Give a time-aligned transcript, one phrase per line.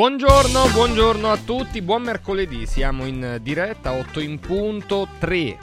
[0.00, 5.58] Buongiorno, buongiorno a tutti, buon mercoledì, siamo in diretta 8 in punto 3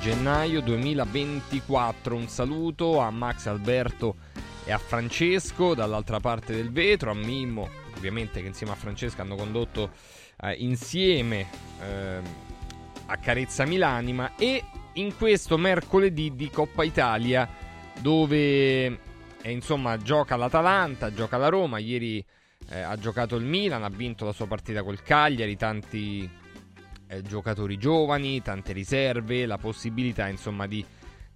[0.00, 2.16] gennaio 2024.
[2.16, 4.16] Un saluto a Max Alberto
[4.64, 9.36] e a Francesco dall'altra parte del vetro, a Mimmo, ovviamente che insieme a Francesco hanno
[9.36, 9.92] condotto
[10.40, 11.46] eh, insieme
[11.80, 12.20] eh,
[13.06, 14.34] a Carezza Milanima.
[14.34, 17.48] E in questo mercoledì di Coppa Italia
[18.00, 22.24] dove eh, insomma gioca l'Atalanta, gioca la Roma, ieri
[22.70, 26.28] eh, ha giocato il Milan, ha vinto la sua partita col Cagliari, tanti
[27.06, 30.84] eh, giocatori giovani, tante riserve, la possibilità insomma di,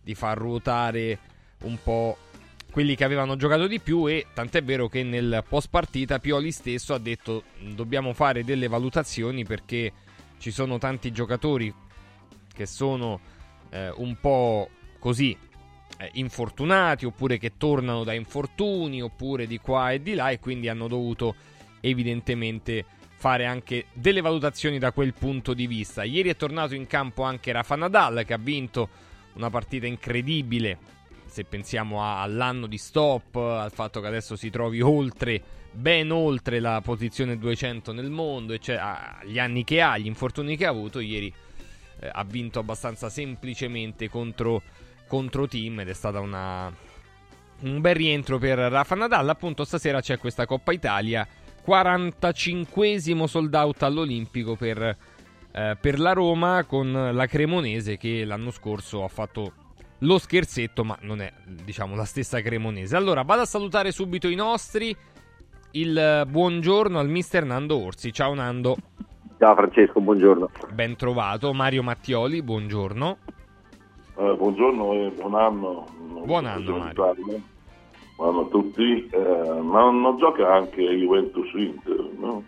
[0.03, 1.19] di far ruotare
[1.62, 2.16] un po'
[2.70, 6.94] quelli che avevano giocato di più e tant'è vero che nel post partita Pioli stesso
[6.94, 7.44] ha detto
[7.75, 9.92] dobbiamo fare delle valutazioni perché
[10.38, 11.72] ci sono tanti giocatori
[12.53, 13.20] che sono
[13.70, 15.36] eh, un po' così
[16.12, 20.89] infortunati oppure che tornano da infortuni oppure di qua e di là e quindi hanno
[20.89, 21.34] dovuto
[21.81, 22.84] evidentemente
[23.17, 26.03] fare anche delle valutazioni da quel punto di vista.
[26.03, 28.89] Ieri è tornato in campo anche Rafa Nadal che ha vinto
[29.34, 31.00] una partita incredibile
[31.33, 35.41] se pensiamo all'anno di stop, al fatto che adesso si trovi oltre,
[35.72, 40.66] ben oltre la posizione 200 nel mondo, cioè agli anni che ha, gli infortuni che
[40.66, 41.33] ha avuto, ieri
[42.00, 44.61] eh, ha vinto abbastanza semplicemente contro
[45.13, 46.73] contro team ed è stata una,
[47.61, 49.29] un bel rientro per Rafa Nadal.
[49.29, 51.29] Appunto, stasera c'è questa Coppa Italia,
[51.67, 54.81] 45esimo sold out all'Olimpico per,
[55.53, 59.53] eh, per la Roma con la Cremonese che l'anno scorso ha fatto
[59.99, 62.97] lo scherzetto, ma non è diciamo la stessa Cremonese.
[62.97, 64.97] Allora, vado a salutare subito i nostri.
[65.72, 68.15] Il buongiorno al mister Nando Orsi.
[68.15, 68.77] Ciao Nando.
[69.39, 70.51] Ciao Francesco, buongiorno.
[70.72, 71.53] Ben trovato.
[71.53, 73.19] Mario Mattioli, buongiorno.
[74.17, 75.87] Eh, buongiorno e buon anno.
[76.25, 77.15] Buon anno, Mario.
[78.17, 79.09] Buon anno a tutti.
[79.11, 82.43] Eh, ma non gioca anche Juventus Inter, no?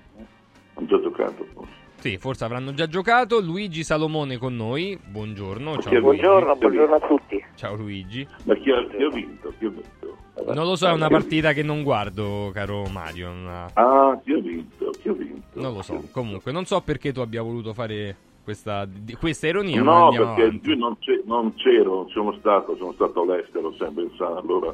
[0.75, 1.73] Han già giocato forse.
[1.99, 3.41] Sì, forse avranno già giocato.
[3.41, 4.99] Luigi Salomone con noi.
[5.03, 5.79] Buongiorno.
[5.79, 7.43] Ciao buongiorno, buongiorno, a tutti.
[7.55, 8.27] Ciao Luigi.
[8.45, 9.53] Ma chi ha, chi ha vinto?
[9.59, 10.53] Chi ha vinto?
[10.53, 13.31] Non lo so, è una partita che non guardo, caro Mario.
[13.31, 13.71] Una...
[13.73, 14.91] Ah, chi ha vinto?
[15.01, 15.61] Chi ha vinto?
[15.61, 16.03] Non lo so.
[16.11, 18.87] Comunque, non so perché tu abbia voluto fare questa,
[19.19, 19.83] questa ironia.
[19.83, 24.73] No, perché io non, non, c'ero, sono stato, sono stato all'estero sempre in sala, allora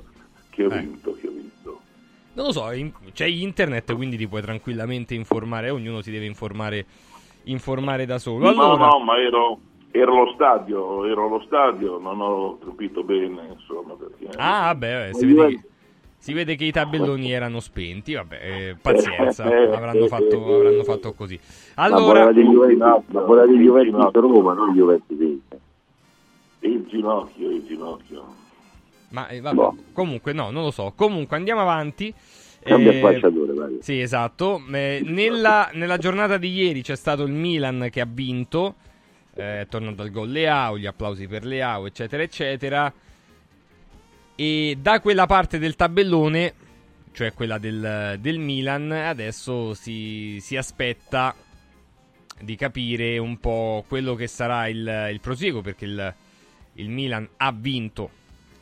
[0.50, 0.80] chi ha eh.
[0.80, 1.80] vinto, chi ha vinto?
[2.32, 6.84] Non lo so, in, c'è internet, quindi ti puoi tranquillamente informare, ognuno si deve informare,
[7.44, 8.48] informare da solo.
[8.48, 8.76] Allora...
[8.76, 9.60] No, no, ma ero,
[9.92, 14.36] ero allo stadio, ero allo stadio, non ho capito bene, insomma, perché...
[14.36, 15.69] Ah, vabbè, si vede che
[16.20, 21.40] si vede che i tabelloni erano spenti, vabbè, eh, pazienza, avranno fatto, avranno fatto così.
[21.76, 22.24] Allora...
[22.24, 25.18] La bolla di Juventus Roma, non Juventus.
[26.58, 28.24] Il ginocchio, il ginocchio.
[29.08, 29.76] Ma eh, vabbè, boh.
[29.94, 30.92] comunque no, non lo so.
[30.94, 32.12] Comunque andiamo avanti.
[32.62, 33.78] Cambia eh, fasciatore, vai.
[33.80, 34.62] Sì, esatto.
[34.70, 38.74] Eh, nella, nella, giornata di ieri c'è stato il Milan che ha vinto,
[39.36, 42.92] eh, è tornato al gol Leao, gli applausi per Leao, eccetera, eccetera.
[44.42, 46.54] E da quella parte del tabellone,
[47.12, 51.34] cioè quella del, del Milan, adesso si, si, aspetta
[52.40, 56.14] di capire un po' quello che sarà il, il proseguo, perché il,
[56.76, 58.08] il, Milan ha vinto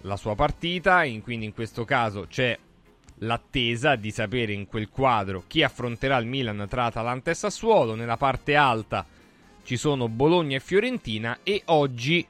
[0.01, 2.59] la sua partita, quindi in questo caso c'è
[3.19, 7.95] l'attesa di sapere in quel quadro chi affronterà il Milan tra Atalanta e Sassuolo.
[7.95, 9.07] Nella parte alta
[9.63, 12.27] ci sono Bologna e Fiorentina e oggi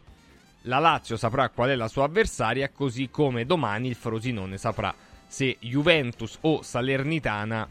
[0.63, 4.95] la Lazio saprà qual è la sua avversaria, così come domani il Frosinone saprà
[5.29, 7.69] se Juventus o Salernitana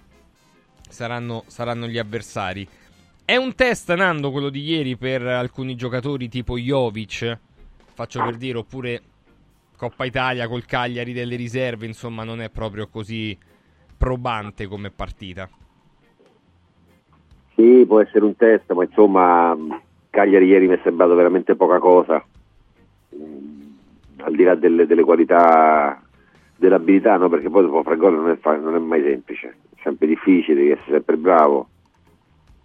[0.88, 2.68] saranno, saranno gli avversari.
[3.25, 7.38] È un test, Nando, quello di ieri per alcuni giocatori tipo Jovic,
[7.94, 9.01] faccio per dire, oppure
[9.75, 13.38] Coppa Italia col Cagliari delle riserve, insomma non è proprio così
[13.98, 15.50] probante come partita.
[17.56, 19.57] Sì, può essere un test, ma insomma
[20.10, 22.24] Cagliari ieri mi è sembrato veramente poca cosa
[24.18, 26.02] al di là delle, delle qualità
[26.56, 27.30] dell'abilità, no?
[27.30, 30.92] perché poi dopo fare gol non, non è, mai semplice, è sempre difficile, devi essere
[30.92, 31.68] sempre bravo.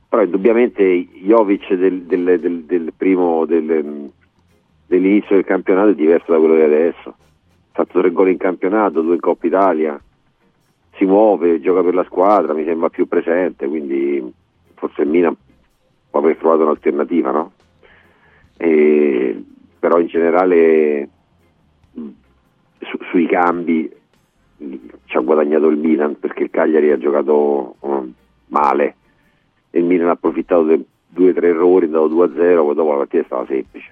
[0.09, 6.57] Però indubbiamente Jovic del, del, del, del primo dell'inizio del campionato è diverso da quello
[6.57, 7.09] di adesso.
[7.09, 9.99] Ha fatto tre gol in campionato, due in Coppa Italia,
[10.97, 14.33] si muove, gioca per la squadra, mi sembra più presente, quindi
[14.75, 15.37] forse il Milan
[16.11, 17.53] può aver trovato un'alternativa, no?
[18.59, 19.43] E,
[19.83, 21.09] però in generale
[21.93, 23.91] su, sui cambi
[25.07, 28.13] ci ha guadagnato il Milan perché il Cagliari ha giocato um,
[28.47, 28.95] male
[29.71, 32.91] e il Milan ha approfittato di due o tre errori, è andato 2-0, poi dopo
[32.93, 33.91] la partita stava semplice.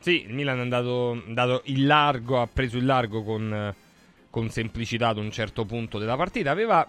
[0.00, 3.74] Sì, il Milan è andato, andato in largo, ha preso il largo con,
[4.28, 6.50] con, semplicità ad un certo punto della partita.
[6.50, 6.86] Aveva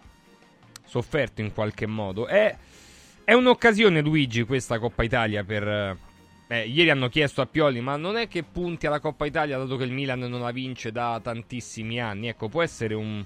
[0.83, 2.27] sofferto in qualche modo.
[2.27, 2.53] È,
[3.23, 6.09] è un'occasione, Luigi, questa Coppa Italia per...
[6.51, 9.77] Eh, ieri hanno chiesto a Pioli, ma non è che punti alla Coppa Italia dato
[9.77, 12.27] che il Milan non la vince da tantissimi anni?
[12.27, 13.23] Ecco, può essere un,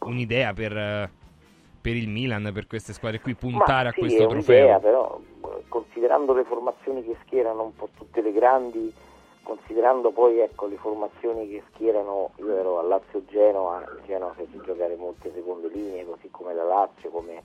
[0.00, 1.08] un'idea per,
[1.80, 4.66] per, il Milan, per queste squadre qui, puntare ma a questo trofeo?
[4.66, 5.18] Un'idea, però,
[5.68, 8.92] considerando le formazioni che schierano un po' tutte le grandi,
[9.42, 14.60] considerando poi ecco, le formazioni che schierano, io ero a Lazio Genoa, il Genoa fece
[14.62, 17.42] giocare molte seconde linee, così come la Lazio, come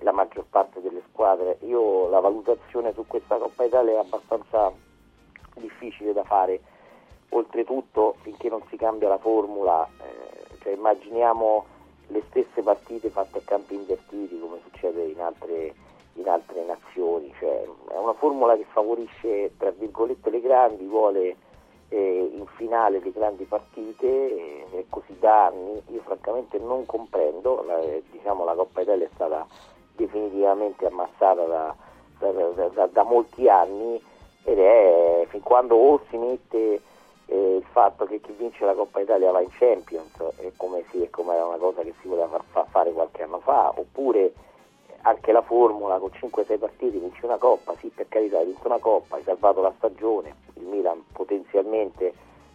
[0.00, 1.58] la maggior parte delle squadre.
[1.62, 4.72] Io la valutazione su questa Coppa Italia è abbastanza
[5.54, 6.60] difficile da fare,
[7.30, 11.66] oltretutto finché non si cambia la formula, eh, cioè immaginiamo
[12.08, 15.74] le stesse partite fatte a campi invertiti come succede in altre,
[16.14, 21.36] in altre nazioni, cioè, è una formula che favorisce tra virgolette le grandi, vuole
[21.88, 27.64] eh, in finale le grandi partite eh, e così da anni, io francamente non comprendo,
[27.66, 27.80] la,
[28.10, 29.46] diciamo, la Coppa Italia è stata
[29.96, 31.74] definitivamente ammassata da,
[32.18, 34.02] da, da, da molti anni
[34.44, 36.80] ed è fin quando o si mette
[37.26, 41.02] eh, il fatto che chi vince la Coppa Italia va in Champions, è come, si,
[41.02, 44.32] è come era una cosa che si voleva far fare qualche anno fa, oppure
[45.02, 48.78] anche la formula con 5-6 partiti vince una Coppa, sì per carità hai vinto una
[48.78, 52.12] Coppa, hai salvato la stagione, il Milan potenzialmente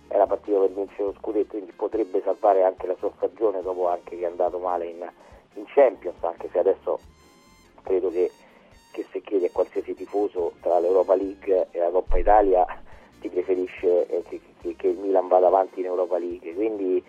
[0.07, 4.17] era partito per vincere lo scudetto, quindi potrebbe salvare anche la sua stagione dopo anche
[4.17, 5.07] che è andato male in,
[5.53, 6.99] in Champions, anche se adesso
[7.83, 8.31] credo che,
[8.91, 12.65] che, se chiedi a qualsiasi tifoso tra l'Europa League e la Coppa Italia
[13.19, 17.03] ti preferisce eh, che, che, che, il Milan vada avanti in Europa League, quindi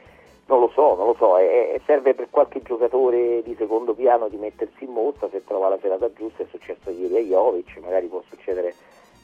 [0.46, 4.36] non lo so, non lo so, è, serve per qualche giocatore di secondo piano di
[4.36, 8.22] mettersi in mostra se trova la serata giusta, è successo ieri a Jovic, magari può
[8.28, 8.74] succedere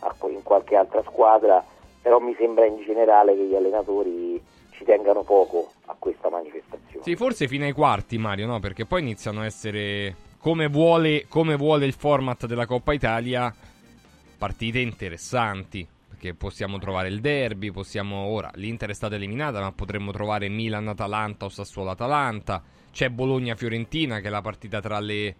[0.00, 1.64] a, in qualche altra squadra,
[2.00, 4.40] però mi sembra in generale che gli allenatori
[4.70, 7.02] ci tengano poco a questa manifestazione.
[7.02, 8.60] Sì, forse fino ai quarti Mario, no?
[8.60, 13.54] Perché poi iniziano a essere come vuole, come vuole il format della Coppa Italia,
[14.38, 15.86] partite interessanti.
[16.08, 21.44] Perché possiamo trovare il derby, possiamo ora l'Inter è stata eliminata, ma potremmo trovare Milan-Atalanta
[21.44, 22.62] o Sassuolo-Atalanta.
[22.90, 25.34] C'è Bologna-Fiorentina che è la partita tra le,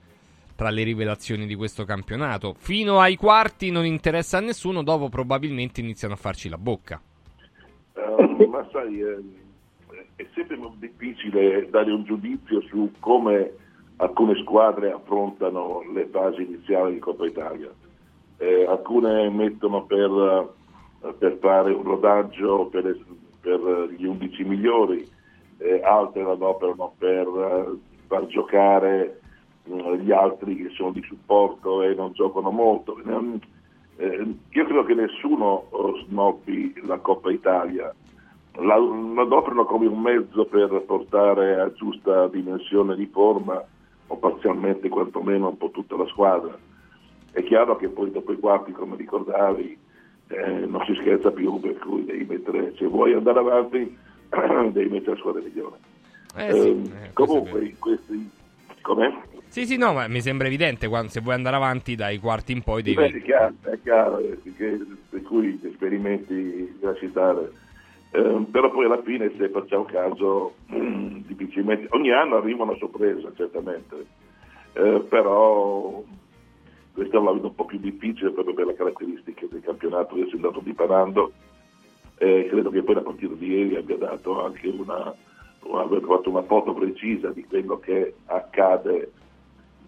[0.55, 2.55] tra le rivelazioni di questo campionato.
[2.59, 7.01] Fino ai quarti non interessa a nessuno, dopo probabilmente iniziano a farci la bocca.
[7.95, 9.19] Uh, ma sai, eh,
[10.17, 13.53] è sempre difficile dare un giudizio su come
[13.97, 17.71] alcune squadre affrontano le fasi iniziali di Coppa Italia,
[18.39, 20.53] eh, alcune mettono per,
[21.03, 22.97] eh, per, fare un rodaggio per,
[23.41, 25.09] per gli 11 migliori,
[25.59, 29.21] eh, altre la adoperano per uh, far giocare
[29.65, 32.99] uh, gli altri che sono di supporto e non giocano molto.
[33.99, 35.69] Eh, io credo che nessuno
[36.05, 37.95] snobbi la Coppa Italia,
[38.57, 43.65] la, la adoperano come un mezzo per portare a giusta dimensione di forma
[44.07, 46.57] o parzialmente quantomeno un po' tutta la squadra.
[47.31, 49.79] È chiaro che poi dopo i quarti, come ricordavi,
[50.29, 53.97] eh, non si scherza più, per cui devi mettere, se vuoi andare avanti,
[54.73, 55.77] devi mettere la squadra migliore.
[56.37, 58.31] Eh, sì, ehm, eh, comunque, questi,
[58.81, 59.13] com'è?
[59.49, 62.63] Sì, sì, no, ma mi sembra evidente, quando, se vuoi andare avanti dai quarti in
[62.63, 62.97] poi devi...
[62.97, 64.39] Beh, è chiaro, è chiaro eh,
[65.09, 67.51] per cui esperimenti da citare
[68.17, 74.07] eh, però poi alla fine se facciamo caso difficilmente ogni anno arriva una sorpresa certamente.
[74.73, 76.03] Eh, però
[76.95, 80.15] questa la vedo un po' più difficile proprio per le caratteristiche del campionato.
[80.15, 81.33] Che si è andato dipanando
[82.17, 85.15] eh, credo che poi la partita di ieri abbia dato anche una,
[85.75, 89.13] aver fatto una foto precisa di quello che accade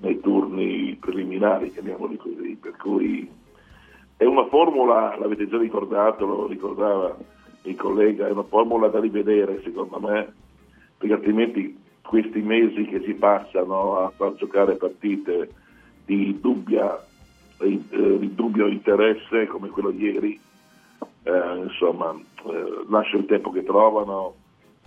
[0.01, 2.59] nei turni preliminari chiamiamoli così.
[2.61, 3.27] Per cui
[4.19, 7.17] è una formula l'avete già ricordato lo ricordava
[7.69, 10.33] il collega, è una formula da rivedere secondo me,
[10.97, 15.51] perché altrimenti questi mesi che si passano a far giocare partite
[16.05, 16.99] di, dubbia,
[17.59, 20.41] eh, di dubbio interesse come quello di ieri,
[21.25, 24.35] eh, insomma, eh, lascia il tempo che trovano,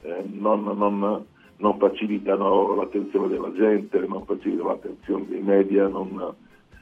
[0.02, 1.26] eh, non, non,
[1.58, 6.34] non, facilitano l'attenzione della gente, non facilitano l'attenzione dei media, non,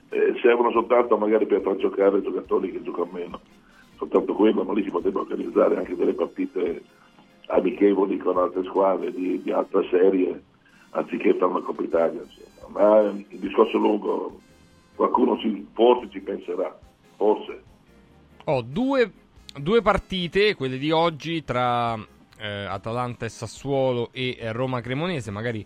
[0.10, 3.40] eh, servono soltanto magari per far giocare giocatori che giocano meno
[4.00, 6.82] soltanto quello, ma lì si potrebbe organizzare anche delle partite
[7.48, 10.42] amichevoli con altre squadre di, di altra serie,
[10.92, 12.22] anziché fare una Coppa Italia.
[12.22, 12.80] Insomma.
[12.80, 14.40] Ma il discorso è lungo,
[14.96, 16.76] qualcuno ci, forse ci penserà,
[17.18, 17.64] forse.
[18.46, 19.12] Ho due,
[19.60, 21.96] due partite, quelle di oggi, tra
[22.38, 25.66] eh, Atalanta e Sassuolo e eh, Roma Cremonese, magari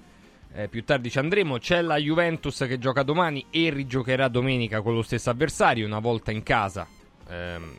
[0.55, 1.59] eh, più tardi ci andremo.
[1.59, 6.31] C'è la Juventus che gioca domani e rigiocherà domenica con lo stesso avversario, una volta
[6.31, 6.87] in casa.
[7.29, 7.77] Ehm,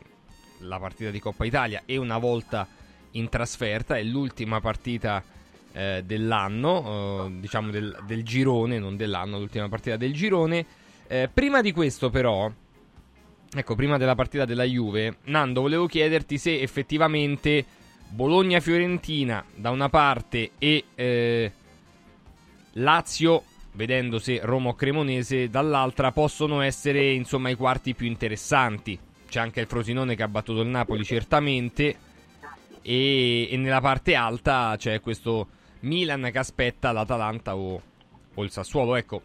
[0.67, 2.67] la partita di Coppa Italia e una volta
[3.11, 3.97] in trasferta.
[3.97, 5.23] È l'ultima partita
[5.71, 10.65] eh, dell'anno, eh, diciamo del, del, girone, non dell'anno, l'ultima partita del girone.
[11.07, 12.51] Eh, prima di questo però,
[13.53, 17.65] ecco, prima della partita della Juve, Nando, volevo chiederti se effettivamente
[18.07, 21.51] Bologna-Fiorentina da una parte e eh,
[22.73, 23.43] Lazio,
[23.73, 28.97] vedendo se Roma o Cremonese dall'altra, possono essere insomma i quarti più interessanti.
[29.27, 31.95] C'è anche il Frosinone che ha battuto il Napoli certamente
[32.81, 35.47] e, e nella parte alta c'è questo
[35.81, 37.81] Milan che aspetta l'Atalanta o,
[38.33, 38.95] o il Sassuolo.
[38.95, 39.21] Ecco,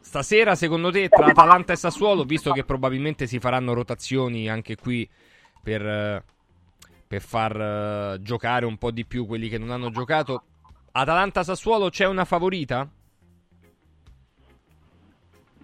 [0.00, 5.08] stasera secondo te tra Atalanta e Sassuolo, visto che probabilmente si faranno rotazioni anche qui
[5.62, 6.22] per,
[7.06, 10.42] per far uh, giocare un po' di più quelli che non hanno giocato,
[10.92, 12.88] Atalanta-Sassuolo c'è una favorita?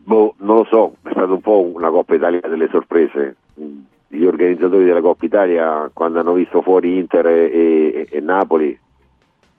[0.05, 3.37] Boh, non lo so, è stata un po' una Coppa Italia delle sorprese.
[3.55, 8.79] Gli organizzatori della Coppa Italia, quando hanno visto fuori Inter e, e, e Napoli,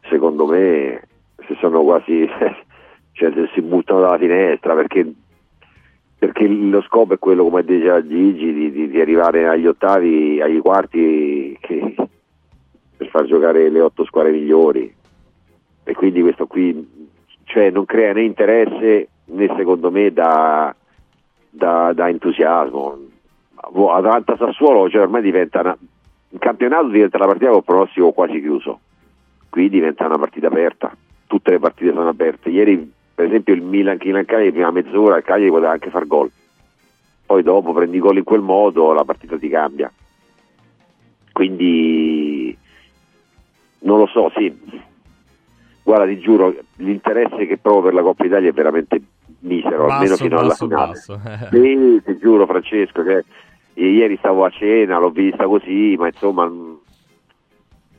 [0.10, 1.08] secondo me
[1.48, 2.28] si sono quasi
[3.16, 5.10] cioè si buttano dalla finestra perché,
[6.18, 10.60] perché lo scopo è quello come diceva Gigi di, di, di arrivare agli ottavi agli
[10.60, 11.96] quarti che,
[12.98, 14.94] per far giocare le otto squadre migliori.
[15.88, 17.08] E quindi questo qui
[17.44, 20.76] cioè, non crea né interesse né secondo me da,
[21.50, 23.05] da, da entusiasmo
[23.74, 25.78] Atalanta Sassuolo cioè ormai diventa una,
[26.30, 28.80] il campionato diventa la partita con pronostico quasi chiuso
[29.56, 30.94] qui diventa una partita aperta,
[31.28, 32.50] tutte le partite sono aperte.
[32.50, 36.30] Ieri, per esempio, il Milan Milan Cagliari, prima mezz'ora, il Cagliari poteva anche far gol.
[37.26, 39.90] Poi dopo prendi gol in quel modo, la partita ti cambia.
[41.32, 42.58] Quindi
[43.80, 44.54] non lo so, sì.
[45.84, 49.02] Guarda, ti giuro, l'interesse che provo per la Coppa Italia è veramente
[49.40, 50.92] misero, basso, almeno fino basso, alla finale.
[50.92, 51.20] basso.
[51.56, 53.24] sì, ti giuro, Francesco, che
[53.84, 56.52] ieri stavo a cena, l'ho vista così, ma insomma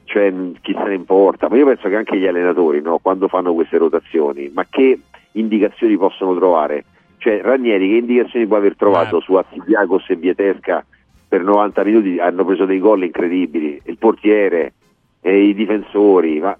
[0.05, 3.53] cioè chi se ne importa, ma io penso che anche gli allenatori no, quando fanno
[3.55, 5.01] queste rotazioni, ma che
[5.33, 6.85] indicazioni possono trovare?
[7.19, 9.23] Cioè Ranieri che indicazioni può aver trovato eh.
[9.23, 10.85] su Assidiacos e Vietesca
[11.29, 14.75] per 90 minuti hanno preso dei gol incredibili, il portiere
[15.21, 16.57] e i difensori, ma,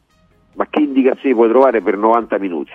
[0.55, 2.73] ma che indicazioni puoi trovare per 90 minuti?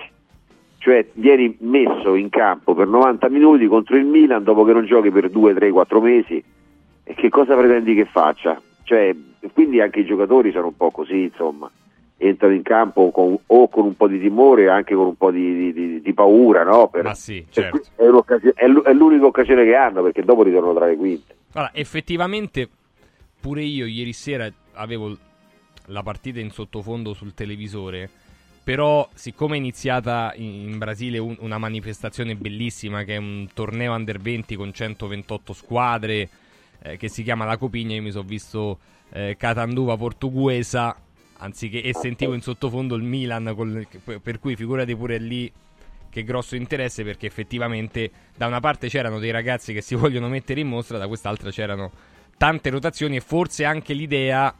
[0.82, 5.12] Cioè vieni messo in campo per 90 minuti contro il Milan dopo che non giochi
[5.12, 6.42] per 2, 3, 4 mesi
[7.04, 8.60] e che cosa pretendi che faccia?
[8.82, 9.14] Cioè,
[9.52, 11.70] quindi anche i giocatori sono un po' così, insomma,
[12.16, 15.72] entrano in campo con, o con un po' di timore, anche con un po' di,
[15.72, 16.88] di, di paura, no?
[16.88, 17.80] Per, Ma sì, certo.
[17.94, 21.36] È, è, l'unica occasione che hanno perché dopo ritornano tra le quinte.
[21.52, 22.68] Allora, effettivamente,
[23.40, 25.16] pure io ieri sera avevo
[25.86, 28.10] la partita in sottofondo sul televisore.
[28.64, 34.20] Però, siccome è iniziata in Brasile un, una manifestazione bellissima che è un torneo under
[34.20, 36.28] 20 con 128 squadre,
[36.82, 38.78] eh, che si chiama La Copigna, io mi sono visto
[39.12, 40.96] eh, Catanduva portuguesa,
[41.38, 43.86] anziché, e sentivo in sottofondo il Milan, col,
[44.22, 45.52] per cui figurati pure lì
[46.08, 50.60] che grosso interesse perché effettivamente da una parte c'erano dei ragazzi che si vogliono mettere
[50.60, 51.90] in mostra, da quest'altra c'erano
[52.36, 54.54] tante rotazioni e forse anche l'idea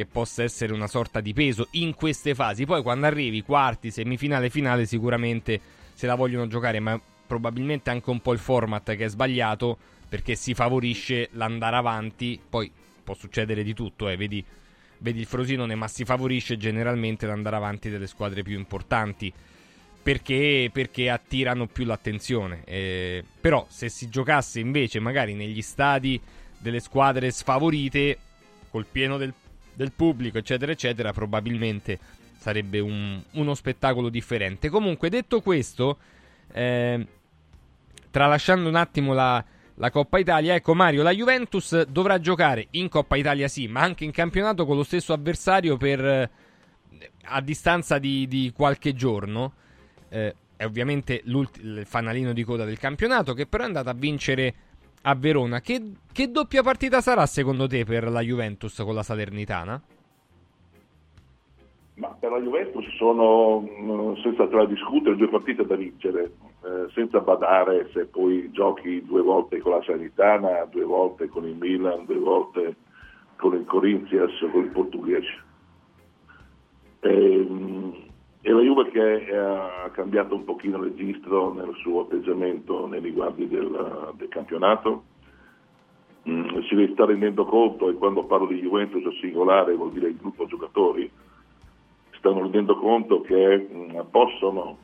[0.00, 2.64] che possa essere una sorta di peso in queste fasi.
[2.64, 5.60] Poi quando arrivi quarti, semifinale, finale, sicuramente
[5.92, 9.76] se la vogliono giocare, ma probabilmente anche un po' il format che è sbagliato
[10.08, 12.72] perché si favorisce l'andare avanti, poi
[13.04, 14.42] può succedere di tutto, eh, vedi,
[14.98, 19.32] vedi il Frosinone, ma si favorisce generalmente l'andare avanti delle squadre più importanti.
[20.02, 22.62] Perché, perché attirano più l'attenzione.
[22.64, 26.18] Eh, però, se si giocasse invece magari negli stadi
[26.56, 28.16] delle squadre sfavorite,
[28.70, 29.34] col pieno del,
[29.74, 31.98] del pubblico, eccetera, eccetera, probabilmente
[32.38, 34.68] sarebbe un, uno spettacolo differente.
[34.68, 35.98] Comunque, detto questo,
[36.52, 37.06] eh,
[38.10, 40.54] tralasciando un attimo la, la Coppa Italia.
[40.54, 44.76] Ecco Mario, la Juventus dovrà giocare in Coppa Italia sì, ma anche in campionato con
[44.76, 46.30] lo stesso avversario per, eh,
[47.24, 49.52] a distanza di, di qualche giorno.
[50.08, 54.54] Eh, è ovviamente il fanalino di coda del campionato che però è andato a vincere
[55.02, 55.60] a Verona.
[55.60, 55.80] Che,
[56.12, 59.80] che doppia partita sarà secondo te per la Juventus con la Salernitana?
[61.94, 66.32] Ma per la Juventus sono, mm, senza tra discutere, due partite da vincere,
[66.64, 71.56] eh, senza badare se poi giochi due volte con la Sanitana, due volte con il
[71.56, 72.76] Milan, due volte
[73.36, 75.42] con il Corinthians o con il Portuguese.
[77.00, 77.46] E,
[78.42, 84.12] e la Juve che ha cambiato un pochino registro nel suo atteggiamento nei riguardi del,
[84.16, 85.02] del campionato,
[86.26, 90.46] mm, si sta rendendo conto, e quando parlo di Juventus singolare vuol dire il gruppo
[90.46, 91.10] giocatori,
[92.12, 94.78] stanno rendendo conto che mm, possono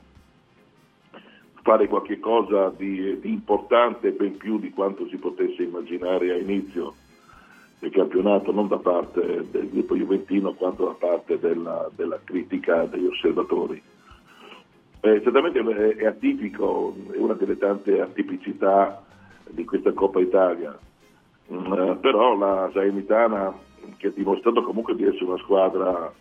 [1.62, 6.94] fare qualche cosa di, di, importante ben più di quanto si potesse immaginare a inizio
[7.78, 13.06] del campionato, non da parte del gruppo juventino quanto da parte della, della critica degli
[13.06, 13.80] osservatori.
[15.00, 19.04] Eh, certamente è, è atipico, è una delle tante atipicità
[19.50, 20.76] di questa Coppa Italia,
[21.52, 23.54] mm, eh, però la Salernitana
[23.98, 26.12] che ha dimostrato comunque di essere una squadra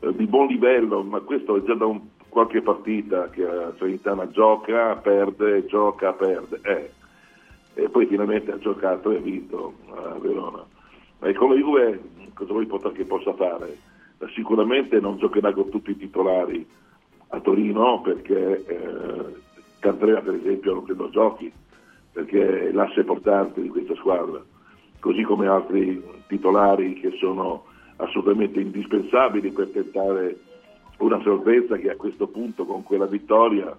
[0.00, 4.28] eh, di buon livello, ma questo è già da un, qualche partita che la Salernitana
[4.28, 6.60] gioca, perde, gioca, perde.
[6.62, 6.90] Eh.
[7.74, 10.64] E poi finalmente ha giocato e ha vinto a Verona.
[11.24, 12.00] E con la Juve
[12.34, 13.78] cosa vuoi che possa fare?
[14.34, 16.66] Sicuramente non giocherà con tutti i titolari
[17.28, 19.34] a Torino perché eh,
[19.78, 21.52] Candrea per esempio non credo giochi
[22.12, 24.42] perché è l'asse portante di questa squadra,
[24.98, 27.64] così come altri titolari che sono
[27.96, 30.38] assolutamente indispensabili per tentare
[30.98, 33.74] una salvezza che a questo punto con quella vittoria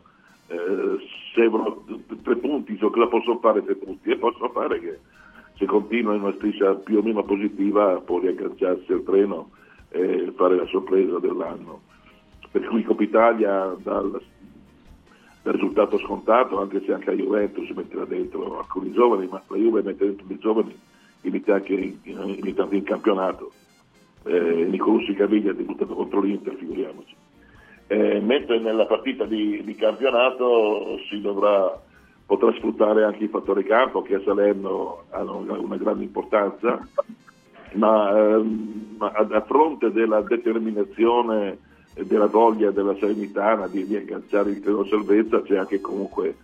[0.47, 0.97] eh,
[1.33, 1.83] servono
[2.23, 4.99] tre punti, so la possono fare tre punti e possono fare che
[5.55, 9.51] se continua in una striscia più o meno positiva può riagganciarsi al treno
[9.89, 11.81] e fare la sorpresa dell'anno.
[12.51, 14.21] Per cui Coppa Italia dal,
[15.41, 19.81] dal risultato scontato, anche se anche la Juventus metterà dentro alcuni giovani, ma la Juve
[19.81, 20.75] mette dentro dei giovani
[21.23, 23.51] inizia anche in, in, in campionato.
[24.25, 27.15] Eh, Nicolussi Caviglia ha debuttato contro l'Inter, figuriamoci.
[27.87, 31.81] Eh, mentre nella partita di, di campionato si dovrà,
[32.25, 36.87] potrà sfruttare anche i fattori campo che a Salerno hanno una, grande importanza,
[37.73, 41.57] ma, ehm, a, fronte della determinazione
[41.93, 46.35] e della voglia della Serenitana di, di agganciare il treno salvezza c'è anche comunque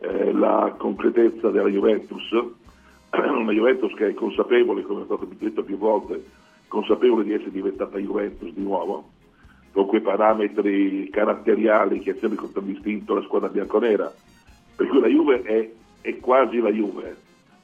[0.00, 2.30] eh, la concretezza della Juventus,
[3.10, 6.24] una Juventus che è consapevole, come è stato detto più volte,
[6.68, 9.10] consapevole di essere diventata Juventus di nuovo,
[9.72, 14.12] con quei parametri caratteriali che ha sempre contraddistinto la squadra bianconera.
[14.78, 15.70] Per cui la Juve è,
[16.02, 17.16] è, quasi la Juve,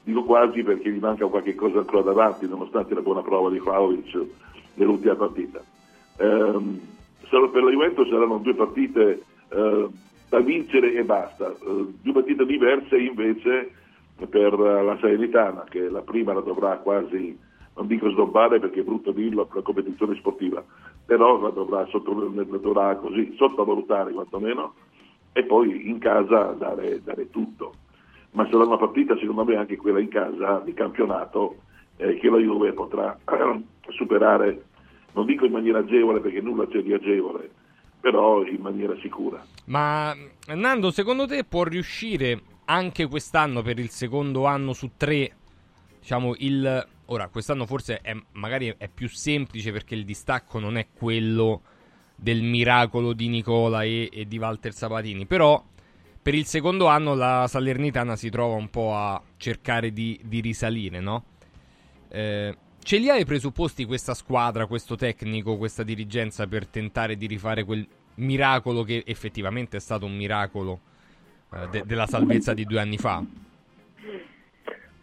[0.03, 4.21] dico quasi perché gli manca qualche cosa ancora davanti, nonostante la buona prova di Vlaovic
[4.73, 5.63] nell'ultima partita.
[6.17, 6.77] Um,
[7.29, 9.89] per la Juventus saranno due partite uh,
[10.27, 13.71] da vincere e basta, uh, due partite diverse invece
[14.29, 17.37] per la Salernitana, che la prima la dovrà quasi
[17.75, 20.61] non dico snobbare perché è brutto dirlo per la competizione sportiva,
[21.05, 24.73] però la dovrà, sotto, la dovrà così sottovalutare quantomeno
[25.37, 27.73] e poi in casa dare, dare, tutto.
[28.31, 31.57] Ma sarà una partita secondo me anche quella in casa di campionato
[31.97, 34.63] eh, che la Juve potrà eh, superare,
[35.11, 37.49] non dico in maniera agevole perché nulla c'è di agevole,
[37.99, 39.43] però in maniera sicura.
[39.65, 40.15] Ma
[40.53, 45.33] Nando, secondo te può riuscire anche quest'anno per il secondo anno su tre,
[45.99, 50.87] diciamo, il Ora, quest'anno forse è, magari è più semplice perché il distacco non è
[50.91, 51.61] quello
[52.15, 55.61] del miracolo di Nicola e, e di Walter Sabatini, però
[56.21, 60.99] per il secondo anno la Salernitana si trova un po' a cercare di, di risalire,
[60.99, 61.23] no?
[62.09, 67.27] Eh, ce li ha i presupposti questa squadra, questo tecnico, questa dirigenza per tentare di
[67.27, 70.79] rifare quel miracolo che effettivamente è stato un miracolo
[71.53, 73.23] eh, de- della salvezza di due anni fa?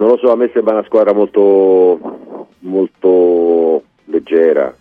[0.03, 4.75] non lo so, a me sembra una squadra molto, molto leggera,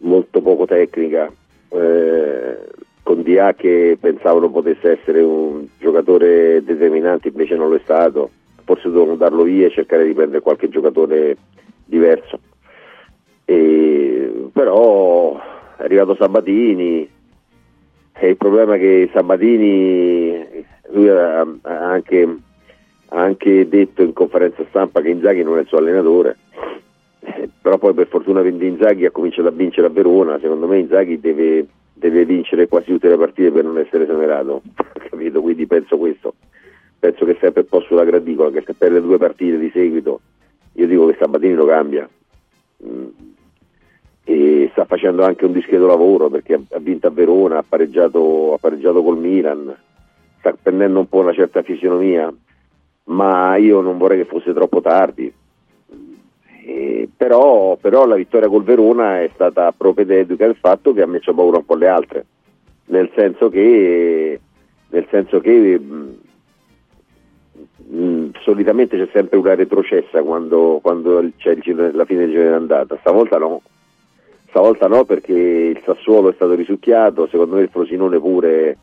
[0.00, 1.30] molto poco tecnica,
[1.68, 2.58] eh,
[3.02, 8.30] con Dia che pensavano potesse essere un giocatore determinante, invece non lo è stato,
[8.64, 11.36] forse dovevano darlo via e cercare di prendere qualche giocatore
[11.84, 12.38] diverso.
[13.44, 15.38] E, però
[15.76, 17.08] è arrivato Sabatini
[18.12, 22.36] e il problema è che Sabatini lui ha anche
[23.12, 26.36] ha anche detto in conferenza stampa che Inzaghi non è il suo allenatore,
[27.20, 31.20] eh, però poi per fortuna Inzaghi ha cominciato a vincere a Verona, secondo me Inzaghi
[31.20, 34.62] deve, deve vincere quasi tutte le partite per non essere esonerato,
[35.10, 35.40] capito?
[35.42, 36.34] Quindi penso questo,
[36.98, 40.20] penso che sempre un po' sulla gradicola, che se perde due partite di seguito,
[40.72, 42.08] io dico che Sabatini lo cambia.
[42.84, 43.06] Mm.
[44.24, 48.58] E sta facendo anche un discreto lavoro perché ha vinto a Verona, ha pareggiato, ha
[48.58, 49.74] pareggiato col Milan,
[50.38, 52.32] sta prendendo un po' una certa fisionomia,
[53.04, 55.32] ma io non vorrei che fosse troppo tardi.
[57.16, 61.58] Però, però, la vittoria col Verona è stata propedeutica del fatto che ha messo paura
[61.58, 62.26] un po' le altre,
[62.86, 64.40] nel senso che,
[64.88, 66.18] nel senso che mh,
[67.88, 72.96] mh, solitamente c'è sempre una retrocessa quando, quando c'è il, la fine del girone d'andata,
[73.00, 73.62] stavolta no.
[74.48, 78.76] Stavolta no perché il Sassuolo è stato risucchiato, secondo me il Frosinone pure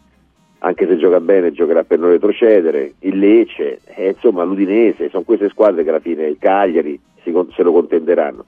[0.60, 5.50] anche se gioca bene giocherà per non retrocedere, il Lecce, eh, insomma l'Udinese, sono queste
[5.50, 7.00] squadre che alla fine il Cagliari
[7.32, 8.46] si, se lo contenderanno.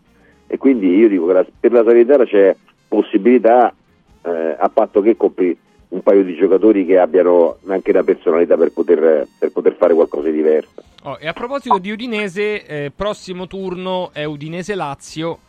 [0.47, 2.55] E quindi io dico che la, per la Salernitana c'è
[2.87, 3.73] possibilità,
[4.23, 5.57] eh, a patto che compri
[5.89, 10.29] un paio di giocatori che abbiano anche la personalità per poter, per poter fare qualcosa
[10.29, 10.83] di diverso.
[11.03, 15.39] Oh, e a proposito di Udinese, eh, prossimo turno è Udinese-Lazio.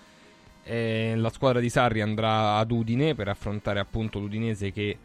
[0.64, 4.97] Eh, la squadra di Sarri andrà ad Udine per affrontare appunto l'Udinese che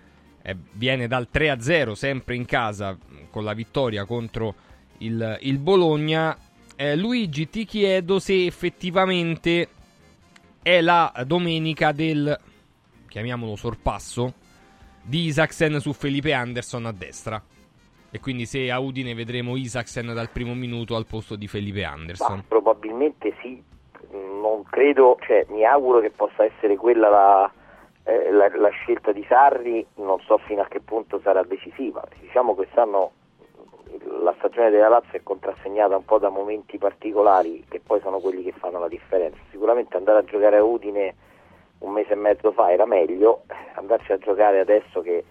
[0.41, 2.95] eh, viene dal 3-0 sempre in casa
[3.31, 4.53] con la vittoria contro
[4.99, 6.37] il, il Bologna.
[6.77, 9.69] Eh, Luigi, ti chiedo se effettivamente
[10.61, 12.37] è la domenica del,
[13.07, 14.33] chiamiamolo sorpasso,
[15.01, 17.41] di Isaacsen su Felipe Anderson a destra.
[18.11, 22.37] E quindi se a Udine vedremo Isaacsen dal primo minuto al posto di Felipe Anderson.
[22.37, 23.61] Ma, probabilmente sì,
[24.11, 27.51] non credo, cioè mi auguro che possa essere quella la,
[28.03, 32.03] eh, la, la, scelta di Sarri, non so fino a che punto sarà decisiva.
[32.19, 33.11] Diciamo quest'anno
[34.21, 38.43] la stagione della Lazio è contrassegnata un po' da momenti particolari che poi sono quelli
[38.43, 39.37] che fanno la differenza.
[39.51, 41.15] Sicuramente andare a giocare a Udine
[41.79, 43.43] un mese e mezzo fa era meglio,
[43.75, 45.23] andarci a giocare adesso che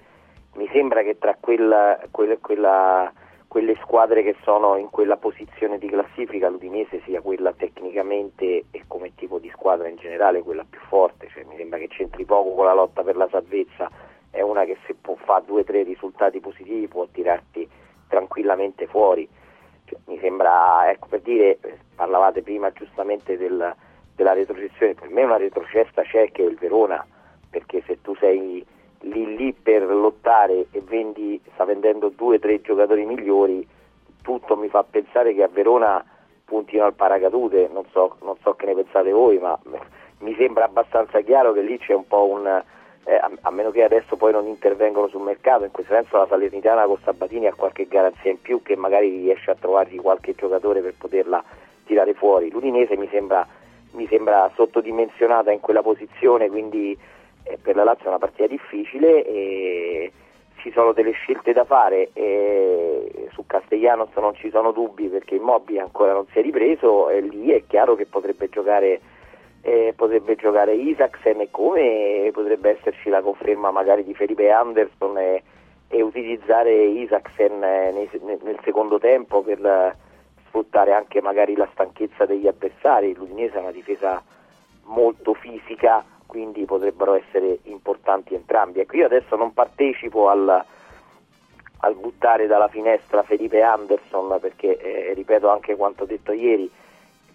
[0.54, 3.12] mi sembra che tra quella, quella, quella,
[3.48, 9.14] quelle squadre che sono in quella posizione di classifica l'Udinese sia quella tecnicamente e come
[9.14, 12.66] tipo di squadra in generale quella più forte, cioè, mi sembra che c'entri poco con
[12.66, 13.90] la lotta per la salvezza,
[14.30, 17.68] è una che se può fare due o tre risultati positivi può tirarti
[18.08, 19.28] tranquillamente fuori.
[19.84, 21.58] Cioè, mi sembra, ecco per dire,
[21.94, 23.74] parlavate prima giustamente del,
[24.14, 27.04] della retrocessione, per me una retrocessa c'è che è il Verona,
[27.50, 28.64] perché se tu sei
[29.00, 33.66] lì lì per lottare e vendi, sta vendendo due o tre giocatori migliori,
[34.22, 36.02] tutto mi fa pensare che a Verona
[36.44, 39.58] puntino al paracadute, non so, non so che ne pensate voi, ma
[40.20, 42.62] mi sembra abbastanza chiaro che lì c'è un po' un,
[43.04, 46.26] eh, a, a, meno che adesso poi non intervengono sul mercato, in questo senso la
[46.26, 50.80] Salernitana con Sabatini ha qualche garanzia in più che magari riesce a trovargli qualche giocatore
[50.80, 51.42] per poterla
[51.84, 52.50] tirare fuori.
[52.50, 53.46] L'Udinese mi sembra,
[53.92, 56.96] mi sembra sottodimensionata in quella posizione, quindi
[57.44, 60.12] eh, per la Lazio è una partita difficile e
[60.64, 65.80] ci sono delle scelte da fare e su Castellanos non ci sono dubbi perché Immobile
[65.80, 68.98] ancora non si è ripreso e lì è chiaro che potrebbe giocare,
[69.64, 75.42] eh, potrebbe giocare Isaacsen e come potrebbe esserci la conferma magari di Felipe Anderson e,
[75.88, 78.10] e utilizzare Isaacsen eh, nei,
[78.42, 79.96] nel secondo tempo per
[80.46, 83.14] sfruttare anche magari la stanchezza degli avversari.
[83.14, 84.22] L'Udinese è una difesa
[84.82, 88.80] molto fisica quindi potrebbero essere importanti entrambi.
[88.80, 90.64] Ecco, io adesso non partecipo al,
[91.78, 96.68] al buttare dalla finestra Felipe Anderson perché, eh, ripeto anche quanto detto ieri,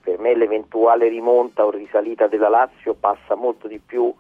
[0.02, 4.14] per me l'eventuale rimonta o risalita della Lazio passa molto di più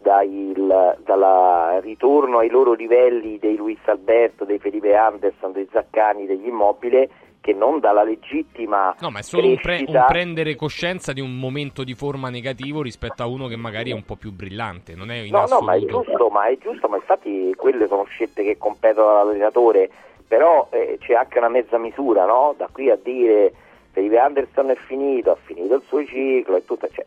[0.00, 7.08] dal ritorno ai loro livelli dei Luis Alberto, dei Felipe Anderson, dei Zaccani, degli Immobile
[7.40, 11.38] che non dalla legittima No, ma è solo un, pre- un, prendere coscienza di un
[11.38, 15.10] momento di forma negativo rispetto a uno che magari è un po' più brillante, non
[15.10, 15.64] è in No, assoluto.
[15.64, 19.88] no, ma è giusto, ma è giusto, ma infatti quelle sono scelte che competono all'allenatore,
[20.26, 22.54] però eh, c'è anche una mezza misura, no?
[22.56, 23.52] Da qui a dire
[23.92, 27.04] Felipe Anderson è finito, ha finito il suo ciclo e tutto, cioè,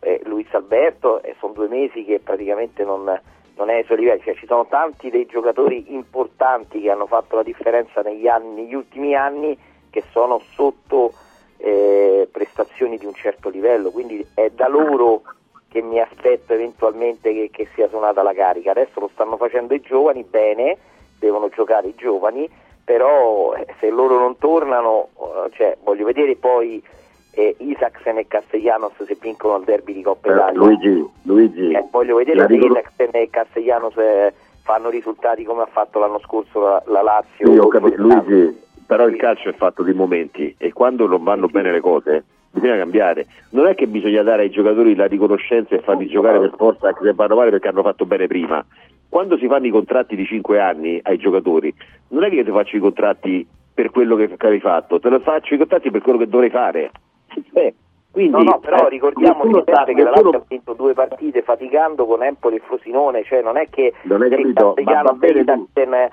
[0.00, 3.20] eh, Luis Alberto eh, sono due mesi che praticamente non
[3.60, 7.36] non è ai suoi livelli, cioè, ci sono tanti dei giocatori importanti che hanno fatto
[7.36, 9.56] la differenza negli, anni, negli ultimi anni
[9.90, 11.12] che sono sotto
[11.58, 15.22] eh, prestazioni di un certo livello, quindi è da loro
[15.68, 18.70] che mi aspetto eventualmente che, che, sia suonata la carica.
[18.70, 20.78] Adesso lo stanno facendo i giovani, bene,
[21.18, 22.48] devono giocare i giovani,
[22.90, 26.82] però eh, se loro non tornano, eh, cioè, voglio vedere poi
[27.30, 30.58] eh, Isaacsen e Castellanos se vincono il derby di Coppa Italia.
[30.58, 35.68] Luigi, Luigi eh, voglio vedere se ricor- Isaacsen e Castellanos eh, fanno risultati come ha
[35.70, 37.52] fatto l'anno scorso la, la Lazio.
[37.52, 41.46] Io ho capito, Luigi, però il calcio è fatto di momenti e quando non vanno
[41.46, 41.52] sì.
[41.52, 43.26] bene le cose bisogna cambiare.
[43.50, 47.04] Non è che bisogna dare ai giocatori la riconoscenza e farli giocare per forza anche
[47.04, 48.64] se vanno male perché hanno fatto bene prima.
[49.10, 51.74] Quando si fanno i contratti di 5 anni ai giocatori,
[52.08, 55.18] non è che io ti faccio i contratti per quello che hai fatto, te lo
[55.18, 56.90] faccio i contratti per quello che dovrei fare.
[57.52, 57.74] Eh,
[58.12, 62.06] quindi, no, no, però eh, ricordiamoci sempre che la Lazio ha vinto due partite faticando
[62.06, 65.44] con Empoli e Frosinone, cioè non è che non hai capito, ma va bene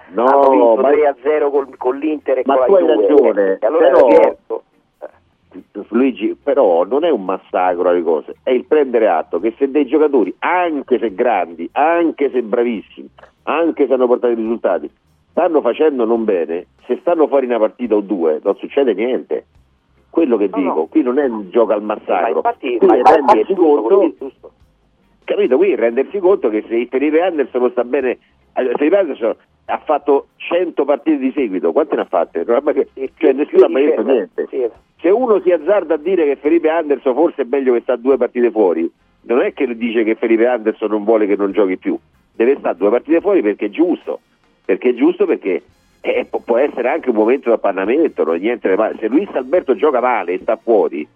[0.09, 0.89] no, hanno vinto ma...
[0.89, 3.07] 3 a 0 con, con l'Inter e ma con la Juve.
[3.07, 4.63] Ragione, e allora però, certo.
[5.89, 9.85] Luigi, però non è un massacro alle cose, è il prendere atto che se dei
[9.85, 13.09] giocatori, anche se grandi, anche se bravissimi,
[13.43, 14.89] anche se hanno portato i risultati,
[15.31, 19.45] stanno facendo non bene, se stanno fuori una partita o due non succede niente
[20.17, 20.85] quello che no, dico, no.
[20.87, 24.31] qui non è un gioco al massacro, infatti, qui è rendersi conto,
[25.23, 25.57] capito?
[25.57, 28.17] Qui rendersi conto che se Felipe Anderson non sta bene,
[28.55, 32.45] eh, Felipe Anderson ha fatto 100 partite di seguito, quante ne ha fatte?
[32.45, 34.47] Cioè nessuno ha mai detto niente.
[34.99, 38.17] Se uno si azzarda a dire che Felipe Anderson forse è meglio che sta due
[38.17, 38.89] partite fuori,
[39.21, 41.97] non è che dice che Felipe Anderson non vuole che non giochi più,
[42.35, 44.19] deve stare due partite fuori perché è giusto,
[44.65, 45.61] perché è giusto perché
[46.01, 50.39] eh, può essere anche un momento d'appannamento, non niente Se Luis Alberto gioca male e
[50.41, 51.07] sta fuori,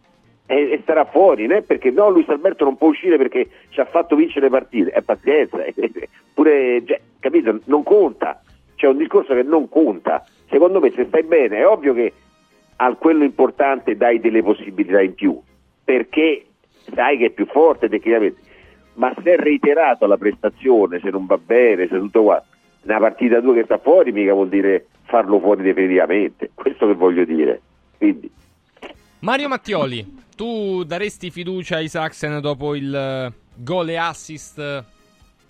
[0.46, 1.62] e, starà fuori, né?
[1.62, 5.02] perché no, Luis Alberto non può uscire perché ci ha fatto vincere le partite, è
[5.02, 5.58] pazienza,
[6.34, 8.42] pure, cioè, capito, non conta,
[8.76, 12.12] c'è un discorso che non conta, secondo me se stai bene è ovvio che
[12.84, 15.40] a quello importante dai delle possibilità in più,
[15.84, 16.46] perché
[16.94, 18.42] sai che è più forte tecnicamente,
[18.96, 22.44] ma se è reiterato la prestazione, se non va bene, se tutto qua,
[22.82, 27.24] una partita 2 che sta fuori mica vuol dire farlo fuori definitivamente, questo che voglio
[27.24, 27.62] dire.
[27.98, 28.32] Quindi.
[29.20, 34.84] Mario Mattioli, tu daresti fiducia ai Saxen dopo il eh, gol e assist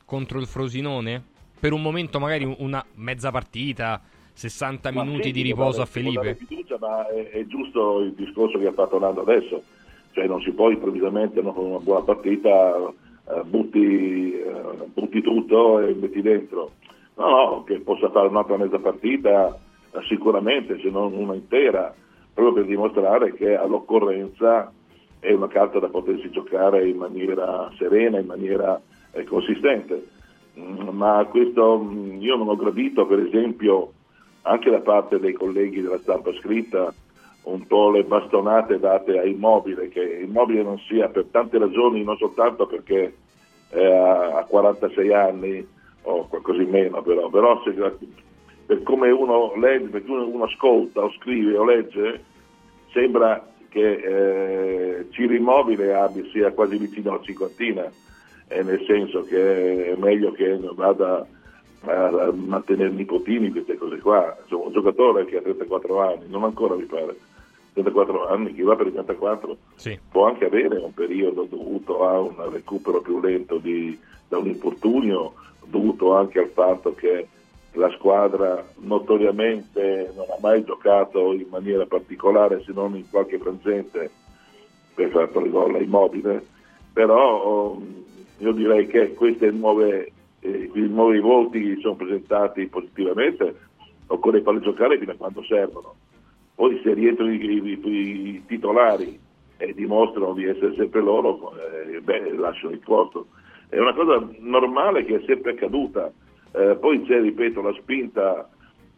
[0.04, 1.24] contro il Frosinone?
[1.58, 4.02] Per un momento magari una mezza partita,
[4.34, 6.36] 60 ma minuti sì, di riposo a Felipe?
[6.36, 9.62] Fiducia, ma è, è, giusto il discorso che ha fatto Nando adesso,
[10.12, 15.94] cioè non si può improvvisamente con una buona partita uh, butti, uh, butti, tutto e
[15.94, 16.72] metti dentro.
[17.16, 19.58] No, no, che possa fare un'altra mezza partita
[19.92, 21.94] uh, sicuramente, se non una intera,
[22.34, 24.72] proprio per dimostrare che all'occorrenza
[25.20, 30.08] è una carta da potersi giocare in maniera serena, in maniera eh, consistente.
[30.60, 33.94] Mm, ma questo mm, io non ho gradito, per esempio,
[34.44, 36.94] anche da parte dei colleghi della stampa scritta,
[37.44, 42.18] un po' le bastonate date a Immobile, che Immobile non sia per tante ragioni, non
[42.18, 43.14] soltanto perché
[43.74, 45.68] ha 46 anni
[46.04, 47.72] o qualcosa in meno, però, però se,
[48.66, 52.24] per come uno legge, per come uno ascolta o scrive o legge,
[52.92, 57.90] sembra che eh, Ciro Immobile abbia, sia quasi vicino alla cinquantina,
[58.48, 61.26] eh, nel senso che è meglio che vada
[61.86, 64.38] a mantenere nipotini, queste cose qua.
[64.42, 67.16] Insomma, un giocatore che ha 34 anni, non ancora mi pare,
[67.74, 70.00] 34 anni, chi va per i 34 sì.
[70.10, 75.34] può anche avere un periodo dovuto a un recupero più lento di, da un infortunio,
[75.66, 77.28] dovuto anche al fatto che
[77.74, 84.12] la squadra notoriamente non ha mai giocato in maniera particolare se non in qualche frangente
[84.94, 86.46] per fare il gol immobile,
[86.92, 87.78] però
[88.40, 90.12] io direi che queste nuove,
[90.42, 93.56] eh, questi nuovi voti sono presentati positivamente,
[94.08, 95.96] occorre farli giocare fino a quando servono.
[96.54, 99.18] Poi se rientrano i, i, i titolari
[99.58, 103.28] e dimostrano di essere sempre loro, eh, beh, lasciano il posto.
[103.70, 106.12] È una cosa normale che è sempre accaduta
[106.54, 108.50] eh, poi c'è, ripeto, la spinta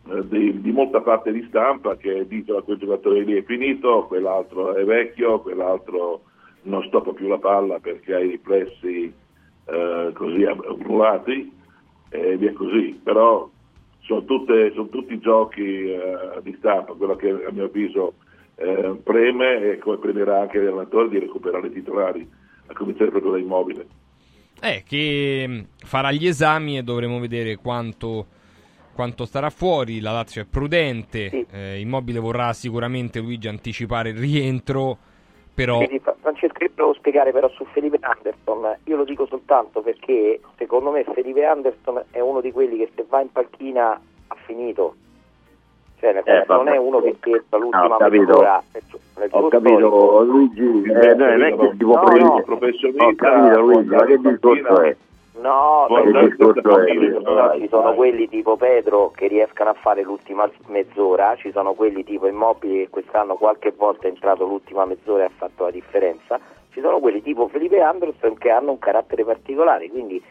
[0.10, 4.06] eh, di, di, molta parte di stampa che dice che quel giocatore lì è finito,
[4.08, 6.24] quell'altro è vecchio, quell'altro
[6.64, 9.14] non stoppa più la palla perché ha i riflessi
[9.66, 11.52] eh, così accumulati
[12.10, 13.00] e via così.
[13.04, 13.50] Però
[14.02, 18.16] sono, tutte, sono tutti giochi eh, di stampa, quello che a mio avviso
[18.56, 22.30] eh, preme e come premerà anche l'allenatore di recuperare i titolari,
[22.68, 23.86] a cominciare proprio da immobile.
[24.62, 28.28] Eh, che mm, farà gli esami e dovremo vedere quanto,
[28.94, 30.00] quanto starà fuori.
[30.00, 31.46] La Lazio è prudente, sì.
[31.52, 34.98] eh, Immobile vorrà sicuramente Luigi anticipare il rientro,
[35.54, 35.80] però...
[36.24, 41.04] Francesco, io devo spiegare però su Felipe Anderson, io lo dico soltanto perché secondo me
[41.04, 44.96] Felipe Anderson è uno di quelli che se va in panchina ha finito.
[46.00, 48.64] Cioè, eh, non è uno che pensa l'ultima no, mezz'ora
[49.30, 53.90] ho capito Luigi eh, non è che si può no, no, professionista ho capito Luigi
[53.90, 54.96] ma che discorso è
[55.36, 61.74] No, no, ci sono quelli tipo Pedro che riescano a fare l'ultima mezz'ora, ci sono
[61.74, 65.72] quelli tipo Immobili che quest'anno qualche volta è entrato l'ultima mezz'ora e ha fatto la
[65.72, 66.40] differenza,
[66.72, 70.22] ci sono quelli tipo Felipe Anderson che hanno un carattere particolare, quindi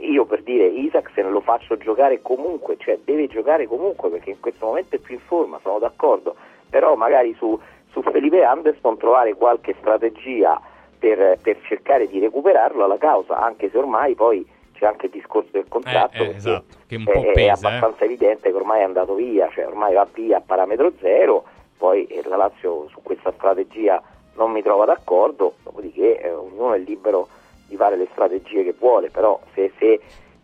[0.00, 4.64] io per dire Isaacsen lo faccio giocare comunque, cioè deve giocare comunque perché in questo
[4.64, 6.34] momento è più in forma, sono d'accordo,
[6.70, 7.58] però magari su,
[7.90, 10.58] su Felipe Anderson trovare qualche strategia
[10.98, 15.50] per, per, cercare di recuperarlo alla causa, anche se ormai poi c'è anche il discorso
[15.52, 17.48] del contratto, eh, eh, esatto, che un po è, pesa, è eh.
[17.50, 18.04] abbastanza eh.
[18.06, 21.44] evidente che ormai è andato via, cioè ormai va via a parametro zero,
[21.76, 24.02] poi eh, la Lazio su questa strategia
[24.34, 27.28] non mi trova d'accordo, dopodiché eh, ognuno è libero
[27.66, 30.00] di fare le strategie che vuole, però se, se,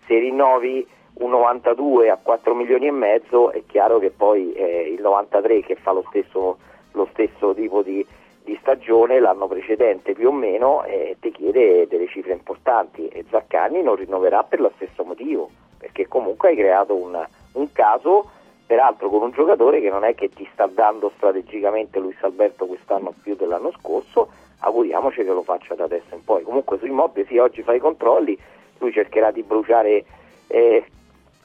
[0.07, 5.61] se rinnovi un 92 a 4 milioni e mezzo è chiaro che poi il 93
[5.61, 6.59] che fa lo stesso,
[6.91, 8.05] lo stesso tipo di,
[8.45, 13.09] di, stagione l'anno precedente più o meno eh, ti chiede delle cifre importanti.
[13.09, 15.51] E Zaccani non rinnoverà per lo stesso motivo
[15.85, 18.31] perché comunque hai creato un, un caso
[18.67, 23.13] peraltro con un giocatore che non è che ti sta dando strategicamente Luis Alberto quest'anno
[23.23, 24.29] più dell'anno scorso.
[24.61, 26.43] Auguriamoci che lo faccia da adesso in poi.
[26.43, 28.37] Comunque su Immobile sì, oggi fa i controlli,
[28.79, 30.05] lui cercherà di bruciare,
[30.47, 30.85] eh,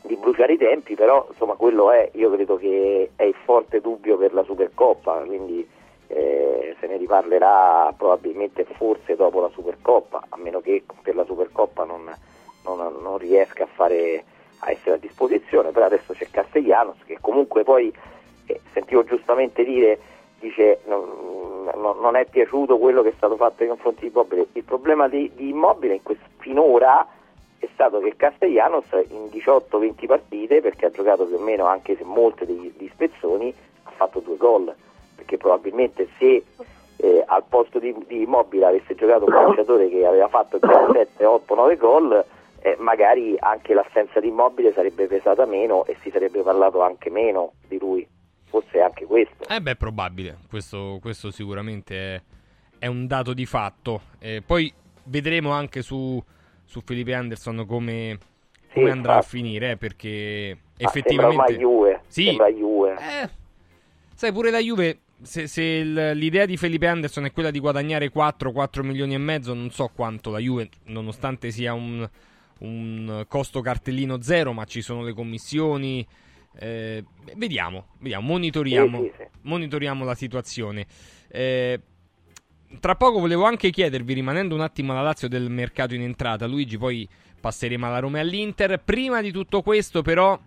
[0.04, 4.16] di bruciare i tempi, però insomma quello è, io credo che è il forte dubbio
[4.16, 5.68] per la Supercoppa, quindi
[6.10, 11.84] eh, se ne riparlerà probabilmente forse dopo la Supercoppa, a meno che per la Supercoppa
[11.84, 12.12] non,
[12.64, 14.24] non, non riesca a, fare,
[14.60, 17.94] a essere a disposizione, però adesso c'è Castellanos, che comunque poi
[18.48, 20.00] eh, sentivo giustamente dire,
[20.40, 24.48] dice non, non, è piaciuto quello che è stato fatto nei confronti di Immobile.
[24.54, 27.08] Il problema di, di Immobile in questo, finora
[27.60, 32.04] è stato che Castellanos in 18-20 partite, perché ha giocato più o meno anche se
[32.04, 34.74] molte di spezzoni, ha fatto due gol,
[35.20, 36.44] perché probabilmente se
[36.96, 41.26] eh, al posto di, di Immobile avesse giocato un calciatore che aveva fatto già 7,
[41.26, 42.26] 8, 9 gol,
[42.62, 47.54] eh, magari anche l'assenza di Immobile sarebbe pesata meno e si sarebbe parlato anche meno
[47.68, 48.08] di lui.
[48.46, 49.48] Forse anche questo.
[49.48, 50.38] Eh beh, probabile.
[50.50, 52.22] Questo, questo sicuramente è,
[52.80, 54.02] è, un dato di fatto.
[54.18, 56.22] Eh, poi vedremo anche su,
[56.66, 58.18] su Felipe Anderson come,
[58.74, 61.46] come sì, andrà a finire, eh, perché effettivamente...
[61.46, 62.02] Sembra Juve.
[62.08, 62.24] Sì.
[62.24, 62.94] Sembra Juve.
[62.94, 63.30] Eh,
[64.16, 68.52] sai, pure la Juve se, se l'idea di Felipe Anderson è quella di guadagnare 4,
[68.52, 72.08] 4 milioni e mezzo, non so quanto la Juve, nonostante sia un,
[72.60, 76.06] un costo cartellino zero, ma ci sono le commissioni.
[76.58, 77.04] Eh,
[77.36, 79.28] vediamo, vediamo, monitoriamo, sì, sì, sì.
[79.42, 80.88] monitoriamo la situazione.
[81.28, 81.80] Eh,
[82.80, 86.78] tra poco volevo anche chiedervi, rimanendo un attimo alla Lazio del mercato in entrata, Luigi,
[86.78, 87.08] poi
[87.40, 88.82] passeremo alla Roma e all'Inter.
[88.84, 90.40] Prima di tutto questo, però,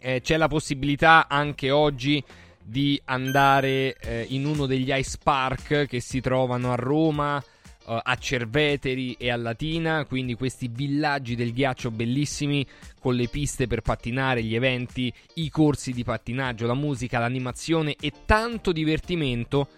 [0.00, 2.22] eh, c'è la possibilità anche oggi
[2.68, 8.14] di andare eh, in uno degli ice park che si trovano a Roma, eh, a
[8.16, 12.66] Cerveteri e a Latina, quindi questi villaggi del ghiaccio bellissimi
[13.00, 18.12] con le piste per pattinare, gli eventi, i corsi di pattinaggio, la musica, l'animazione e
[18.26, 19.68] tanto divertimento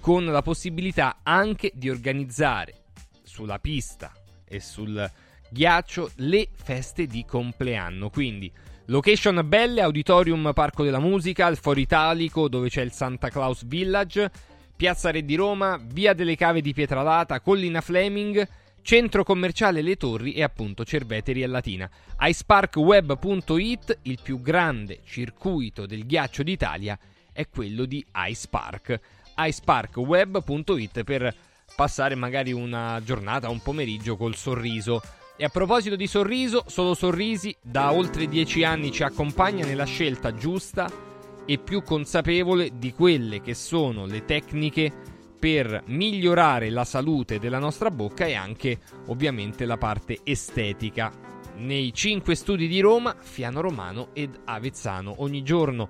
[0.00, 2.84] con la possibilità anche di organizzare
[3.24, 4.10] sulla pista
[4.46, 5.10] e sul
[5.50, 8.08] ghiaccio le feste di compleanno.
[8.08, 8.50] Quindi
[8.90, 14.30] Location belle, Auditorium Parco della Musica, il Foro Italico dove c'è il Santa Claus Village,
[14.74, 18.48] Piazza Re di Roma, Via delle Cave di Pietralata, Collina Fleming,
[18.80, 21.90] Centro Commerciale Le Torri e appunto Cerveteri a Latina.
[22.18, 26.98] iceparkweb.it, il più grande circuito del ghiaccio d'Italia,
[27.30, 29.00] è quello di icepark.
[29.36, 31.34] iceparkweb.it per
[31.76, 35.02] passare magari una giornata, un pomeriggio col sorriso
[35.40, 40.34] e a proposito di sorriso, Solo Sorrisi da oltre dieci anni ci accompagna nella scelta
[40.34, 40.90] giusta
[41.46, 44.92] e più consapevole di quelle che sono le tecniche
[45.38, 51.12] per migliorare la salute della nostra bocca e anche ovviamente la parte estetica.
[51.58, 55.14] Nei cinque studi di Roma, Fiano Romano ed Avezzano.
[55.18, 55.88] Ogni giorno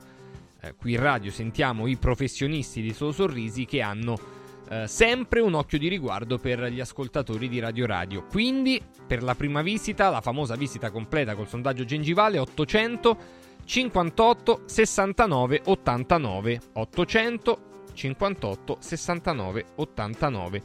[0.60, 4.36] eh, qui in radio sentiamo i professionisti di Solo Sorrisi che hanno
[4.70, 8.26] eh, sempre un occhio di riguardo per gli ascoltatori di Radio Radio.
[8.26, 15.62] Quindi, per la prima visita, la famosa visita completa col sondaggio gengivale 800 58 69
[15.64, 17.60] 89 800
[17.92, 20.62] 58 69 89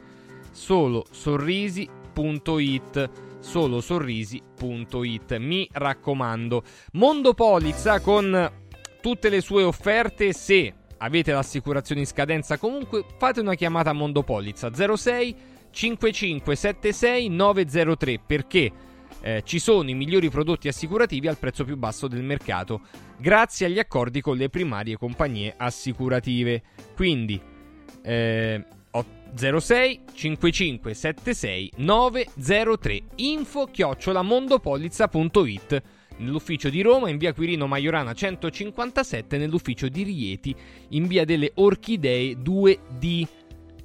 [0.52, 6.64] solo sorrisi.it solo sorrisi.it mi raccomando.
[6.94, 8.52] Mondo Polizza con
[9.02, 12.58] tutte le sue offerte se avete l'assicurazione in scadenza?
[12.58, 14.72] Comunque, fate una chiamata a Mondopolizza.
[14.74, 15.36] 06
[15.70, 18.72] 5576 903 perché
[19.22, 22.82] eh, ci sono i migliori prodotti assicurativi al prezzo più basso del mercato,
[23.18, 26.64] grazie agli accordi con le primarie compagnie assicurative.
[26.96, 27.40] Quindi
[28.04, 28.66] eh,
[29.36, 35.82] 06 5576 903 info chiocciolamondopolizza.it
[36.18, 40.56] nell'ufficio di Roma, in via Quirino Maiorana 157, nell'ufficio di Rieti,
[40.90, 43.28] in via delle Orchidee 2D.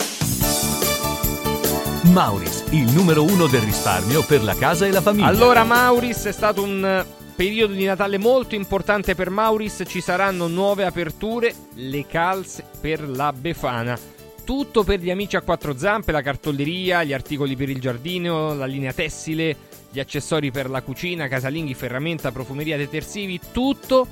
[2.13, 5.25] Mauris, il numero uno del risparmio per la casa e la famiglia.
[5.25, 7.03] Allora, Mauris è stato un eh,
[7.35, 9.81] periodo di Natale molto importante per Mauris.
[9.87, 13.97] Ci saranno nuove aperture, le calze per la Befana.
[14.43, 18.65] Tutto per gli amici a quattro zampe, la cartolleria, gli articoli per il giardino, la
[18.65, 19.57] linea tessile,
[19.89, 24.05] gli accessori per la cucina, casalinghi, ferramenta, profumeria, detersivi, tutto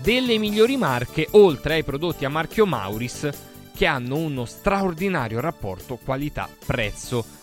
[0.00, 3.28] delle migliori marche, oltre ai prodotti a marchio Mauris
[3.76, 7.40] che hanno uno straordinario rapporto qualità-prezzo.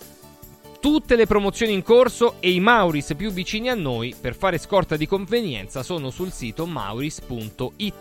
[0.82, 4.96] Tutte le promozioni in corso e i Mauris più vicini a noi per fare scorta
[4.96, 7.94] di convenienza sono sul sito mauris.it.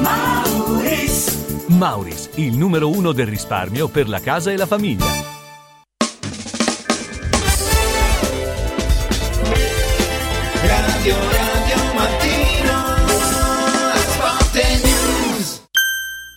[0.00, 1.64] Mauris.
[1.66, 5.34] Mauris, il numero uno del risparmio per la casa e la famiglia.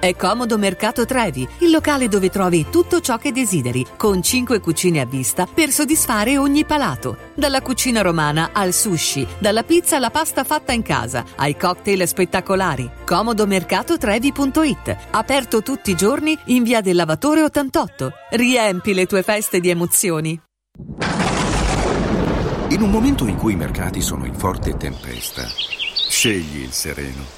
[0.00, 5.00] È Comodo Mercato Trevi, il locale dove trovi tutto ciò che desideri, con 5 cucine
[5.00, 7.16] a vista per soddisfare ogni palato.
[7.34, 12.88] Dalla cucina romana al sushi, dalla pizza alla pasta fatta in casa, ai cocktail spettacolari.
[13.04, 18.12] Comodomercatotrevi.it, aperto tutti i giorni in via del Lavatore 88.
[18.30, 20.40] Riempi le tue feste di emozioni.
[22.68, 25.42] In un momento in cui i mercati sono in forte tempesta,
[26.08, 27.37] scegli il sereno.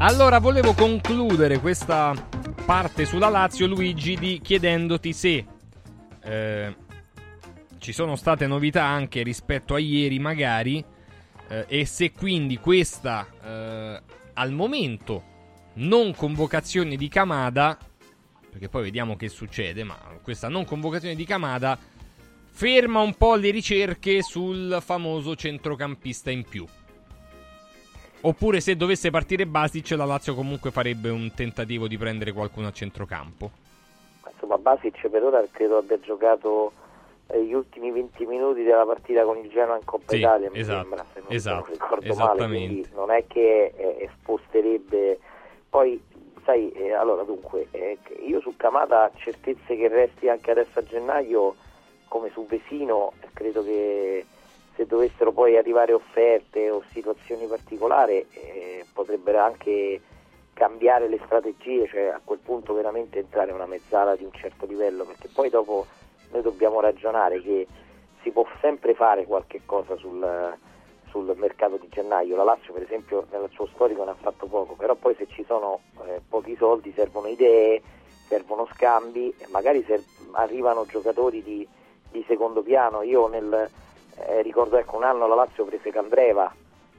[0.00, 2.14] Allora, volevo concludere questa
[2.64, 5.44] parte sulla Lazio, Luigi, di chiedendoti se
[6.22, 6.76] eh,
[7.78, 10.84] ci sono state novità anche rispetto a ieri, magari,
[11.48, 14.02] eh, e se quindi questa, eh,
[14.34, 15.24] al momento,
[15.74, 17.76] non convocazione di Kamada,
[18.50, 21.76] perché poi vediamo che succede, ma questa non convocazione di Kamada
[22.52, 26.64] ferma un po' le ricerche sul famoso centrocampista in più.
[28.20, 32.72] Oppure se dovesse partire Basic, la Lazio comunque farebbe un tentativo di prendere qualcuno a
[32.72, 33.50] centrocampo.
[34.32, 36.72] Insomma, Basic per ora credo abbia giocato
[37.28, 40.58] eh, gli ultimi 20 minuti della partita con il Genoa in Coppa Sì, Italia, mi
[40.58, 45.18] esatto, sembra, se non, esatto, non ricordo male, quindi non è che eh, esposterebbe...
[45.68, 46.02] Poi
[46.44, 51.54] sai, eh, allora dunque, eh, io su Camata certezze che resti anche adesso a gennaio
[52.08, 54.24] come su Vesino, credo che
[54.78, 60.00] se dovessero poi arrivare offerte o situazioni particolari eh, potrebbero anche
[60.52, 65.04] cambiare le strategie, cioè a quel punto veramente entrare una mezzala di un certo livello,
[65.04, 65.84] perché poi dopo
[66.30, 67.66] noi dobbiamo ragionare che
[68.22, 70.56] si può sempre fare qualche cosa sul,
[71.08, 72.36] sul mercato di gennaio.
[72.36, 75.44] La Lazio per esempio nel suo storico ne ha fatto poco, però poi se ci
[75.44, 77.82] sono eh, pochi soldi servono idee,
[78.28, 81.66] servono scambi e magari ser- arrivano giocatori di,
[82.12, 83.02] di secondo piano.
[83.02, 83.70] Io nel,
[84.26, 86.52] eh, ricordo ecco, un anno la Lazio prese Candreva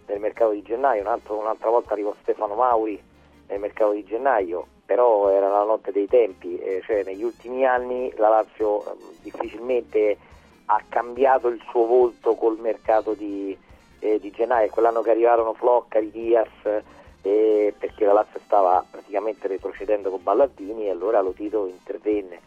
[0.07, 3.01] nel mercato di gennaio, un altro- un'altra volta arrivò Stefano Mauri
[3.47, 8.11] nel mercato di gennaio, però era la notte dei tempi, eh, cioè negli ultimi anni
[8.15, 10.17] la Lazio eh, difficilmente
[10.65, 13.57] ha cambiato il suo volto col mercato di,
[13.99, 16.83] eh, di gennaio, quell'anno che arrivarono Floccari, Diaz,
[17.21, 22.39] eh, perché la Lazio stava praticamente retrocedendo con Ballardini e allora lo Tito intervenne.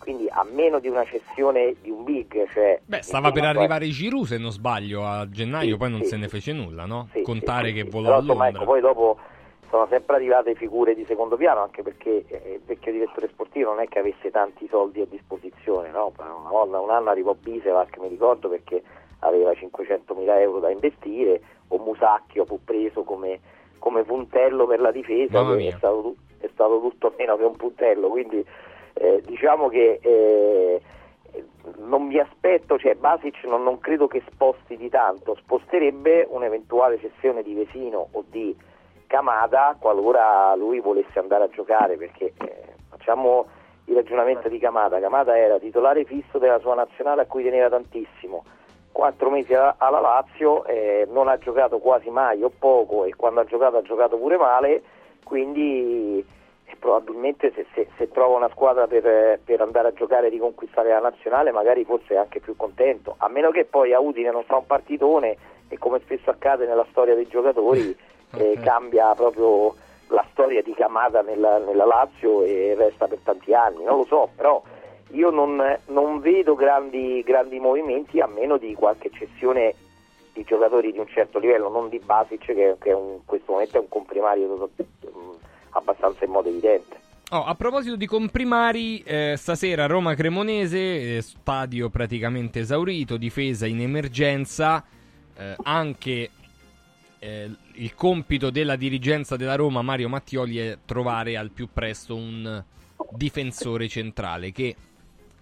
[0.00, 4.24] Quindi a meno di una cessione di un big, cioè Beh, stava per arrivare Giroud
[4.24, 7.08] se non sbaglio a gennaio, Sì, poi non sì, se ne fece nulla, no?
[7.12, 8.48] Sì, Contare che volò a Londra.
[8.48, 9.18] ecco, poi dopo
[9.68, 13.80] sono sempre arrivate figure di secondo piano, anche perché eh, il vecchio direttore sportivo non
[13.82, 16.12] è che avesse tanti soldi a disposizione, no?
[16.18, 18.82] Una volta, un anno arrivò Bisevac, mi ricordo, perché
[19.20, 23.38] aveva 500.000 euro da investire, o Musacchio fu preso come,
[23.78, 28.44] come puntello per la difesa, è stato, è stato tutto meno che un puntello, quindi
[28.94, 30.80] eh, diciamo che eh,
[31.78, 37.42] non mi aspetto, cioè Basic non, non credo che sposti di tanto, sposterebbe un'eventuale cessione
[37.42, 38.56] di Vesino o di
[39.06, 43.46] Camada qualora lui volesse andare a giocare, perché eh, facciamo
[43.86, 48.44] il ragionamento di Camada, Camada era titolare fisso della sua nazionale a cui teneva tantissimo,
[48.92, 53.44] quattro mesi alla Lazio, eh, non ha giocato quasi mai o poco e quando ha
[53.44, 54.82] giocato ha giocato pure male,
[55.24, 56.24] quindi
[56.70, 60.30] e probabilmente se, se- se trova una squadra per, eh, per andare a giocare e
[60.30, 64.30] riconquistare la nazionale magari forse è anche più contento, a meno che poi a Udine
[64.30, 65.36] non fa un partitone
[65.68, 67.96] e come spesso accade nella storia dei giocatori
[68.36, 69.74] eh, cambia proprio
[70.08, 74.28] la storia di Camada nella, nella Lazio e resta per tanti anni, non lo so,
[74.34, 74.62] però
[75.12, 79.74] io non, non vedo grandi, grandi movimenti a meno di qualche cessione
[80.32, 83.80] di giocatori di un certo livello, non di Basic che, che in questo momento è
[83.80, 85.30] un comprimario mm,
[85.70, 86.98] abbastanza in modo evidente.
[87.32, 94.84] Oh, a proposito di comprimari, eh, stasera Roma-Cremonese, eh, stadio praticamente esaurito, difesa in emergenza,
[95.36, 96.30] eh, anche
[97.20, 102.64] eh, il compito della dirigenza della Roma, Mario Mattioli, è trovare al più presto un
[103.12, 104.74] difensore centrale che,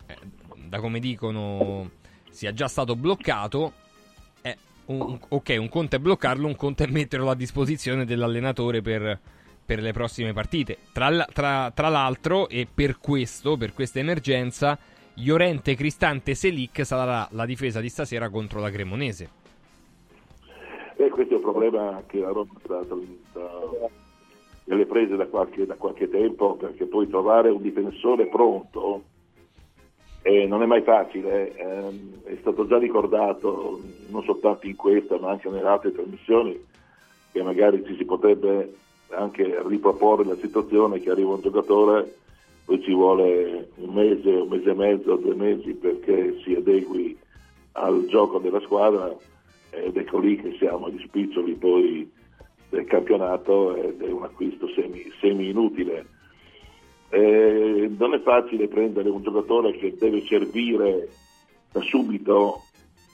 [0.07, 0.17] eh,
[0.57, 1.91] da come dicono,
[2.31, 3.73] sia già stato bloccato.
[4.89, 9.21] Un- un- ok, un conto è bloccarlo, un conto è metterlo a disposizione dell'allenatore per,
[9.69, 10.79] per le prossime partite.
[10.95, 14.79] Tra, tra- tra l'altro, e per questo, per questa emergenza,
[15.17, 19.29] Llorente, Cristante Selic sarà la difesa di stasera contro la Cremonese.
[20.97, 22.81] E questo è un problema che la Roma sta,
[24.65, 29.03] nelle prese da qualche, da qualche tempo, perché poi trovare un difensore pronto
[30.23, 31.55] eh, non è mai facile.
[31.55, 36.59] ehm, è stato già ricordato, non soltanto in questa, ma anche nelle altre trasmissioni,
[37.33, 42.17] che magari ci si potrebbe anche riproporre la situazione che arriva un giocatore,
[42.65, 47.17] poi ci vuole un mese, un mese e mezzo, due mesi perché si adegui
[47.73, 49.15] al gioco della squadra
[49.71, 52.11] ed ecco lì che siamo agli spiccioli poi
[52.69, 56.07] del campionato ed è un acquisto semi, semi inutile.
[57.11, 61.09] Eh, non è facile prendere un giocatore che deve servire
[61.73, 62.65] da subito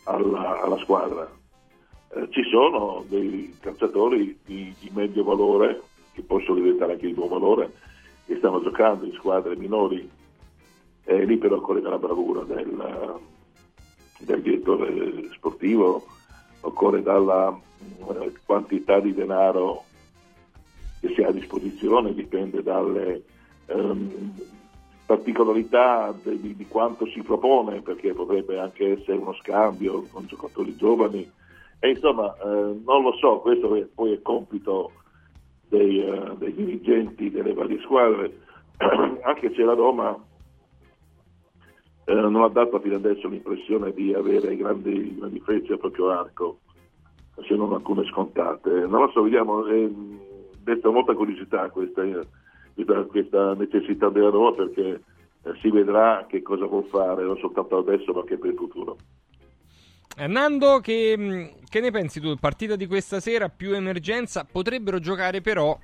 [0.05, 1.30] alla, alla squadra.
[2.15, 7.29] Eh, ci sono dei calciatori di, di medio valore, che possono diventare anche di buon
[7.29, 7.73] valore,
[8.25, 10.09] che stanno giocando in squadre minori.
[11.05, 13.21] E lì però occorre la bravura del,
[14.21, 16.07] del direttore sportivo,
[16.61, 17.59] occorre dalla
[18.09, 19.85] eh, quantità di denaro
[21.01, 23.25] che si ha a disposizione, dipende dalle
[23.67, 24.33] ehm,
[25.05, 31.31] particolarità di, di quanto si propone, perché potrebbe anche essere uno scambio con giocatori giovani.
[31.85, 34.93] E insomma, eh, non lo so, questo è- poi è compito
[35.68, 38.39] dei, eh, dei dirigenti delle varie squadre,
[39.22, 40.18] anche se la Roma
[42.07, 46.61] eh, non ha dato fino adesso l'impressione di avere grandi, grandi frecce al proprio arco,
[47.47, 48.70] se non alcune scontate.
[48.70, 49.93] Non lo so, vediamo, eh,
[50.62, 52.03] desta molta curiosità questa,
[52.72, 55.03] questa, questa necessità della Roma perché
[55.43, 58.97] eh, si vedrà che cosa può fare, non soltanto adesso ma anche per il futuro.
[60.17, 62.37] Eh, Nando, che, mh, che ne pensi tu?
[62.37, 64.47] Partita di questa sera più emergenza.
[64.51, 65.77] Potrebbero giocare però,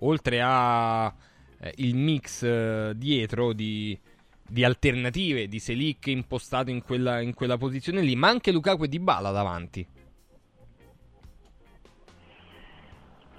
[0.00, 1.14] oltre a
[1.60, 3.96] eh, il mix eh, dietro di,
[4.44, 8.88] di alternative, di Selic impostato in quella, in quella posizione lì, ma anche Lukaku e
[8.88, 9.86] Dybala davanti.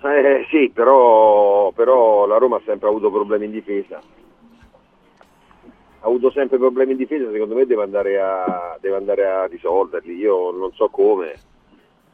[0.01, 4.01] Eh, sì, però, però la Roma ha sempre avuto problemi in difesa.
[6.01, 10.15] Ha avuto sempre problemi in difesa, secondo me deve andare a, deve andare a risolverli.
[10.15, 11.33] Io non so come,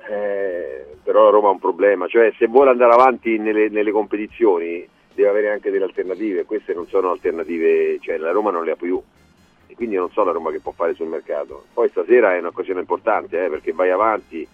[0.09, 2.07] eh, però la Roma ha un problema.
[2.07, 6.45] Cioè, se vuole andare avanti nelle, nelle competizioni deve avere anche delle alternative.
[6.45, 9.01] Queste non sono alternative, cioè la Roma non le ha più.
[9.67, 11.65] E quindi non so la Roma che può fare sul mercato.
[11.73, 14.47] Poi stasera è un'occasione importante, eh, perché vai avanti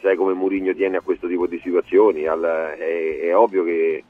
[0.00, 4.02] sai come Mourinho tiene a questo tipo di situazioni, al, è, è, ovvio che,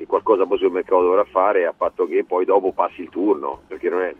[0.00, 3.60] che, qualcosa poi sul mercato dovrà fare a patto che poi dopo passi il turno,
[3.68, 4.14] perché non è,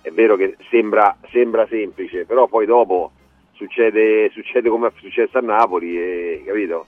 [0.00, 3.12] è vero che sembra, sembra, semplice, però poi dopo
[3.52, 6.86] succede, succede come è successo a Napoli, e, capito?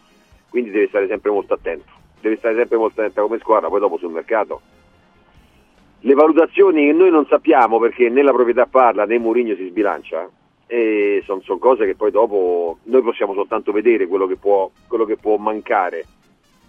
[0.49, 3.99] Quindi deve stare sempre molto attento, deve stare sempre molto attento come squadra, poi dopo
[3.99, 4.61] sul mercato.
[6.05, 10.29] Le valutazioni che noi non sappiamo perché né la proprietà parla né Mourinho si sbilancia,
[11.25, 15.17] sono son cose che poi dopo noi possiamo soltanto vedere quello che può, quello che
[15.17, 16.07] può mancare,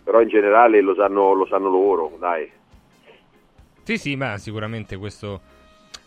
[0.03, 2.51] però in generale lo sanno, lo sanno loro, dai.
[3.83, 5.41] Sì, sì, ma sicuramente questo,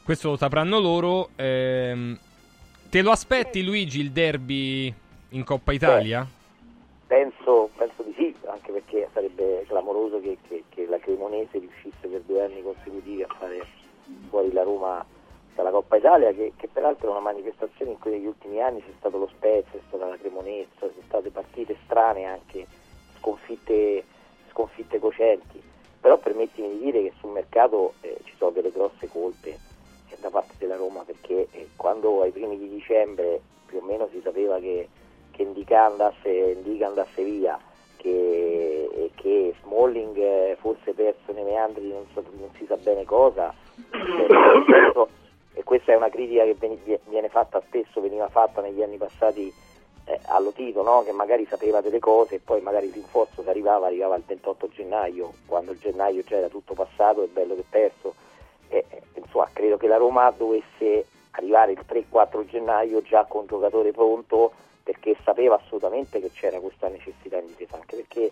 [0.04, 1.30] questo lo sapranno loro.
[1.36, 2.18] Ehm,
[2.90, 4.92] te lo aspetti Luigi il derby
[5.30, 6.26] in Coppa Italia?
[7.06, 12.06] Beh, penso, penso, di sì, anche perché sarebbe clamoroso che, che, che la Cremonese riuscisse
[12.08, 13.64] per due anni consecutivi a fare
[14.28, 15.04] fuori la Roma
[15.54, 18.92] dalla Coppa Italia che, che, peraltro è una manifestazione in cui negli ultimi anni c'è
[18.98, 22.66] stato lo Spezia, è stata la Cremonezza, sono state partite strane anche
[23.26, 24.04] sconfitte,
[24.50, 25.60] sconfitte cocenti.
[26.00, 29.58] Però permettimi di dire che sul mercato eh, ci sono delle grosse colpe
[30.08, 34.08] eh, da parte della Roma perché eh, quando ai primi di dicembre più o meno
[34.12, 34.88] si sapeva che,
[35.32, 37.58] che Indica, andasse, Indica andasse via
[37.96, 43.52] che, che Smalling eh, fosse perso nei meandri non, so, non si sa bene cosa
[45.54, 46.56] e questa è una critica che
[47.08, 49.52] viene fatta spesso, veniva fatta negli anni passati
[50.06, 51.02] eh, allo Tito, no?
[51.02, 54.68] che magari sapeva delle cose e poi magari il rinforzo che arrivava arrivava il 28
[54.68, 58.14] gennaio, quando il gennaio già era tutto passato e bello che perso.
[58.68, 58.84] E,
[59.14, 64.52] insomma, credo che la Roma dovesse arrivare il 3-4 gennaio già con un giocatore pronto
[64.82, 68.30] perché sapeva assolutamente che c'era questa necessità in difesa, anche perché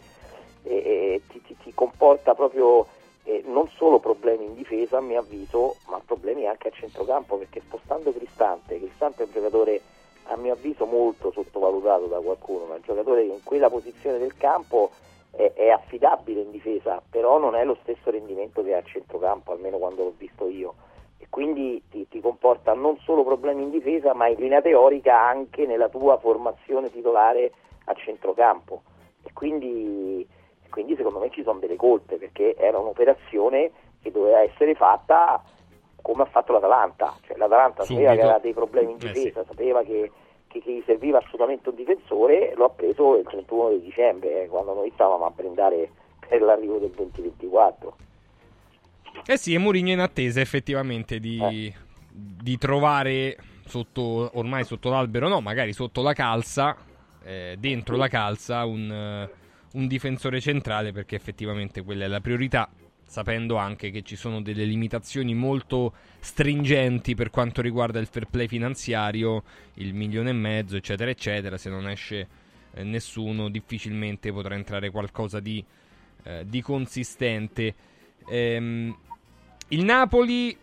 [0.63, 2.87] eh, eh ti, ti, ti comporta proprio
[3.25, 7.61] eh, non solo problemi in difesa a mio avviso, ma problemi anche a centrocampo perché
[7.61, 9.81] spostando Cristante, Cristante è un giocatore
[10.27, 14.91] a mio avviso molto sottovalutato da qualcuno, ma un giocatore in quella posizione del campo
[15.31, 19.53] è, è affidabile in difesa, però non è lo stesso rendimento che ha a centrocampo,
[19.53, 20.75] almeno quando l'ho visto io.
[21.19, 25.67] E quindi ti, ti comporta non solo problemi in difesa, ma in linea teorica anche
[25.67, 27.53] nella tua formazione titolare
[27.85, 28.83] a centrocampo.
[29.23, 30.27] E quindi
[30.75, 33.71] quindi secondo me ci sono delle colpe perché era un'operazione
[34.03, 35.41] che doveva essere fatta
[36.05, 38.05] come ha fatto l'Atalanta, cioè l'Atalanta Subito.
[38.05, 39.49] sapeva che aveva dei problemi in difesa, eh sì.
[39.49, 40.13] sapeva che,
[40.49, 44.47] che, che, gli serviva assolutamente un difensore, lo ha preso il 31 di dicembre, eh,
[44.49, 45.91] quando noi stavamo a brindare
[46.29, 47.97] per l'arrivo del 2024.
[49.25, 51.75] Eh sì, e Mourinho in attesa effettivamente di, eh.
[52.11, 56.77] di trovare sotto, ormai sotto l'albero no, magari sotto la calza,
[57.25, 58.01] eh, dentro sì.
[58.01, 59.29] la calza un
[59.75, 62.69] un difensore centrale perché effettivamente quella è la priorità,
[63.15, 68.49] sapendo anche che ci sono delle limitazioni molto stringenti per quanto riguarda il fair play
[68.49, 69.45] finanziario,
[69.75, 71.57] il milione e mezzo, eccetera, eccetera.
[71.57, 72.27] Se non esce
[72.75, 75.65] eh, nessuno, difficilmente potrà entrare qualcosa di,
[76.25, 77.73] eh, di consistente.
[78.27, 78.97] Ehm,
[79.69, 80.57] il Napoli,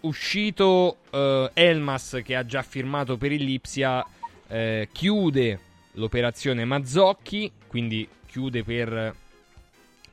[0.00, 4.04] uscito eh, Elmas che ha già firmato per il Lipsia,
[4.48, 5.60] eh, chiude
[5.92, 9.14] l'operazione Mazzocchi, quindi chiude per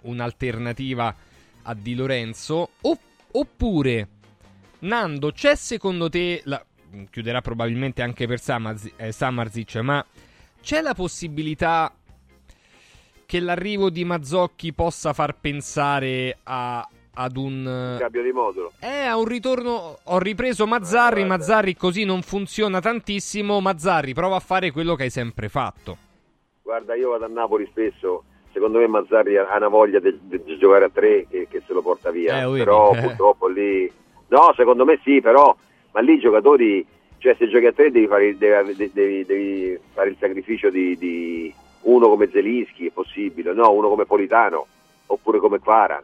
[0.01, 1.27] un'alternativa
[1.63, 2.69] a Di Lorenzo.
[2.81, 3.01] Opp-
[3.31, 4.07] oppure,
[4.79, 6.63] Nando, c'è secondo te, la,
[7.09, 10.05] chiuderà probabilmente anche per Samarzic, eh, Samarzic, ma
[10.61, 11.93] c'è la possibilità
[13.25, 18.71] che l'arrivo di Mazzocchi possa far pensare a, ad un cambio di modulo.
[18.79, 19.99] Eh, a un ritorno.
[20.03, 21.23] Ho ripreso Mazzarri.
[21.25, 23.61] Mazzarri così non funziona tantissimo.
[23.61, 25.97] Mazzarri, prova a fare quello che hai sempre fatto.
[26.63, 28.23] Guarda, io vado a Napoli spesso,
[28.59, 30.19] secondo me Mazzarri ha una voglia di,
[30.57, 32.99] giocare a tre che, che, se lo porta via, eh, però eh.
[33.01, 33.89] purtroppo lì...
[34.27, 35.55] No, secondo me sì, però,
[35.93, 36.85] ma lì i giocatori,
[37.17, 41.51] cioè se giochi a tre devi fare, devi, devi, devi fare il sacrificio di, di,
[41.83, 44.67] uno come Zelischi, è possibile, no, uno come Politano,
[45.07, 46.03] oppure come Quara,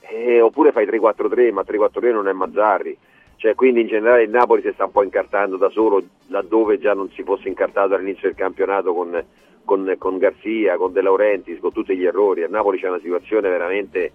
[0.00, 2.98] eh, oppure fai 3-4-3, ma 3-4-3 non è Mazzarri.
[3.36, 6.94] Cioè, quindi in generale il Napoli si sta un po' incartando da solo laddove già
[6.94, 9.24] non si fosse incartato all'inizio del campionato con
[9.64, 12.42] con, con Garzia, con De Laurentiis, con tutti gli errori.
[12.42, 14.12] A Napoli c'è una situazione veramente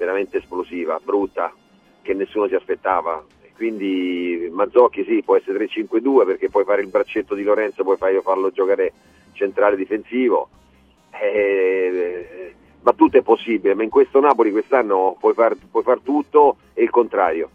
[0.00, 1.52] veramente esplosiva, brutta,
[2.00, 3.22] che nessuno si aspettava.
[3.54, 8.50] Quindi Mazzocchi sì, può essere 3-5-2 perché puoi fare il braccetto di Lorenzo, puoi farlo
[8.50, 8.92] giocare
[9.32, 10.48] centrale difensivo,
[11.10, 16.56] eh, ma tutto è possibile, ma in questo Napoli quest'anno puoi far, puoi far tutto
[16.72, 17.50] e il contrario.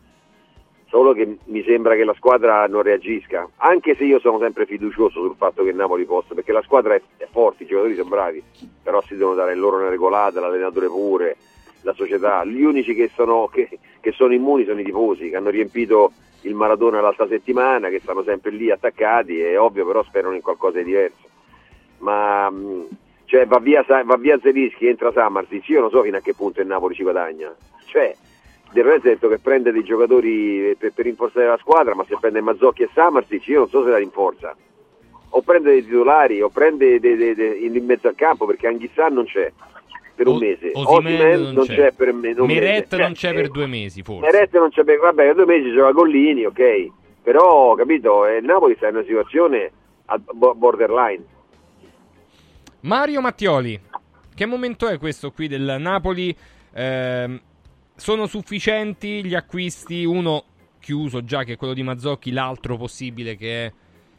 [0.95, 5.19] Solo che mi sembra che la squadra non reagisca, anche se io sono sempre fiducioso
[5.19, 8.41] sul fatto che Napoli possa, perché la squadra è, è forte, i giocatori sono bravi,
[8.81, 11.35] però si devono dare loro una regolata, l'allenatore pure,
[11.81, 12.45] la società.
[12.45, 16.53] Gli unici che sono, che, che sono immuni sono i tifosi, che hanno riempito il
[16.53, 20.85] Maradona l'altra settimana, che stanno sempre lì attaccati, è ovvio però sperano in qualcosa di
[20.85, 21.27] diverso.
[21.97, 22.87] Ma mh,
[23.25, 26.61] cioè, va via, va via Zelischi, entra Samarsic, io non so fino a che punto
[26.61, 27.53] il Napoli ci guadagna.
[27.85, 28.15] Cioè,
[28.76, 32.17] Del Lorenzo ha detto che prende dei giocatori per, per rinforzare la squadra, ma se
[32.19, 34.53] prende Mazzocchi e Samarsic io non so se la rinforza.
[35.30, 39.07] O prende dei titolari, o prende dei, dei, dei, in mezzo al campo, perché Anghissà
[39.07, 39.49] non c'è
[40.13, 40.71] per un mese.
[40.73, 41.76] Osimhen non, non c'è.
[41.76, 43.01] c'è per me, un Meret mese.
[43.01, 44.30] non c'è Eh, per due mesi, forse.
[44.30, 46.88] Meret non c'è per vabbè, due mesi gioca Gollini, ok.
[47.23, 49.71] Però, capito, eh, il Napoli sta in una situazione
[50.34, 51.23] borderline.
[52.82, 53.80] Mario Mattioli,
[54.36, 56.36] che momento è questo qui del Napoli?
[56.73, 57.39] Ehm,
[57.95, 60.05] sono sufficienti gli acquisti?
[60.05, 60.43] Uno
[60.79, 63.73] chiuso già, che è quello di Mazzocchi, l'altro possibile che è,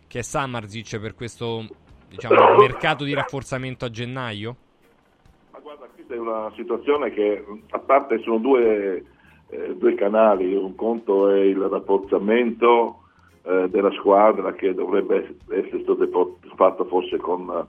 [0.09, 1.65] che è Samarzic per questo
[2.09, 4.57] diciamo, mercato di rafforzamento a gennaio?
[5.53, 9.05] Ma guarda, questa è una situazione che a parte sono due,
[9.49, 13.03] eh, due canali, un conto è il rafforzamento
[13.43, 17.69] eh, della squadra che dovrebbe essere stato fatto forse con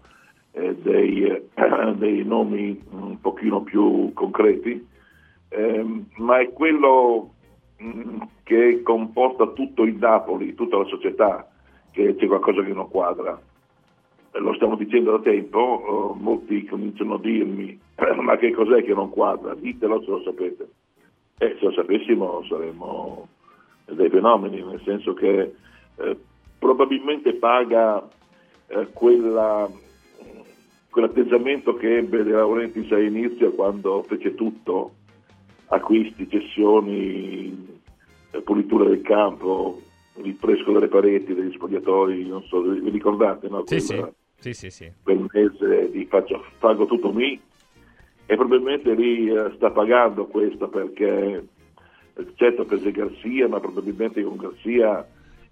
[0.51, 1.49] eh, dei,
[1.97, 4.95] dei nomi un pochino più concreti,
[5.49, 7.33] ehm, ma è quello
[7.77, 11.49] mh, che comporta tutto il Napoli, tutta la società,
[11.91, 13.39] che c'è qualcosa che non quadra
[14.39, 17.77] lo stiamo dicendo da tempo, eh, molti cominciano a dirmi
[18.21, 19.55] ma che cos'è che non quadra?
[19.55, 20.69] Ditelo se lo sapete.
[21.39, 23.27] E se lo sapessimo saremmo
[23.85, 25.53] dei fenomeni, nel senso che
[25.95, 26.17] eh,
[26.59, 28.07] probabilmente paga
[28.67, 29.69] eh, quella,
[30.89, 34.93] quell'atteggiamento che ebbe De Laurentiis all'inizio quando fece tutto,
[35.67, 37.79] acquisti, cessioni,
[38.31, 39.81] eh, pulitura del campo,
[40.23, 43.47] il fresco delle pareti, degli spogliatori, non so, vi ricordate?
[43.49, 43.63] No?
[43.65, 44.91] Sì, Quella- sì, sì, sì.
[45.03, 47.39] quel mese di faccio, pago tutto mi
[48.29, 51.47] e probabilmente lì eh, sta pagando questo perché
[52.13, 55.07] eh, certo prese Garzia ma probabilmente con Garzia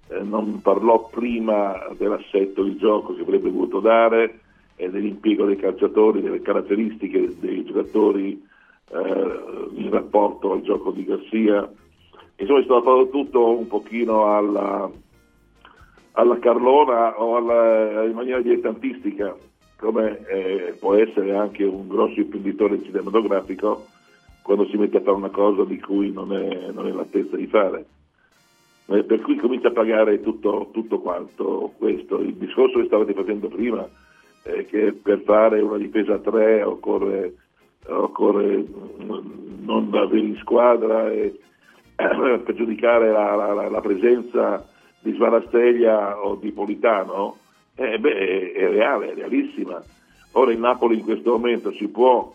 [0.09, 4.39] eh, non parlò prima dell'assetto di gioco che avrebbe voluto dare
[4.76, 8.43] e dell'impiego dei calciatori, delle caratteristiche dei giocatori
[8.92, 11.70] eh, in rapporto al gioco di Garzia
[12.38, 14.90] insomma è stato tutto un pochino alla,
[16.14, 19.36] alla Carlona o alla, in maniera dilettantistica,
[19.78, 23.86] come eh, può essere anche un grosso imprenditore cinematografico
[24.42, 27.48] quando si mette a fare una cosa di cui non è, non è all'altezza di
[27.48, 27.86] fare.
[28.88, 32.20] Eh, per cui comincia a pagare tutto, tutto quanto questo.
[32.20, 33.88] Il discorso che stavate facendo prima,
[34.44, 37.34] eh, che per fare una difesa a tre occorre,
[37.88, 38.64] occorre
[38.98, 41.40] non avere in squadra e
[41.96, 44.68] per giudicare la, la- la- la presenza
[45.00, 47.38] di Svarasteglia o di Politano,
[47.76, 49.82] eh, beh, è, reale, è realissima.
[50.34, 52.34] Ora il Napoli in questo momento si può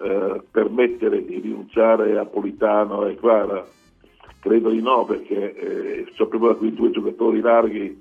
[0.00, 3.64] eh, permettere di rinunciare a Politano e Quara?
[4.40, 8.00] Credo di no, perché eh, sono proprio da quei due giocatori larghi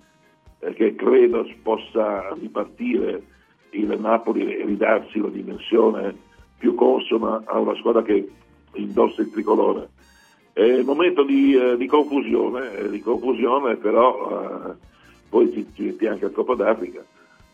[0.59, 3.23] eh, che credo possa ripartire
[3.71, 6.31] il Napoli e ridarsi una dimensione
[6.63, 8.25] più consona a una squadra che
[8.75, 9.89] indossa il tricolore.
[10.53, 14.73] È un momento di, eh, di confusione, eh, di confusione, però eh,
[15.27, 17.03] poi ci, ci metti anche al Coppa d'Africa.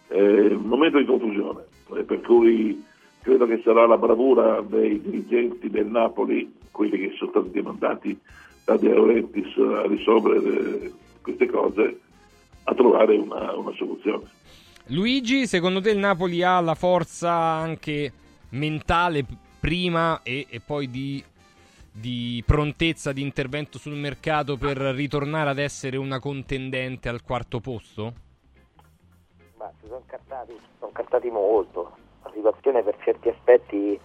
[0.05, 1.63] È un momento di confusione,
[1.95, 2.85] eh, per cui
[3.23, 8.15] credo che sarà la bravura dei dirigenti del Napoli, quelli che sono stati demandati
[8.63, 10.93] da De Laurentiis a risolvere eh,
[11.23, 11.99] queste cose,
[12.65, 14.25] a trovare una, una soluzione.
[14.89, 18.13] Luigi, secondo te il Napoli ha la forza anche
[18.49, 19.25] mentale
[19.59, 21.23] prima e, e poi di,
[21.91, 28.13] di prontezza di intervento sul mercato per ritornare ad essere una contendente al quarto posto?
[29.57, 31.95] Ma si sono incartati, si sono incartati molto.
[32.23, 33.99] La situazione per certi aspetti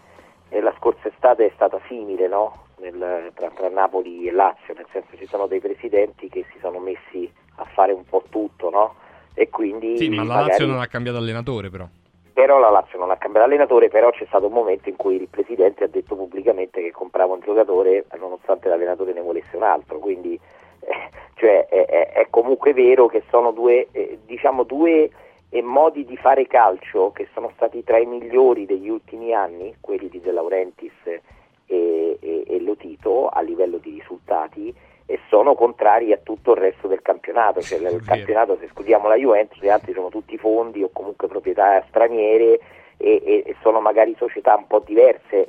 [0.49, 2.63] eh, la scorsa estate è stata simile no?
[2.81, 6.81] Nel- tra, tra Napoli e Lazio, nel senso ci sono dei presidenti che si sono
[6.81, 8.97] messi a fare un po' tutto, no?
[9.33, 11.89] E quindi Sì, ma la magari- Lazio non ha cambiato allenatore però.
[12.35, 15.29] Però la Lazio non ha cambiato allenatore, però c'è stato un momento in cui il
[15.29, 20.39] presidente ha detto pubblicamente che comprava un giocatore nonostante l'allenatore ne volesse un altro, quindi
[20.81, 25.09] eh, cioè, è, è- è comunque vero che sono due, eh, diciamo due
[25.49, 30.09] eh, modi di fare calcio che sono stati tra i migliori degli ultimi anni, quelli
[30.09, 31.23] di De Laurentiis e
[31.67, 34.75] e, e, e Lotito a livello di risultati
[35.07, 39.17] e sono contrari a tutto il resto del campionato, cioè il campionato se escludiamo la
[39.17, 42.59] Juventus, gli altri sono tutti fondi o comunque proprietà straniere
[42.97, 45.49] e, e- e sono magari società un po' diverse,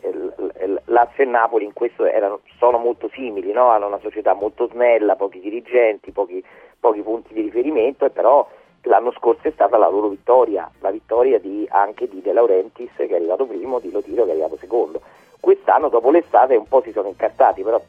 [0.85, 3.67] Lazio e Napoli in questo erano- sono molto simili, no?
[3.69, 6.43] hanno una società molto snella, pochi dirigenti, pochi,
[6.79, 8.47] pochi punti di riferimento e però
[8.83, 13.07] l'anno scorso è stata la loro vittoria, la vittoria di- anche di De Laurentiis che
[13.07, 15.01] è arrivato primo, di Lotiro che è arrivato secondo.
[15.39, 17.79] Quest'anno dopo l'estate un po' si sono incartati, però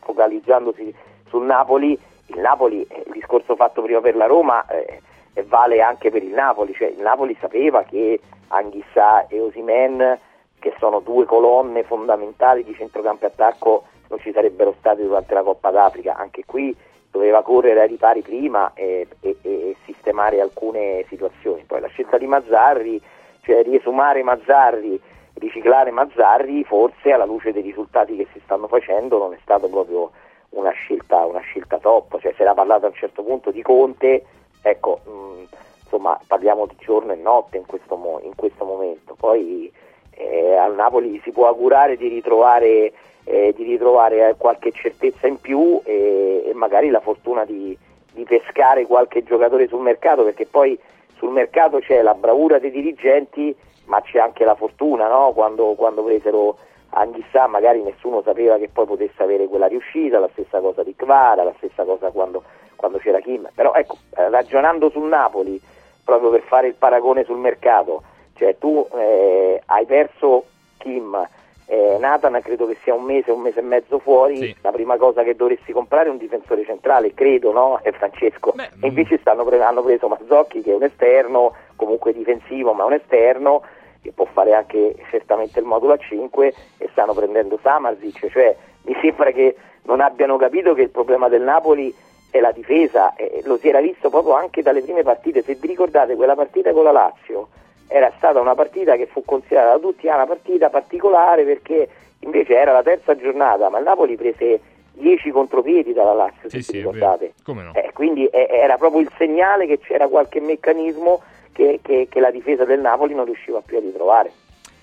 [0.00, 0.94] focalizzandosi
[1.28, 5.00] sul Napoli, il Napoli, eh, il discorso fatto prima per la Roma eh,
[5.46, 10.18] vale anche per il Napoli, cioè il Napoli sapeva che Anghissà e Osimen,
[10.58, 15.42] che sono due colonne fondamentali di centrocampo e attacco, non ci sarebbero stati durante la
[15.42, 16.74] Coppa d'Africa, anche qui
[17.10, 21.62] doveva correre ai ripari prima e, e- e sistemare alcune situazioni.
[21.64, 23.00] Poi la scelta di Mazzarri,
[23.42, 25.00] cioè riesumare Mazzarri,
[25.44, 30.10] riciclare Mazzarri, forse alla luce dei risultati che si stanno facendo non è stato proprio
[30.50, 34.24] una scelta, una scelta top, cioè si era parlato a un certo punto di Conte,
[34.62, 35.44] ecco, mh,
[35.82, 39.70] insomma parliamo di giorno e notte in questo, mo- in questo momento, poi
[40.10, 42.92] eh, al Napoli si può augurare di ritrovare,
[43.24, 47.76] eh, di ritrovare eh, qualche certezza in più e, e magari la fortuna di,
[48.12, 50.78] di pescare qualche giocatore sul mercato, perché poi
[51.16, 53.54] sul mercato c'è la bravura dei dirigenti,
[53.86, 55.32] ma c'è anche la fortuna, no?
[55.32, 56.56] quando, quando presero
[56.96, 61.42] Anghissà magari nessuno sapeva che poi potesse avere quella riuscita, la stessa cosa di Kvara,
[61.42, 62.44] la stessa cosa quando,
[62.76, 65.60] quando c'era Kim, però ecco, eh, ragionando sul Napoli,
[66.04, 68.02] proprio per fare il paragone sul mercato,
[68.36, 70.44] cioè tu eh, hai perso
[70.78, 71.28] Kim,
[71.66, 75.24] eh, Nathan credo che sia un mese, un mese e mezzo fuori, la prima cosa
[75.24, 77.80] che dovresti comprare è un difensore centrale, credo, no?
[77.82, 78.54] È Francesco.
[78.80, 82.92] e invece stanno pre- hanno preso Mazzocchi che è un esterno, comunque difensivo, ma un
[82.92, 83.62] esterno
[84.04, 88.94] che può fare anche certamente il modulo a 5 e stanno prendendo Samarzic, cioè mi
[89.00, 91.92] sembra che non abbiano capito che il problema del Napoli
[92.30, 95.68] è la difesa, e lo si era visto proprio anche dalle prime partite, se vi
[95.68, 97.48] ricordate quella partita con la Lazio
[97.86, 101.88] era stata una partita che fu considerata da tutti una partita particolare perché
[102.20, 104.60] invece era la terza giornata, ma il Napoli prese
[104.92, 107.34] 10 contropiedi dalla Lazio, se vi ricordate.
[107.42, 107.72] Come no?
[107.74, 111.22] Eh, quindi eh, era proprio il segnale che c'era qualche meccanismo
[111.54, 114.32] che, che- che la difesa del Napoli non riusciva più a ritrovare.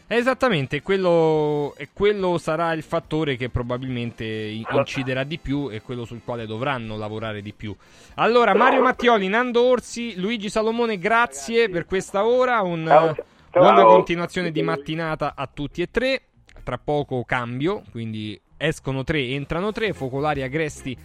[0.07, 6.03] Esattamente, quello, e quello sarà il fattore che probabilmente in- inciderà di più e quello
[6.03, 7.74] sul quale dovranno lavorare di più.
[8.15, 12.61] Allora, Mario Mattioli, Nando Orsi, Luigi Salomone, grazie per questa ora.
[12.61, 13.86] Un, buona Ciao.
[13.88, 16.24] continuazione di mattinata a tutti e tre.
[16.61, 19.93] Tra poco cambio, quindi escono tre, entrano tre.
[19.93, 20.95] Focolari, Agresti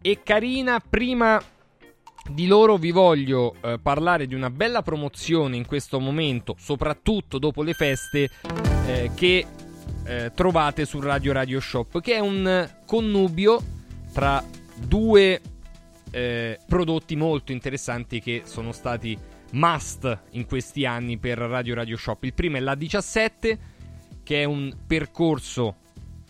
[0.00, 0.80] e Carina.
[0.88, 1.42] Prima
[2.30, 7.62] di loro vi voglio eh, parlare di una bella promozione in questo momento, soprattutto dopo
[7.62, 8.30] le feste,
[8.86, 9.46] eh, che
[10.04, 13.60] eh, trovate su Radio Radio Shop, che è un connubio
[14.12, 14.44] tra
[14.76, 15.40] due
[16.10, 19.18] eh, prodotti molto interessanti che sono stati
[19.52, 22.22] must in questi anni per Radio Radio Shop.
[22.24, 23.58] Il primo è la 17,
[24.22, 25.76] che è un percorso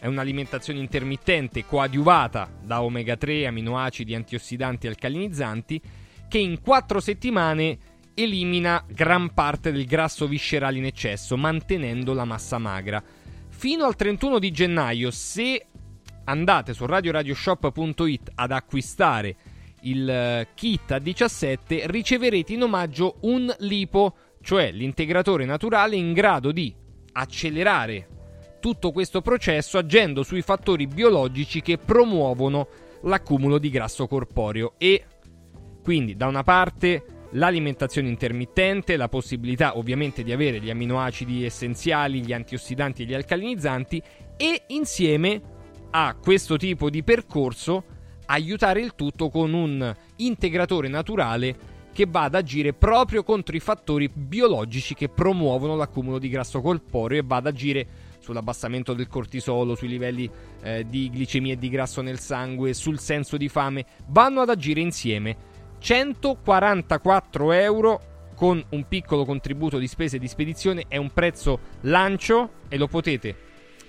[0.02, 5.80] è un'alimentazione intermittente coadiuvata da omega 3, aminoacidi, antiossidanti e alcalinizzanti
[6.28, 7.78] che in 4 settimane
[8.12, 13.00] elimina gran parte del grasso viscerale in eccesso, mantenendo la massa magra.
[13.48, 15.66] Fino al 31 di gennaio, se
[16.24, 19.36] andate su radioradioshop.it ad acquistare
[19.82, 26.50] il eh, kit a 17, riceverete in omaggio un lipo, cioè l'integratore naturale in grado
[26.50, 26.74] di
[27.12, 28.08] accelerare
[28.62, 32.68] tutto questo processo agendo sui fattori biologici che promuovono
[33.02, 34.74] l'accumulo di grasso corporeo.
[34.78, 35.04] E
[35.82, 42.32] quindi da una parte l'alimentazione intermittente, la possibilità ovviamente di avere gli aminoacidi essenziali, gli
[42.32, 44.00] antiossidanti e gli alcalinizzanti
[44.36, 45.42] e insieme
[45.90, 47.82] a questo tipo di percorso
[48.26, 54.08] aiutare il tutto con un integratore naturale che va ad agire proprio contro i fattori
[54.08, 57.86] biologici che promuovono l'accumulo di grasso corporeo e va ad agire
[58.22, 60.30] sull'abbassamento del cortisolo, sui livelli
[60.62, 64.80] eh, di glicemia e di grasso nel sangue, sul senso di fame, vanno ad agire
[64.80, 65.50] insieme.
[65.78, 68.00] 144 euro
[68.36, 73.36] con un piccolo contributo di spese di spedizione è un prezzo lancio e lo potete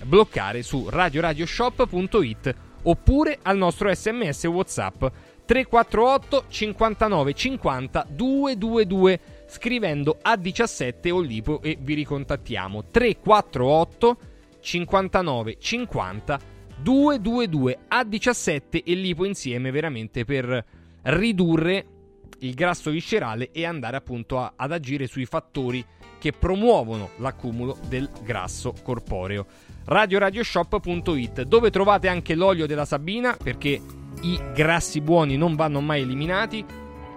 [0.04, 5.06] bloccare su radioradioshop.it oppure al nostro sms whatsapp
[5.46, 9.20] 348 59 50 222
[9.54, 14.18] scrivendo A17 o Lipo e vi ricontattiamo 348
[14.60, 16.40] 59 50
[16.78, 20.66] 222 A17 e Lipo insieme veramente per
[21.04, 21.86] ridurre
[22.40, 25.86] il grasso viscerale e andare appunto a- ad agire sui fattori
[26.18, 29.46] che promuovono l'accumulo del grasso corporeo.
[29.86, 33.80] radioradioshop.it dove trovate anche l'olio della Sabina perché
[34.22, 36.66] i grassi buoni non vanno mai eliminati.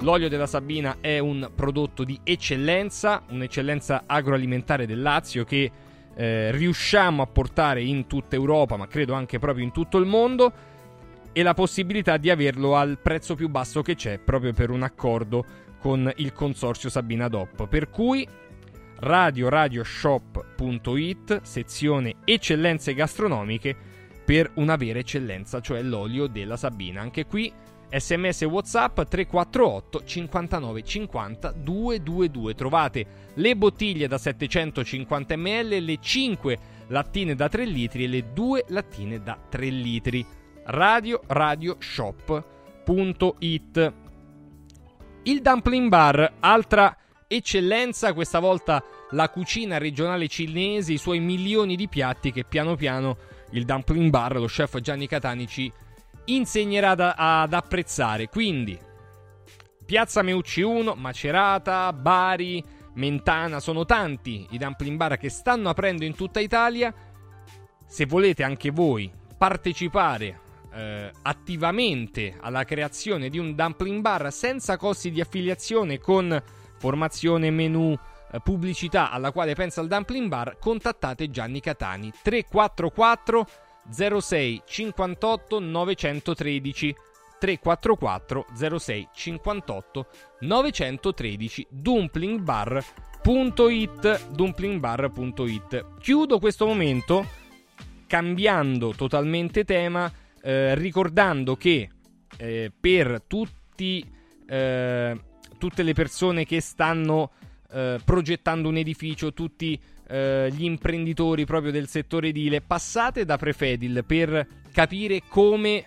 [0.01, 5.71] L'olio della Sabina è un prodotto di eccellenza, un'eccellenza agroalimentare del Lazio che
[6.15, 10.53] eh, riusciamo a portare in tutta Europa, ma credo anche proprio in tutto il mondo,
[11.33, 15.45] e la possibilità di averlo al prezzo più basso che c'è, proprio per un accordo
[15.79, 17.67] con il consorzio Sabina DOP.
[17.67, 18.29] Per cui
[18.99, 23.77] radioradioshop.it, sezione eccellenze gastronomiche,
[24.25, 27.01] per una vera eccellenza, cioè l'olio della Sabina.
[27.01, 27.53] Anche qui
[27.91, 36.59] sms e whatsapp 348 59 50 222 trovate le bottiglie da 750 ml le 5
[36.89, 40.27] lattine da 3 litri e le 2 lattine da 3 litri.
[40.69, 43.93] Radio radioshop.it
[45.23, 51.89] il dumpling bar altra eccellenza questa volta la cucina regionale cinese i suoi milioni di
[51.89, 53.17] piatti che piano piano
[53.51, 55.73] il dumpling bar lo chef Gianni Catani ci
[56.27, 58.29] insegnerà da- ad apprezzare.
[58.29, 58.79] Quindi,
[59.85, 62.63] Piazza Meucci 1, Macerata, Bari,
[62.95, 66.93] Mentana, sono tanti i dumpling bar che stanno aprendo in tutta Italia.
[67.87, 70.41] Se volete anche voi partecipare
[70.73, 76.43] eh, attivamente alla creazione di un dumpling bar senza costi di affiliazione con
[76.79, 83.47] formazione menu eh, pubblicità alla quale pensa il dumpling bar, contattate Gianni Catani 344
[83.91, 86.95] 06 58 913
[87.39, 88.47] 344
[88.79, 90.07] 06 58
[90.41, 97.27] 913 dumplingbar.it dumplingbar.it chiudo questo momento
[98.07, 100.11] cambiando totalmente tema
[100.43, 101.89] eh, ricordando che
[102.39, 104.05] eh, per tutti
[104.47, 105.21] eh,
[105.59, 107.33] tutte le persone che stanno
[107.73, 114.05] eh, progettando un edificio tutti eh, gli imprenditori proprio del settore edile, passate da Prefedil
[114.07, 115.85] per capire come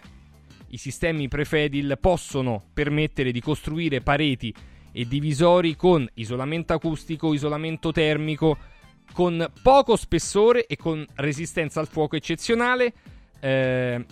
[0.69, 4.53] i sistemi Prefedil possono permettere di costruire pareti
[4.91, 8.57] e divisori con isolamento acustico, isolamento termico,
[9.13, 12.93] con poco spessore e con resistenza al fuoco eccezionale,
[13.39, 14.05] eh,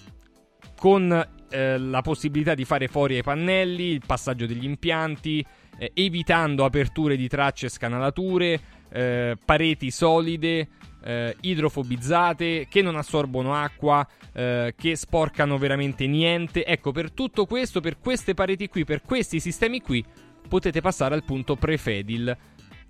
[0.78, 5.46] con eh, la possibilità di fare fuori ai pannelli, il passaggio degli impianti,
[5.78, 10.68] eh, evitando aperture di tracce e scanalature, eh, pareti solide,
[11.04, 16.66] eh, idrofobizzate, che non assorbono acqua, eh, che sporcano veramente niente.
[16.66, 20.04] Ecco, per tutto questo, per queste pareti qui, per questi sistemi qui,
[20.48, 22.38] potete passare al punto Prefedil.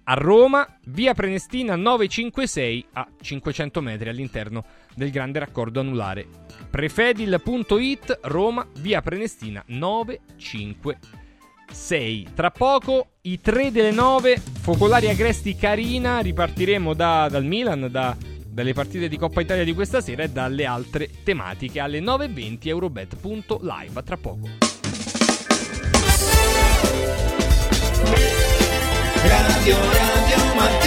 [0.10, 4.64] A Roma, via Prenestina 956 a 500 metri all'interno
[4.96, 6.26] del grande raccordo anulare.
[6.70, 11.17] Prefedil.it, Roma, via Prenestina 956.
[12.34, 18.16] Tra poco i 3 delle 9, Focolari Agresti Carina, ripartiremo da- dal Milan, da-
[18.48, 24.04] dalle partite di Coppa Italia di questa sera e dalle altre tematiche alle 9.20 Eurobet.live.
[24.04, 24.50] Tra poco.
[29.24, 30.87] Radio Radio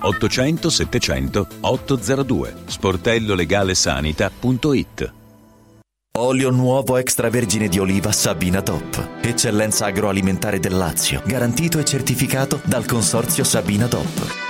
[0.00, 5.12] 800 700 802 sportellolegalesanita.it
[6.18, 9.20] Olio nuovo extravergine di oliva Sabina DOP.
[9.20, 11.22] Eccellenza agroalimentare del Lazio.
[11.24, 14.49] Garantito e certificato dal consorzio Sabina DOP.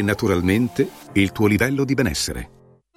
[0.01, 2.60] naturalmente il tuo livello di benessere.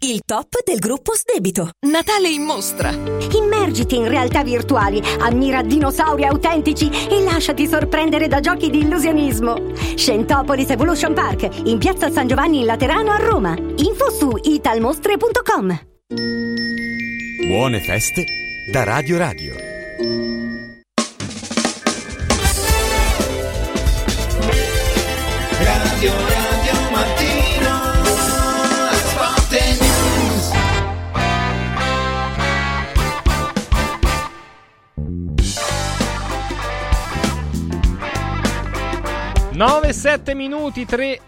[0.00, 1.70] il top del gruppo Sdebito.
[1.86, 2.90] Natale in mostra.
[2.90, 9.74] Immergiti in realtà virtuali, ammira dinosauri autentici e lasciati sorprendere da giochi di illusionismo.
[9.96, 13.56] Scentopolis Evolution Park, in piazza San Giovanni in Laterano a Roma.
[13.56, 15.80] Info su italmostre.com.
[17.46, 18.24] Buone feste
[18.70, 19.54] da Radio Radio.
[19.54, 20.27] Radio
[39.62, 41.18] 9-7 minuti 3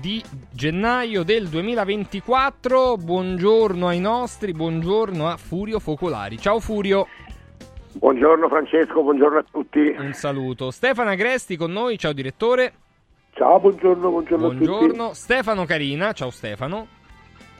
[0.00, 2.96] di gennaio del 2024.
[2.96, 6.36] Buongiorno ai nostri, buongiorno a Furio Focolari.
[6.36, 7.06] Ciao Furio.
[7.92, 9.94] Buongiorno Francesco, buongiorno a tutti.
[9.96, 10.72] Un saluto.
[10.72, 12.72] Stefano Agresti con noi, ciao direttore.
[13.34, 15.04] Ciao, buongiorno, buongiorno, a Buongiorno.
[15.10, 15.14] tutti.
[15.14, 16.88] Stefano Carina, ciao Stefano.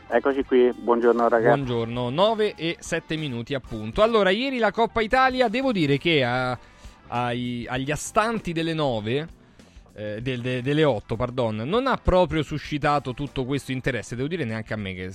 [0.08, 1.54] Eccoci qui, buongiorno ragazzi.
[1.56, 4.02] Buongiorno, 9 e 7 minuti appunto.
[4.02, 6.58] Allora, ieri la Coppa Italia, devo dire che a-
[7.06, 9.38] ai- agli astanti delle 9,
[10.16, 14.16] eh, del- de- delle 8, pardon, non ha proprio suscitato tutto questo interesse.
[14.16, 15.12] Devo dire neanche a me che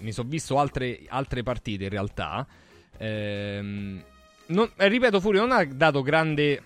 [0.00, 2.46] mi sono visto altre, altre partite in realtà.
[2.98, 4.02] Ehm,
[4.46, 6.62] non- eh, ripeto, Furio, non ha dato grande.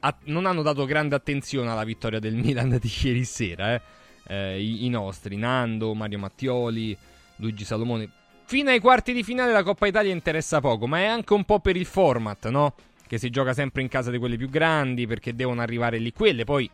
[0.00, 3.80] a- non hanno dato grande attenzione alla vittoria del Milan di ieri sera, eh.
[4.28, 6.96] Eh, i, i nostri, Nando, Mario Mattioli,
[7.36, 8.08] Luigi Salomone.
[8.44, 11.58] Fino ai quarti di finale la Coppa Italia interessa poco, ma è anche un po'
[11.58, 12.74] per il format, no?
[13.08, 16.44] Che si gioca sempre in casa di quelle più grandi, perché devono arrivare lì quelle.
[16.44, 16.70] Poi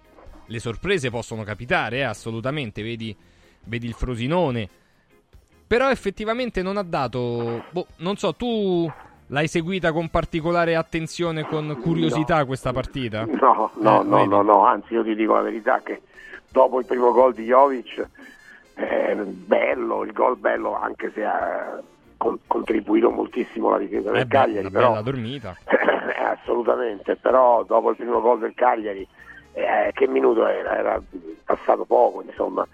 [0.46, 2.82] le sorprese possono capitare, eh, assolutamente.
[2.82, 3.14] Vedi,
[3.64, 4.68] vedi il Frosinone.
[5.66, 7.64] Però effettivamente non ha dato.
[7.70, 8.90] Boh, non so, tu
[9.28, 13.24] l'hai seguita con particolare attenzione, con curiosità questa partita?
[13.24, 16.02] No, no, Eh, no, no, no, anzi io ti dico la verità che
[16.50, 18.08] dopo il primo gol di Jovic,
[18.74, 21.80] eh, bello, il gol bello anche se ha
[22.18, 25.56] con- contribuito moltissimo alla difesa del Eh beh, Cagliari, una però bella dormita.
[26.40, 29.06] Assolutamente, però dopo il primo gol del Cagliari,
[29.54, 30.76] eh, che minuto era?
[30.76, 31.02] Era
[31.44, 32.66] passato poco, insomma,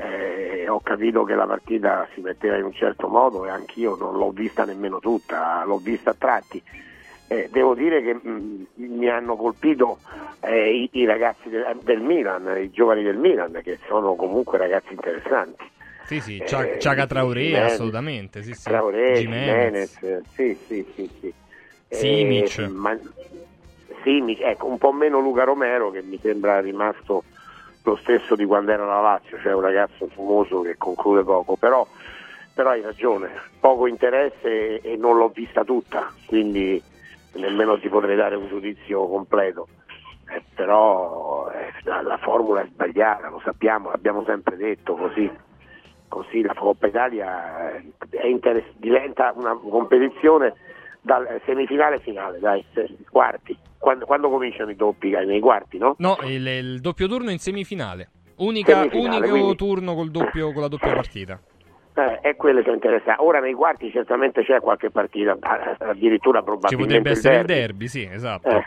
[0.00, 4.16] Eh, ho capito che la partita si metteva in un certo modo e anch'io non
[4.16, 6.62] l'ho vista nemmeno tutta, l'ho vista a tratti.
[7.26, 9.98] Eh, devo dire che mh, mi hanno colpito
[10.40, 14.92] eh, i, i ragazzi del, del Milan, i giovani del Milan, che sono comunque ragazzi
[14.92, 15.64] interessanti.
[16.04, 18.42] Sì, sì, Cia- Eh, Ciaga Traoré, Jimenez, assolutamente.
[18.44, 18.62] Sì, sì.
[18.62, 19.98] Traoré, Jimenez.
[19.98, 21.34] Jimenez, sì, sì, sì, sì.
[21.88, 22.58] Simic.
[22.58, 22.98] Eh, ma-
[24.02, 27.24] Simic, ecco, un po' meno Luca Romero che mi sembra rimasto
[27.82, 31.86] lo stesso di quando era la Lazio, cioè un ragazzo fumoso che conclude poco, però,
[32.52, 33.30] però hai ragione,
[33.60, 36.82] poco interesse e, non l'ho vista tutta, quindi
[37.34, 39.68] nemmeno ti potrei dare un giudizio completo.
[40.30, 45.30] Eh, però eh, la, la formula è sbagliata, lo sappiamo, l'abbiamo sempre detto così.
[46.08, 47.92] Così la Coppa Italia eh,
[48.76, 50.54] diventa una competizione
[51.08, 52.62] dal semifinale finale, dai,
[53.10, 53.56] quarti.
[53.78, 55.08] Quando, quando cominciano i doppi?
[55.10, 55.94] Nei quarti, no?
[55.98, 58.10] No, il, il doppio turno in semifinale.
[58.36, 61.40] Unica, unico quindi- turno col doppio, con la doppia partita.
[61.94, 63.16] Eh, è quello che interessa.
[63.20, 65.36] Ora nei quarti certamente c'è qualche partita,
[65.78, 67.60] addirittura Ci probabilmente potrebbe essere il derby.
[67.66, 68.48] derby, sì, esatto.
[68.48, 68.64] Eh.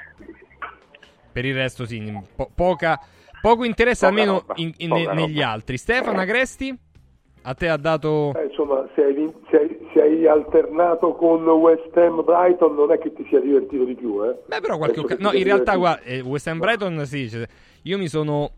[1.31, 2.99] Per il resto, sì, po- poca,
[3.39, 5.49] poco interesse Poca almeno roba, in- in- negli roba.
[5.51, 5.77] altri.
[5.77, 6.77] Stefano Agresti,
[7.41, 8.34] a te ha dato...
[8.35, 12.97] Eh, insomma, se hai, se hai- se hai alternato con West Ham Brighton non è
[12.97, 14.35] che ti sia divertito di più, eh?
[14.45, 15.23] Beh, però qualche occasione...
[15.23, 17.45] No, in realtà, guarda, eh, West Ham Brighton, sì, cioè,
[17.84, 18.51] io mi sono...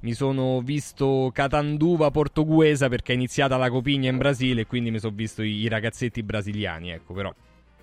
[0.00, 5.00] Mi sono visto Catanduva portoghese perché è iniziata la Copigna in Brasile e quindi mi
[5.00, 7.32] sono visto i, i ragazzetti brasiliani, ecco, però...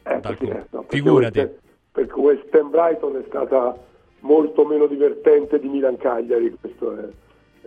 [0.04, 1.40] Eh, eh, no, perché figurati.
[1.40, 1.60] West-
[1.92, 3.78] perché West Ham Brighton è stata
[4.22, 7.04] molto meno divertente di Milan Cagliari, questo è,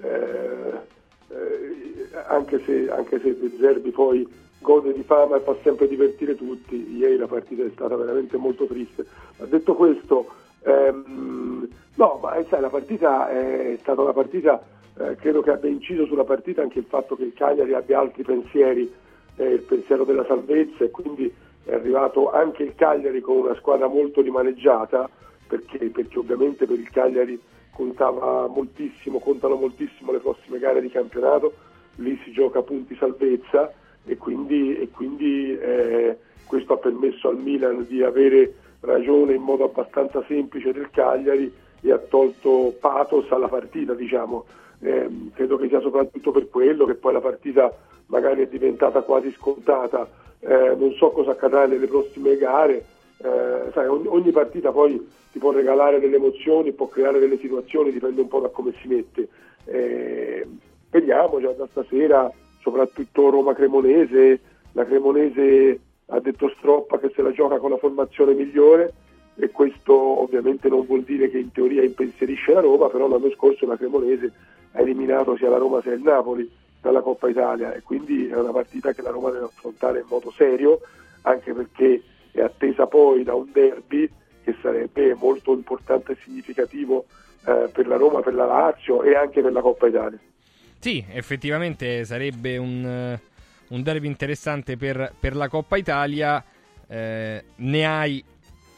[0.02, 0.81] eh,
[1.29, 4.27] eh, anche se, anche se De Zerbi poi
[4.61, 8.67] gode di fama e fa sempre divertire tutti, ieri la partita è stata veramente molto
[8.67, 9.07] triste.
[9.39, 10.27] Ma detto questo,
[10.63, 14.61] ehm, no, ma eh, sai, la partita è stata una partita,
[14.99, 18.25] eh, credo che abbia inciso sulla partita anche il fatto che il Cagliari abbia altri
[18.25, 18.93] pensieri,
[19.37, 21.33] eh, il pensiero della salvezza e quindi
[21.65, 25.09] è arrivato anche il Cagliari con una squadra molto rimaneggiata,
[25.47, 27.41] perché, perché ovviamente per il Cagliari
[27.79, 31.53] contava moltissimo, contano moltissimo le prossime gare di campionato,
[31.97, 33.73] lì si gioca punti salvezza
[34.05, 39.63] e quindi, e quindi eh, questo ha permesso al Milan di avere ragione in modo
[39.63, 44.45] abbastanza semplice del Cagliari e ha tolto pathos alla partita, diciamo.
[44.81, 47.73] Ehm, credo che sia soprattutto per quello che poi la partita
[48.07, 50.09] magari è diventata quasi scontata.
[50.41, 52.85] Eh, non so cosa accadrà nelle prossime gare,
[53.19, 57.93] eh, sai, ogni, ogni partita poi ti può regalare delle emozioni, può creare delle situazioni,
[57.93, 59.29] dipende un po' da come si mette.
[59.65, 60.47] Eh,
[60.91, 62.31] vediamo già da stasera,
[62.61, 64.41] soprattutto Roma-Cremonese,
[64.73, 68.93] la Cremonese ha detto Stroppa che se la gioca con la formazione migliore
[69.37, 73.67] e questo ovviamente non vuol dire che in teoria impensierisce la Roma, però l'anno scorso
[73.67, 74.33] la Cremonese
[74.73, 76.51] ha eliminato sia la Roma sia il Napoli
[76.81, 80.31] dalla Coppa Italia e quindi è una partita che la Roma deve affrontare in modo
[80.31, 80.81] serio,
[81.23, 82.03] anche perché
[82.33, 84.09] è attesa poi da un derby
[84.49, 87.05] che sarebbe molto importante e significativo
[87.45, 90.19] eh, per la Roma, per la Lazio e anche per la Coppa Italia.
[90.79, 93.20] Sì, effettivamente sarebbe un, eh,
[93.69, 96.43] un derby interessante per, per la Coppa Italia.
[96.87, 98.25] Eh, ne, hai,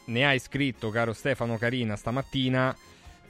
[0.06, 2.74] ne hai scritto, caro Stefano Carina, stamattina.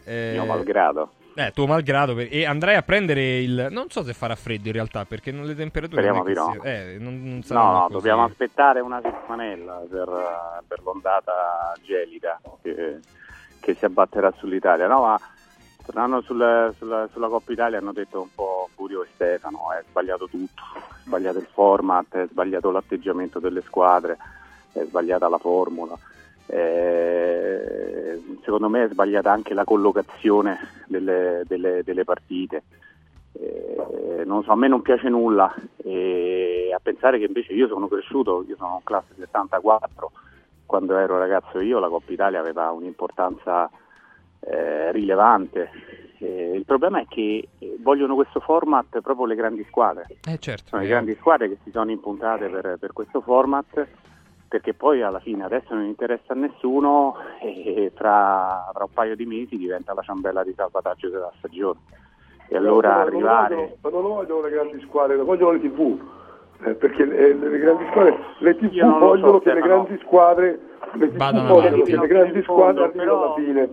[0.05, 1.13] eh, Mio malgrado.
[1.35, 2.15] Eh, tuo malgrado.
[2.15, 3.69] per- e andrai a prendere il.
[3.71, 6.01] Non so se farà freddo in realtà, perché non le temperature.
[6.03, 6.53] Speriamo di no.
[6.61, 12.41] si- eh, non, non No, no, dobbiamo aspettare una settimanella per, eh, per l'ondata gelida
[12.63, 12.99] che,
[13.61, 14.87] che si abbatterà sull'Italia.
[14.89, 15.21] No, ma
[15.85, 20.29] tornando sul- sulla, sulla Coppa Italia hanno detto un po' Furio e Stefano, è sbagliato
[20.29, 24.17] tutto, è sbagliato il format, è sbagliato l'atteggiamento delle squadre,
[24.73, 25.97] è sbagliata la formula.
[26.51, 32.63] Eh, secondo me è sbagliata anche la collocazione delle, delle- delle partite.
[33.33, 37.87] Eh, non so, a me non piace nulla e a pensare che invece io sono
[37.87, 40.11] cresciuto, io sono classe 74,
[40.67, 43.71] quando ero ragazzo io la Coppa Italia aveva un'importanza
[44.41, 45.71] eh, rilevante.
[46.19, 50.07] Eh, il problema è che eh, vogliono questo format proprio le grandi squadre.
[50.27, 50.69] Eh, certo.
[50.69, 53.87] Sono le grandi squadre che si sono impuntate per, per questo format
[54.51, 59.25] perché poi alla fine adesso non interessa a nessuno e tra, tra un paio di
[59.25, 61.79] mesi diventa la ciambella di salvataggio della stagione.
[62.49, 63.55] E allora No, no, arrivare...
[63.55, 66.01] Non vogliono, ma non vogliono le grandi squadre, lo vogliono le tv.
[66.65, 70.61] eh, perché le, le grandi squadre, le tv vogliono so, che le grandi squadre,
[70.95, 73.69] le TV Vadano vogliono che le grandi squadre arrivino alla però- fine.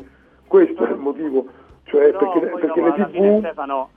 [0.47, 1.45] Questo è il motivo.
[1.85, 3.89] Cioè, Però perché, perché dopo, le alla fine, tv Stefano,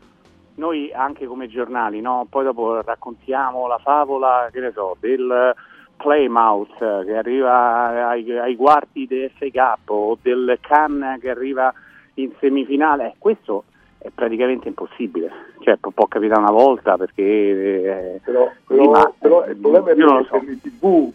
[0.54, 2.26] noi anche come giornali, no?
[2.30, 5.54] poi dopo raccontiamo la favola, che ne so, del
[6.00, 11.72] Playmouth eh, che arriva ai, ai quarti del Cup o del Cannes che arriva
[12.14, 13.64] in semifinale, Eh, questo
[13.98, 17.22] è praticamente impossibile, cioè può, può capitare una volta perché...
[17.22, 20.40] eh, però, però- ma- però il problema è perché so.
[20.42, 21.12] le tv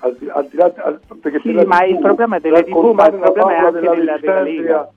[0.00, 2.92] al di, al di là al- perché Sì, ma TV, il problema è delle TV,
[2.92, 4.88] ma il problema è anche della- della Lega.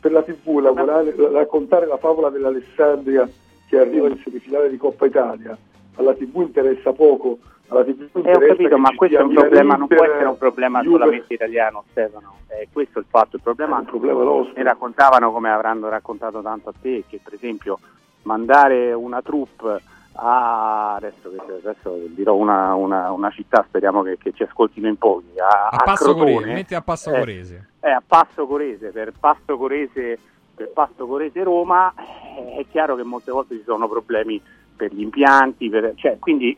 [0.00, 3.28] per la tv lavorare- raccontare la favola dell'Alessandria
[3.68, 5.56] che arriva in semifinale di Coppa Italia
[5.96, 7.38] alla tv interessa poco
[7.68, 10.98] Eh, ho capito, ma questo è un problema, non può essere un problema Juve.
[10.98, 12.34] solamente italiano, Stefano.
[12.48, 13.36] Eh, questo è il fatto.
[13.36, 14.52] Il problema, problema nostro.
[14.56, 17.78] mi raccontavano come avranno raccontato tanto a te, che per esempio
[18.22, 19.80] mandare una troupe
[20.18, 21.30] a adesso,
[21.62, 25.82] adesso dirò una, una- una città, speriamo che, che ci ascoltino in pochi, a, A
[25.84, 27.68] Passo Crotone, Corese, metti a Passo eh, Corese.
[27.80, 30.18] eh, a Passo Corese, per Passo Corese
[30.56, 31.92] per Pasto Corese Roma,
[32.38, 34.40] eh, è chiaro che molte volte ci sono problemi
[34.74, 36.56] per gli impianti, per- cioè, quindi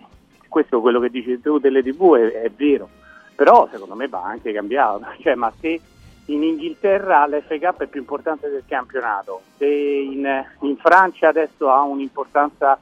[0.49, 2.89] questo quello che dici tu delle tv è, è vero,
[3.35, 5.81] però secondo me va anche cambiato, cioè, ma se
[6.27, 11.83] in Inghilterra l'FA Cup è più importante del campionato, se in, in Francia adesso ha
[11.83, 12.79] un'importanza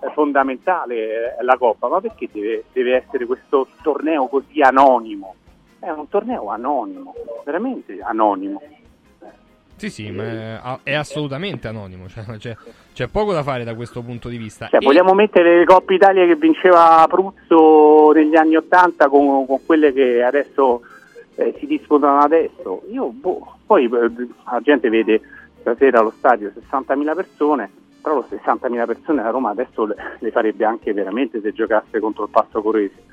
[0.00, 5.34] eh, fondamentale eh, la Coppa, ma perché deve, deve essere questo torneo così anonimo?
[5.78, 7.14] È un torneo anonimo,
[7.44, 8.60] veramente anonimo.
[9.78, 12.08] Sì, sì, ma è, assolutamente anonimo.
[12.08, 12.56] Cioè, c'è,
[12.92, 14.66] c'è poco da fare da questo punto di vista.
[14.66, 19.64] Cioè, E- vogliamo mettere le Coppe Italia che vinceva Pruzzo negli anni Ottanta con, con
[19.64, 20.82] quelle che adesso
[21.36, 22.82] eh, si disputano adesso?
[22.90, 25.20] Io, boh, poi eh, la gente vede
[25.60, 27.70] stasera allo stadio 60.000 persone,
[28.02, 32.24] però le 60.000 persone a Roma adesso le, le farebbe anche veramente se giocasse contro
[32.24, 33.04] il Passo Corese.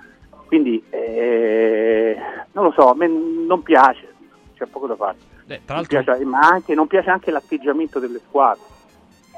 [0.48, 2.18] Quindi eh,
[2.54, 4.14] non lo so, a me non piace,
[4.56, 5.18] c'è poco da fare.
[5.48, 8.64] Eh, tra l'altro, piace- ma anche, non piace anche l'atteggiamento delle squadre.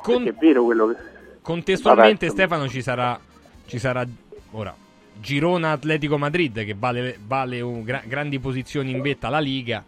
[0.04, 0.96] Perché è vero quello che...
[1.42, 3.20] contestualmente, Vabbè, Stefano, ci sarà,
[3.66, 4.06] ci sarà
[4.52, 4.74] ora
[5.20, 9.84] Girona Atletico Madrid che vale, vale un gra- grandi posizioni in vetta alla Liga.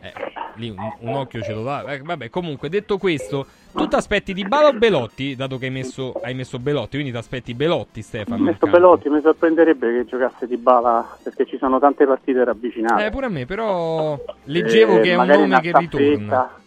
[0.00, 0.12] Eh,
[0.56, 1.84] lì un, un occhio ce lo dà.
[1.92, 5.34] Eh, vabbè, comunque, detto questo, tu ti aspetti di Bala o Belotti?
[5.36, 8.40] Dato che hai messo, hai messo Belotti, quindi ti aspetti Belotti, Stefano.
[8.42, 8.76] Ho messo campo.
[8.76, 13.06] Belotti, mi sorprenderebbe che giocasse di bala perché ci sono tante partite ravvicinate.
[13.06, 16.58] Eh, pure a me, però leggevo Eh, che è un nome che ritorna.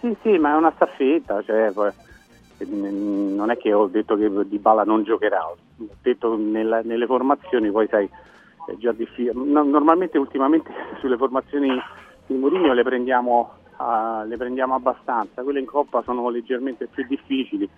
[0.00, 1.90] Sì, sì, ma è una staffetta, cioè, poi,
[2.66, 5.56] n- non è che ho detto che Di Bala non giocherà, ho
[6.02, 8.08] detto nella- nelle formazioni, poi sai,
[8.66, 9.32] è già difficile.
[9.34, 10.70] No, normalmente ultimamente
[11.00, 11.68] sulle formazioni
[12.26, 17.68] di Mourinho le prendiamo, ah, le prendiamo abbastanza, quelle in Coppa sono leggermente più difficili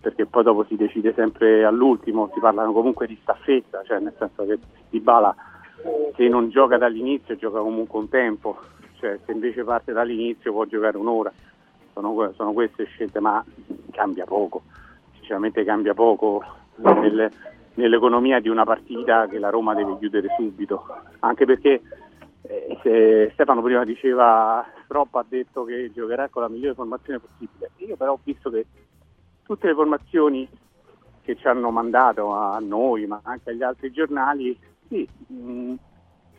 [0.00, 4.44] perché poi dopo si decide sempre all'ultimo, si parlano comunque di staffetta, cioè nel senso
[4.46, 4.58] che
[4.88, 5.34] Di Bala
[6.14, 8.58] se non gioca dall'inizio gioca comunque un tempo,
[8.98, 11.32] cioè se invece parte dall'inizio può giocare un'ora,
[11.92, 13.44] sono, sono queste scelte, ma
[13.90, 14.62] cambia poco,
[15.14, 16.44] sinceramente cambia poco
[16.76, 17.30] nel-
[17.74, 20.86] nell'economia di una partita che la Roma deve chiudere subito,
[21.20, 21.80] anche perché
[22.42, 27.96] eh, Stefano prima diceva Stroppa ha detto che giocherà con la migliore formazione possibile, io
[27.96, 28.66] però ho visto che
[29.42, 30.48] tutte le formazioni
[31.22, 34.56] che ci hanno mandato a noi, ma anche agli altri giornali,
[34.86, 35.74] sì, mh,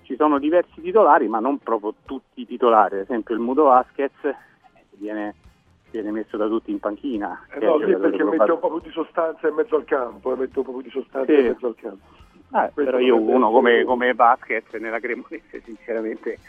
[0.03, 2.95] ci sono diversi titolari, ma non proprio tutti i titolari.
[2.95, 4.13] Ad esempio il Mudo Vasquez
[4.91, 5.35] viene,
[5.91, 7.45] viene messo da tutti in panchina.
[7.49, 10.31] Eh no, lì giocatore perché mette un po' più di sostanza in mezzo al campo,
[10.31, 11.39] eh, mette un po' più di sostanza Sì.
[11.39, 12.05] in mezzo al campo.
[12.49, 16.39] Questo però io uno come, come Vasquez nella Cremonese sinceramente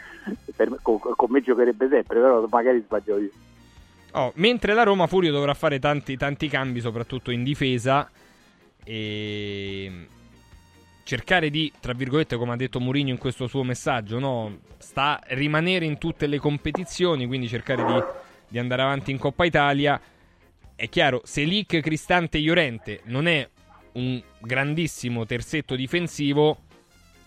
[0.55, 3.31] per me- con, con me giocherebbe sempre, però magari sbaglio io.
[4.13, 8.09] Oh, mentre la Roma Furio dovrà fare tanti, tanti cambi, soprattutto in difesa,
[8.83, 10.07] e
[11.03, 14.59] cercare di, tra virgolette, come ha detto Mourinho in questo suo messaggio, no?
[14.77, 18.03] sta rimanere in tutte le competizioni, quindi cercare di,
[18.47, 19.99] di andare avanti in Coppa Italia.
[20.75, 23.47] È chiaro, Selic, Cristante e Llorente non è
[23.93, 26.57] un grandissimo terzetto difensivo,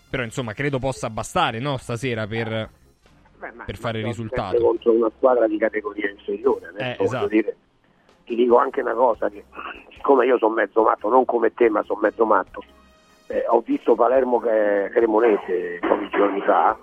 [0.09, 2.69] però insomma credo possa bastare no, stasera per,
[3.65, 4.57] per fare il risultato.
[4.61, 6.71] contro una squadra di categoria inferiore.
[6.77, 7.27] Eh, esatto.
[7.27, 7.55] dire,
[8.25, 9.43] ti dico anche una cosa, che
[9.91, 12.63] siccome io sono mezzo matto, non come te, ma sono mezzo matto,
[13.27, 16.77] eh, ho visto Palermo Cremonese pochi giorni fa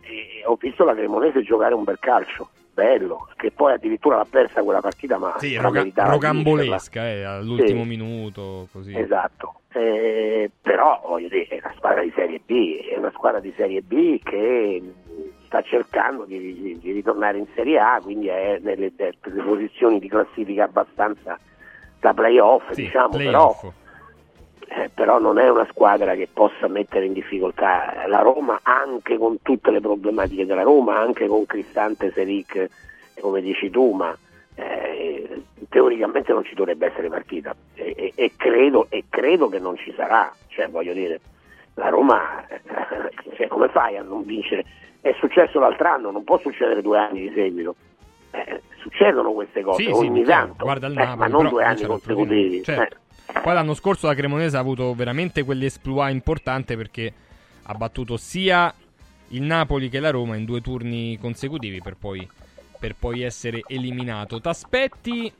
[0.00, 2.48] e ho visto la Cremonese giocare un bel calcio,
[2.78, 7.88] bello, che poi addirittura l'ha persa quella partita, ma Sì, roga- rocambolesca, eh, all'ultimo Sì.
[7.88, 8.96] minuto, così.
[8.96, 13.52] Esatto, Eh, però voglio dire, è una squadra di Serie B, è una squadra di
[13.56, 14.82] Serie B che
[15.46, 20.08] sta cercando di, di- di ritornare in Serie A, quindi è nelle, nelle posizioni di
[20.08, 21.38] classifica abbastanza
[22.00, 23.60] da playoff, Sì, diciamo, playoff.
[23.60, 23.72] però
[24.68, 29.40] eh, però non è una squadra che possa mettere in difficoltà la Roma anche con
[29.42, 32.68] tutte le problematiche della Roma, anche con Cristante, Seric,
[33.20, 34.16] come dici tu, ma
[34.56, 39.76] eh, teoricamente non ci dovrebbe essere partita e, e- e credo, e credo che non
[39.76, 41.20] ci sarà, cioè voglio dire,
[41.74, 42.60] la Roma eh,
[43.36, 44.64] cioè, come fai a non vincere?
[45.00, 47.74] È successo l'altro anno, non può succedere due anni di seguito.
[48.32, 51.48] Eh, succedono queste cose Sì, sì, ogni chiaro, tanto, guarda il eh, Napoli, ma non
[51.48, 52.62] due anni consecutivi.
[52.62, 52.96] certo.
[53.30, 57.12] Poi l'anno scorso la Cremonese ha avuto veramente quell'esploit importante perché
[57.62, 58.74] ha battuto sia
[59.28, 62.26] il Napoli che la Roma in due turni consecutivi per poi,
[62.78, 64.40] per poi essere eliminato.
[64.40, 65.30] T'aspetti,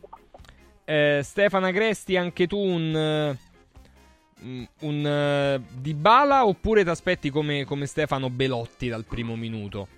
[0.84, 7.86] eh, Stefano Agresti, anche tu un, eh, un eh, Dybala oppure ti aspetti come, come
[7.86, 9.88] Stefano Belotti dal primo minuto?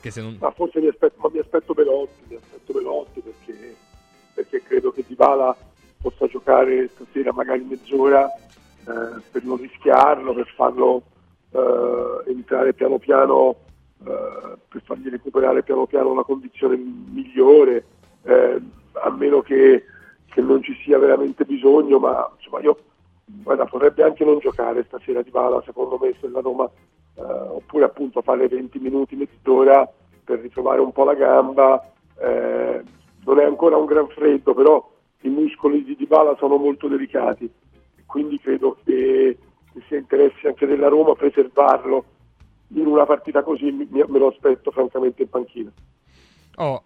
[0.00, 0.36] Che se non...
[0.38, 3.76] Ma forse mi aspetto, mi aspetto Belotti, mi aspetto Belotti perché,
[4.34, 5.56] perché credo che Dybala
[6.00, 11.02] possa giocare stasera magari mezz'ora eh, per non rischiarlo, per farlo
[11.50, 13.56] eh, entrare piano piano,
[14.06, 17.84] eh, per fargli recuperare piano piano una condizione migliore.
[18.22, 18.60] eh,
[19.00, 19.84] a meno che,
[20.26, 22.76] che non ci sia veramente bisogno, ma insomma io
[23.24, 26.68] guarda, potrebbe anche non giocare stasera di Bala, secondo me, se la Roma,
[27.14, 29.88] eh, oppure appunto fare 20 minuti, mezz'ora
[30.24, 31.90] per ritrovare un po' la gamba.
[32.20, 32.82] eh,
[33.24, 34.88] non è ancora un gran freddo, però
[35.22, 37.50] i muscoli di Dybala sono molto delicati,
[38.06, 39.36] quindi credo che,
[39.86, 42.04] sia interesse anche della Roma preservarlo
[42.74, 45.72] in una partita così, me lo aspetto francamente in panchina.
[46.56, 46.84] Oh,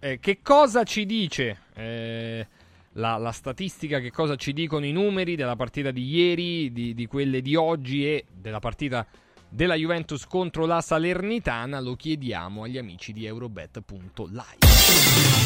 [0.00, 2.46] eh, che cosa ci dice eh,
[2.92, 3.98] la, la statistica?
[3.98, 8.06] Che cosa ci dicono i numeri della partita di ieri, di, di quelle di oggi
[8.06, 9.06] e della partita
[9.48, 11.80] della Juventus contro la Salernitana?
[11.80, 15.37] Lo chiediamo agli amici di Eurobet.live.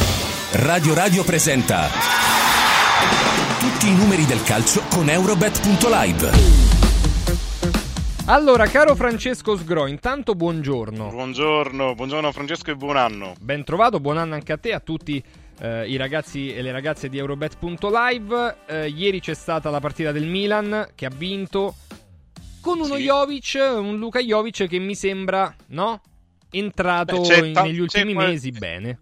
[0.54, 1.88] Radio Radio presenta
[3.58, 6.30] tutti i numeri del calcio con Eurobet.live.
[8.26, 11.08] Allora, caro Francesco Sgro, intanto buongiorno.
[11.08, 13.34] Buongiorno, buongiorno Francesco e buon anno.
[13.40, 15.22] Ben trovato, buon anno anche a te, a tutti
[15.60, 18.56] eh, i ragazzi e le ragazze di Eurobet.live.
[18.66, 21.74] Eh, ieri c'è stata la partita del Milan che ha vinto
[22.60, 23.02] con uno Sì.
[23.04, 26.00] Jovic, un Luca Jovic che mi sembra, no?
[26.50, 28.98] Entrato Beh, in- ta- negli ultimi mesi bene.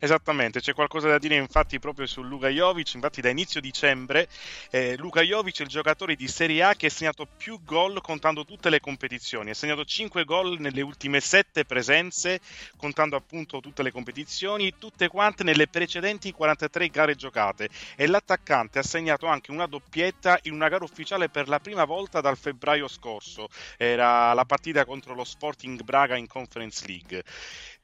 [0.00, 4.28] Esattamente, c'è qualcosa da dire infatti proprio su Luka Jovic, infatti da inizio dicembre
[4.70, 8.44] eh, Luka Jovic è il giocatore di Serie A che ha segnato più gol contando
[8.44, 12.40] tutte le competizioni, ha segnato 5 gol nelle ultime 7 presenze
[12.76, 17.68] contando appunto tutte le competizioni, tutte quante nelle precedenti 43 gare giocate.
[17.96, 22.20] E l'attaccante ha segnato anche una doppietta in una gara ufficiale per la prima volta
[22.20, 27.24] dal febbraio scorso, era la partita contro lo Sporting Braga in Conference League.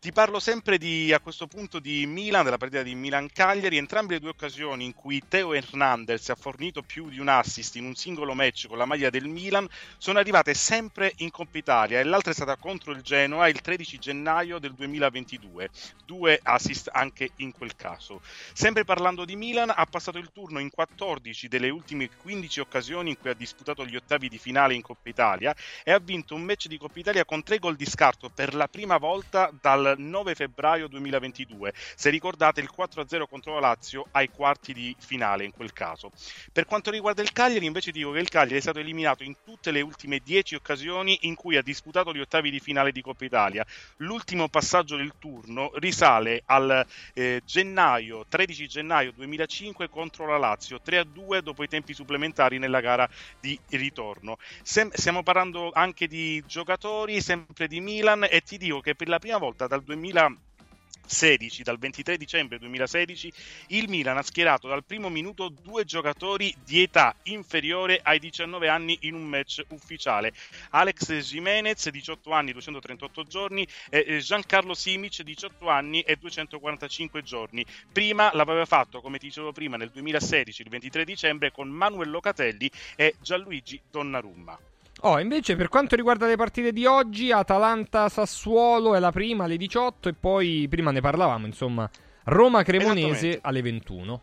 [0.04, 4.20] Ti parlo sempre di, a questo punto di Milan, della partita di Milan-Cagliari, entrambe le
[4.20, 8.34] due occasioni in cui Teo Hernandez ha fornito più di un assist in un singolo
[8.34, 9.66] match con la maglia del Milan
[9.96, 13.98] sono arrivate sempre in Coppa Italia e l'altra è stata contro il Genoa il 13
[13.98, 15.70] gennaio del 2022,
[16.04, 18.20] due assist anche in quel caso.
[18.52, 23.18] Sempre parlando di Milan, ha passato il turno in 14 delle ultime 15 occasioni in
[23.18, 26.66] cui ha disputato gli ottavi di finale in Coppa Italia e ha vinto un match
[26.66, 30.88] di Coppa Italia con tre gol di scarto per la prima volta dal 9 febbraio
[30.88, 31.72] 2022.
[31.96, 36.10] Se ricordate il 4-0 contro la Lazio ai quarti di finale in quel caso.
[36.52, 39.70] Per quanto riguarda il Cagliari, invece dico che il Cagliari è stato eliminato in tutte
[39.70, 43.64] le ultime 10 occasioni in cui ha disputato gli ottavi di finale di Coppa Italia.
[43.98, 51.38] L'ultimo passaggio del turno risale al eh, gennaio, 13 gennaio 2005 contro la Lazio, 3-2
[51.38, 53.08] dopo i tempi supplementari nella gara
[53.40, 54.36] di ritorno.
[54.62, 59.18] Sem- stiamo parlando anche di giocatori, sempre di Milan, e ti dico che per la
[59.18, 63.32] prima volta dal 2016, dal 23 dicembre 2016,
[63.68, 68.96] il Milan ha schierato dal primo minuto due giocatori di età inferiore ai 19 anni
[69.02, 70.32] in un match ufficiale.
[70.70, 77.66] Alex Jimenez, 18 anni, 238 giorni, e Giancarlo Simic, 18 anni e 245 giorni.
[77.92, 82.70] Prima l'aveva fatto, come ti dicevo prima, nel 2016, il 23 dicembre, con Manuel Locatelli
[82.94, 84.56] e Gianluigi Donnarumma.
[85.06, 90.08] Oh, invece per quanto riguarda le partite di oggi, Atalanta-Sassuolo è la prima alle 18
[90.08, 91.88] e poi prima ne parlavamo, insomma,
[92.24, 94.22] Roma-Cremonese alle 21.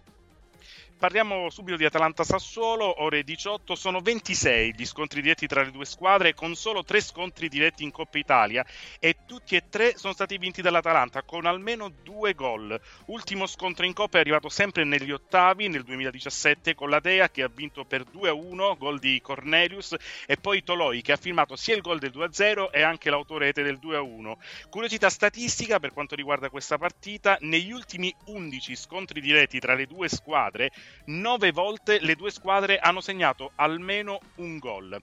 [1.02, 6.36] Parliamo subito di Atalanta-Sassuolo, ore 18, sono 26 gli scontri diretti tra le due squadre
[6.36, 8.64] con solo tre scontri diretti in Coppa Italia
[9.00, 12.80] e tutti e tre sono stati vinti dall'Atalanta con almeno due gol.
[13.06, 17.42] Ultimo scontro in Coppa è arrivato sempre negli ottavi nel 2017 con la Dea che
[17.42, 19.96] ha vinto per 2-1, gol di Cornelius
[20.28, 23.80] e poi Toloi che ha firmato sia il gol del 2-0 e anche l'autorete del
[23.82, 24.36] 2-1.
[24.70, 30.08] Curiosità statistica per quanto riguarda questa partita, negli ultimi 11 scontri diretti tra le due
[30.08, 30.70] squadre,
[31.06, 35.02] 9 volte le due squadre hanno segnato almeno un gol.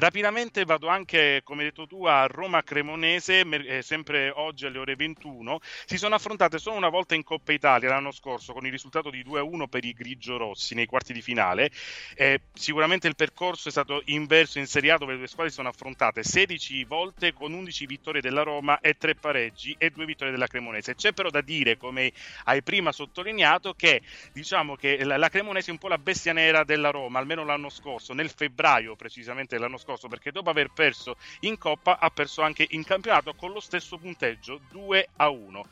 [0.00, 4.96] Rapidamente vado anche, come hai detto tu, a Roma Cremonese, eh, sempre oggi alle ore
[4.96, 5.60] 21.
[5.84, 9.22] Si sono affrontate solo una volta in Coppa Italia l'anno scorso con il risultato di
[9.22, 11.70] 2-1 per i grigio-rossi nei quarti di finale.
[12.14, 15.56] Eh, sicuramente il percorso è stato inverso in Serie A dove le due squadre si
[15.56, 20.32] sono affrontate 16 volte con 11 vittorie della Roma e 3 pareggi e 2 vittorie
[20.32, 20.94] della Cremonese.
[20.94, 22.10] C'è però da dire, come
[22.44, 24.00] hai prima sottolineato, che
[24.32, 27.68] diciamo che la, la Cremonese è un po' la bestia nera della Roma, almeno l'anno
[27.68, 32.66] scorso, nel febbraio precisamente dell'anno scorso, perché dopo aver perso in Coppa ha perso anche
[32.70, 35.64] in campionato con lo stesso punteggio 2 a 1.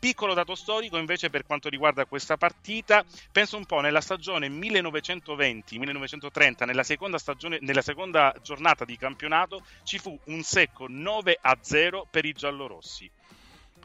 [0.00, 6.64] Piccolo dato storico invece per quanto riguarda questa partita, penso un po' nella stagione 1920-1930,
[6.64, 12.06] nella seconda, stagione, nella seconda giornata di campionato, ci fu un secco 9 a 0
[12.10, 13.10] per i giallorossi.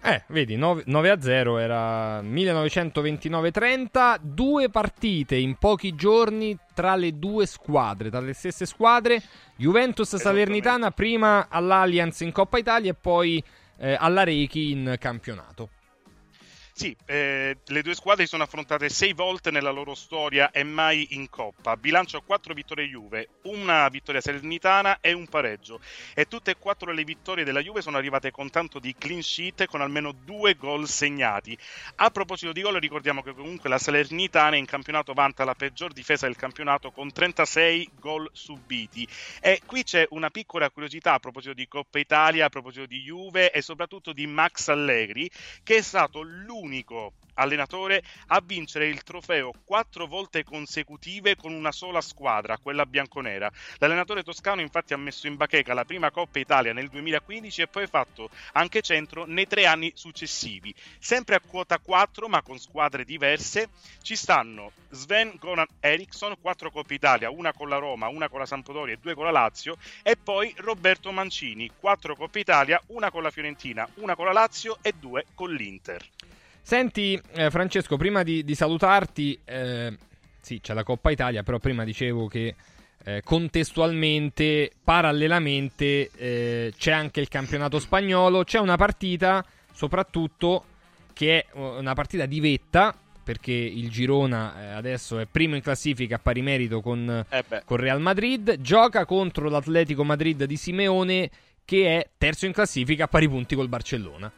[0.07, 7.17] Eh, vedi, 9, 9 a 0 era 1929-30, due partite in pochi giorni tra le
[7.17, 9.19] due squadre, tra le stesse squadre,
[9.55, 13.43] Juventus Salernitana prima all'Allianz in Coppa Italia e poi
[13.77, 15.69] eh, alla Rechi in campionato.
[16.77, 21.07] Sì, eh, le due squadre si sono affrontate sei volte nella loro storia e mai
[21.11, 21.77] in Coppa.
[21.77, 25.79] Bilancio quattro vittorie Juve, una vittoria Salernitana e un pareggio.
[26.13, 29.67] E tutte e quattro le vittorie della Juve sono arrivate con tanto di clean sheet
[29.67, 31.57] con almeno due gol segnati.
[31.95, 36.25] A proposito di gol, ricordiamo che comunque la Salernitana in campionato vanta la peggior difesa
[36.25, 39.07] del campionato con 36 gol subiti.
[39.39, 43.51] E qui c'è una piccola curiosità a proposito di Coppa Italia, a proposito di Juve
[43.51, 45.31] e soprattutto di Max Allegri,
[45.63, 46.63] che è stato l'unico
[47.35, 53.51] allenatore a vincere il trofeo quattro volte consecutive con una sola squadra, quella bianconera.
[53.77, 57.87] L'allenatore toscano infatti ha messo in bacheca la prima Coppa Italia nel 2015 e poi
[57.87, 60.73] fatto anche centro nei tre anni successivi.
[60.99, 63.69] Sempre a quota 4 ma con squadre diverse
[64.01, 68.45] ci stanno Sven Goran Eriksson, quattro Coppe Italia, una con la Roma, una con la
[68.45, 73.23] Sampdoria e due con la Lazio e poi Roberto Mancini, quattro Coppe Italia, una con
[73.23, 76.03] la Fiorentina, una con la Lazio e due con l'Inter.
[76.67, 79.95] Senti, eh, Francesco, prima di, di salutarti, eh,
[80.41, 82.55] sì, c'è la Coppa Italia, però prima dicevo che
[83.03, 88.43] eh, contestualmente, parallelamente, eh, c'è anche il campionato spagnolo.
[88.43, 90.65] C'è una partita, soprattutto,
[91.13, 95.61] che è uh, una partita di vetta, perché il Girona eh, adesso è primo in
[95.61, 98.59] classifica a pari merito con, Eh con Real Madrid.
[98.59, 101.29] Gioca contro l'Atletico Madrid di Simeone,
[101.63, 104.31] che è terzo in classifica a pari punti col Barcellona.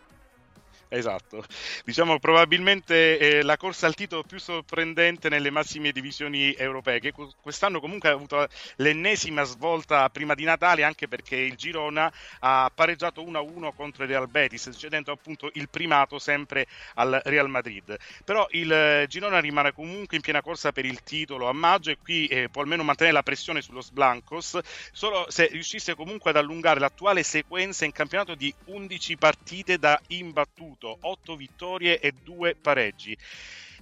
[0.90, 1.44] Esatto,
[1.84, 7.28] diciamo probabilmente eh, la corsa al titolo più sorprendente nelle massime divisioni europee, che que-
[7.42, 8.48] quest'anno comunque ha avuto
[8.78, 12.10] l'ennesima svolta prima di Natale, anche perché il Girona
[12.40, 16.66] ha pareggiato 1-1 contro il Real Betis, cedendo appunto il primato sempre
[16.96, 17.98] al Real Madrid.
[18.24, 21.98] Però il eh, Girona rimane comunque in piena corsa per il titolo a maggio e
[22.02, 24.58] qui eh, può almeno mantenere la pressione sullo Blancos,
[24.94, 30.77] solo se riuscisse comunque ad allungare l'attuale sequenza in campionato di 11 partite da imbattuto,
[30.86, 33.18] 8 vittorie e 2 pareggi.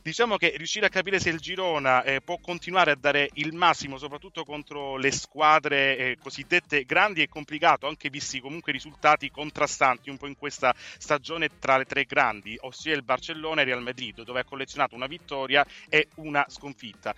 [0.06, 3.98] Diciamo che riuscire a capire se il Girona eh, può continuare a dare il massimo,
[3.98, 10.18] soprattutto contro le squadre eh, cosiddette grandi, è complicato, anche visti comunque risultati contrastanti un
[10.18, 14.22] po' in questa stagione tra le tre grandi, ossia il Barcellona e il Real Madrid,
[14.22, 17.16] dove ha collezionato una vittoria e una sconfitta.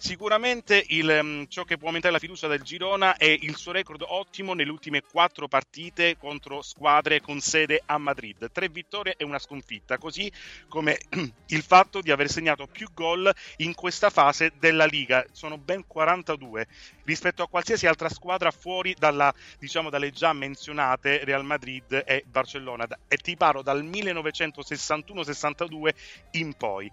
[0.00, 4.04] Sicuramente il, mm, ciò che può aumentare la fiducia del Girona è il suo record
[4.06, 8.48] ottimo nelle ultime quattro partite contro squadre con sede a Madrid.
[8.52, 10.30] Tre vittorie e una sconfitta, così
[10.68, 11.00] come
[11.48, 15.26] il fatto di aver segnato più gol in questa fase della Liga.
[15.32, 16.68] Sono ben 42
[17.02, 22.86] rispetto a qualsiasi altra squadra fuori dalla, diciamo, dalle già menzionate Real Madrid e Barcellona.
[23.08, 25.92] E ti parlo dal 1961-62
[26.32, 26.88] in poi.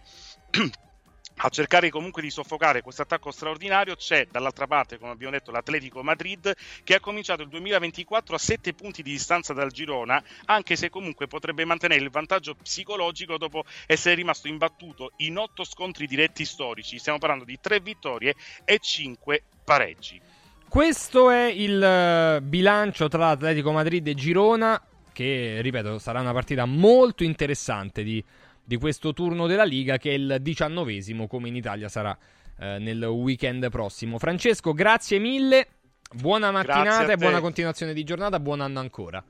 [1.38, 6.02] a cercare comunque di soffocare questo attacco straordinario c'è dall'altra parte, come abbiamo detto, l'Atletico
[6.02, 6.54] Madrid
[6.84, 11.28] che ha cominciato il 2024 a 7 punti di distanza dal Girona, anche se comunque
[11.28, 17.00] potrebbe mantenere il vantaggio psicologico dopo essere rimasto imbattuto in 8 scontri diretti storici.
[17.00, 20.22] Stiamo parlando di 3 vittorie e 5 pareggi.
[20.68, 24.82] Questo è il eh, bilancio tra Atletico Madrid e Girona,
[25.14, 28.24] che ripeto sarà una partita molto interessante di,
[28.66, 32.18] di questo turno della Liga, che è il diciannovesimo, come in Italia sarà
[32.60, 34.18] eh, nel weekend prossimo.
[34.18, 35.68] Francesco, grazie mille,
[36.14, 39.24] buona mattinata e buona continuazione di giornata, buon anno ancora.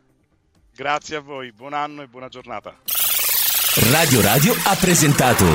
[0.76, 2.76] Grazie a voi, buon anno e buona giornata.
[3.92, 5.46] Radio Radio ha presentato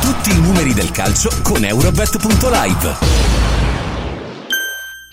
[0.00, 3.39] tutti i numeri del calcio con Eurobet.live.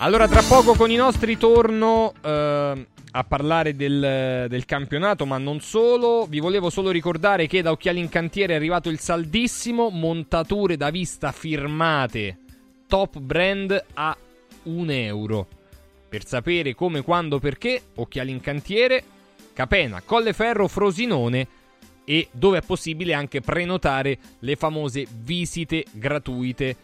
[0.00, 5.58] Allora, tra poco con i nostri torno eh, a parlare del, del campionato, ma non
[5.58, 6.24] solo.
[6.28, 10.90] Vi volevo solo ricordare che da Occhiali in Cantiere è arrivato il saldissimo montature da
[10.90, 12.38] vista firmate
[12.86, 14.16] top brand a
[14.62, 15.48] 1 euro.
[16.08, 19.02] Per sapere come, quando, perché, Occhiali in Cantiere,
[19.52, 21.48] Capena, Colleferro, Frosinone
[22.04, 26.76] e dove è possibile anche prenotare le famose visite gratuite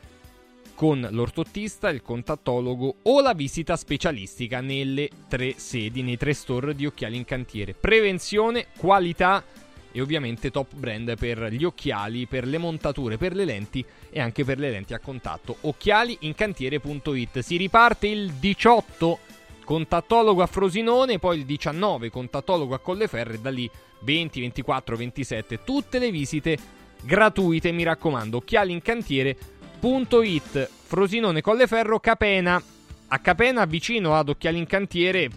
[0.75, 6.87] con l'ortottista, il contattologo o la visita specialistica nelle tre sedi, nei tre store di
[6.87, 7.75] occhiali in cantiere.
[7.75, 9.43] Prevenzione, qualità
[9.93, 14.45] e ovviamente top brand per gli occhiali, per le montature, per le lenti e anche
[14.45, 15.57] per le lenti a contatto.
[15.61, 17.39] Occhialiincantiere.it.
[17.39, 19.19] Si riparte il 18
[19.65, 23.71] contattologo a Frosinone, poi il 19 contattologo a Colleferro e da lì
[24.01, 26.59] 20, 24, 27 tutte le visite
[27.01, 28.41] gratuite, mi raccomando.
[29.85, 32.63] Occhialiincantiere.it Frosinone Colleferro Capena.
[33.09, 35.29] A Capena vicino ad Occhiali in Cantiere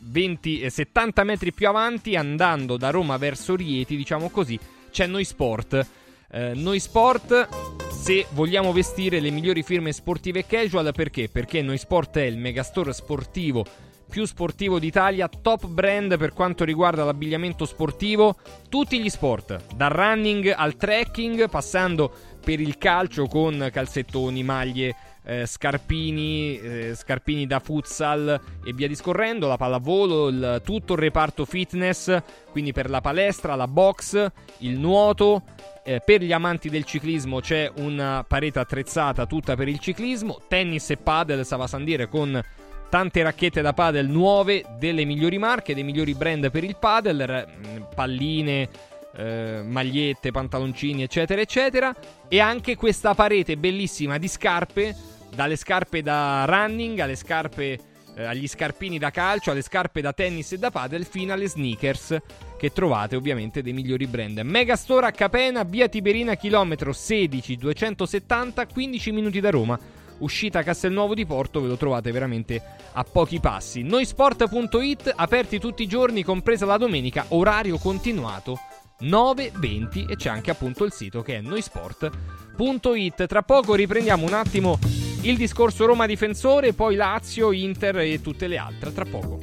[0.00, 4.58] 20, eh, 70 metri più avanti, andando da Roma verso Rieti, diciamo così,
[4.90, 5.86] c'è Noi Sport.
[6.32, 7.48] Eh, Noi Sport,
[7.88, 11.28] se vogliamo vestire le migliori firme sportive casual, perché?
[11.28, 13.64] Perché Noi Sport è il megastore sportivo
[14.08, 18.36] più sportivo d'Italia, top brand per quanto riguarda l'abbigliamento sportivo,
[18.68, 24.94] tutti gli sport, dal running al trekking, passando per il calcio con calzettoni, maglie,
[25.24, 31.44] eh, scarpini, eh, scarpini da futsal e via discorrendo, la pallavolo, il, tutto il reparto
[31.44, 32.16] fitness,
[32.52, 35.42] quindi per la palestra, la box, il nuoto.
[35.82, 40.90] Eh, per gli amanti del ciclismo c'è una parete attrezzata tutta per il ciclismo, tennis
[40.90, 42.40] e padel, stava a dire con
[42.88, 47.88] tante racchette da padel nuove delle migliori marche, dei migliori brand per il padel, r-
[47.92, 48.68] palline,
[49.16, 51.94] eh, magliette, pantaloncini, eccetera, eccetera.
[52.28, 54.94] E anche questa parete bellissima di scarpe,
[55.34, 57.78] dalle scarpe da running alle scarpe,
[58.14, 62.16] eh, agli scarpini da calcio, alle scarpe da tennis e da padel, fino alle sneakers
[62.58, 64.38] che trovate ovviamente dei migliori brand.
[64.38, 69.78] Megastore a Capena, via Tiberina, chilometro 16 270, 15 minuti da Roma.
[70.18, 72.62] Uscita Castelnuovo di Porto, ve lo trovate veramente
[72.92, 73.82] a pochi passi.
[73.82, 78.58] Noisport.it, aperti tutti i giorni, compresa la domenica, orario continuato
[79.02, 83.26] 9.20 e c'è anche appunto il sito che è noisport.it.
[83.26, 84.78] Tra poco riprendiamo un attimo
[85.22, 88.92] il discorso Roma difensore, poi Lazio, Inter e tutte le altre.
[88.92, 89.40] Tra poco.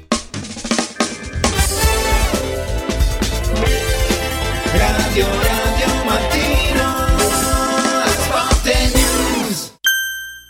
[4.74, 6.63] Radio Radio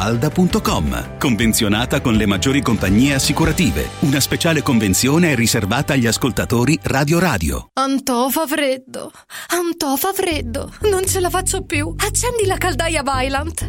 [0.00, 1.18] villamafalda.com.
[1.18, 3.88] Convenzionata con le maggiori compagnie assicurative.
[4.00, 7.68] Una speciale convenzione è riservata agli ascoltatori Radio Radio.
[7.74, 9.12] Antò fa freddo.
[9.48, 10.72] Antò fa freddo.
[10.82, 11.94] Non ce la faccio più.
[11.98, 13.64] Accendi la caldaia Vylant.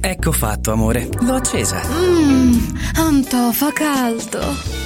[0.00, 1.08] Ecco fatto, amore.
[1.20, 1.80] L'ho accesa.
[1.86, 4.85] Mmm, Antò fa caldo.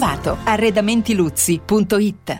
[0.45, 2.39] Arredamentiluzzi.it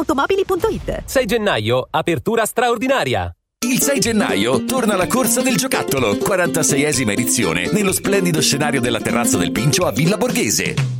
[0.00, 3.34] ValentinoAutomobili.it 6 gennaio, apertura straordinaria.
[3.66, 9.36] Il 6 gennaio torna la corsa del giocattolo, 46esima edizione, nello splendido scenario della terrazza
[9.36, 10.99] del Pincio a Villa Borghese.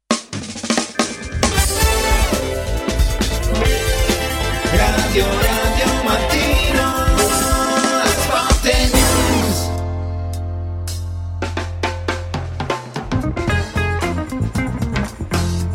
[5.11, 6.87] Radio Radio Mattino
[8.05, 8.63] Sport
[8.93, 9.69] News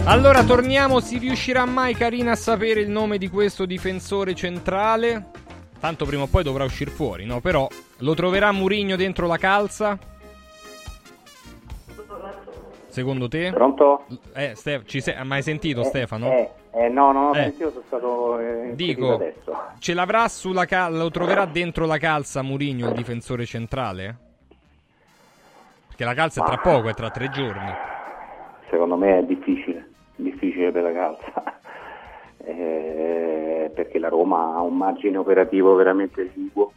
[0.05, 5.27] Allora torniamo, si riuscirà mai Carina a sapere il nome di questo difensore centrale?
[5.81, 7.41] Tanto prima o poi dovrà uscire fuori, no?
[7.41, 7.69] Però
[7.99, 9.99] lo troverà Murigno dentro la calza?
[12.89, 13.51] Secondo te?
[13.53, 14.07] Pronto?
[14.33, 16.31] Eh, Stef- ci sei- hai mai sentito Eh, Stefano?
[16.31, 17.43] Eh, eh, no, ho Eh.
[17.43, 19.57] sentito, sono stato eh, Dico, adesso.
[19.79, 24.17] ce l'avrà sulla cal- lo troverà dentro la calza Murigno il difensore centrale?
[25.89, 27.71] Perché la calza è tra poco, è tra tre giorni.
[28.69, 31.55] Secondo me è difficile, difficile per la calza,
[32.49, 36.71] Eh, perché la Roma ha un margine operativo veramente esiguo.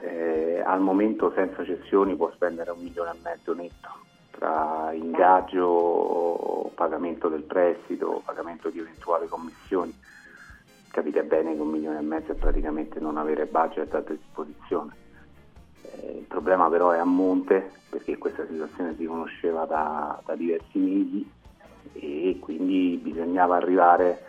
[0.00, 3.88] Eh, al momento senza cessioni può spendere un milione e mezzo netto
[4.32, 9.94] tra ingaggio, pagamento del prestito, pagamento di eventuali commissioni.
[10.90, 14.96] Capite bene che un milione e mezzo è praticamente non avere budget a disposizione.
[15.82, 20.78] Eh, il problema però è a monte perché questa situazione si conosceva da, da diversi
[20.78, 21.30] mesi
[21.92, 24.24] e quindi bisognava arrivare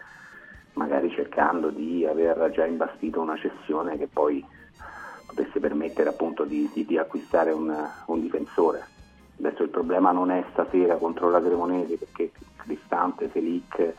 [0.73, 4.43] magari cercando di aver già imbastito una cessione che poi
[5.25, 7.73] potesse permettere appunto di, di- di acquistare un,
[8.05, 8.87] un difensore.
[9.43, 13.93] Adesso il problema non è stasera contro la Cremonese perché Cristante, Felic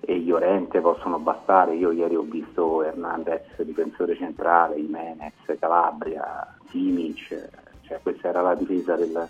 [0.00, 1.74] e Llorente possono bastare.
[1.74, 7.50] Io ieri ho visto Hernandez, difensore centrale, Jimenez, Calabria, Simic,
[7.82, 9.28] cioè questa era la difesa del,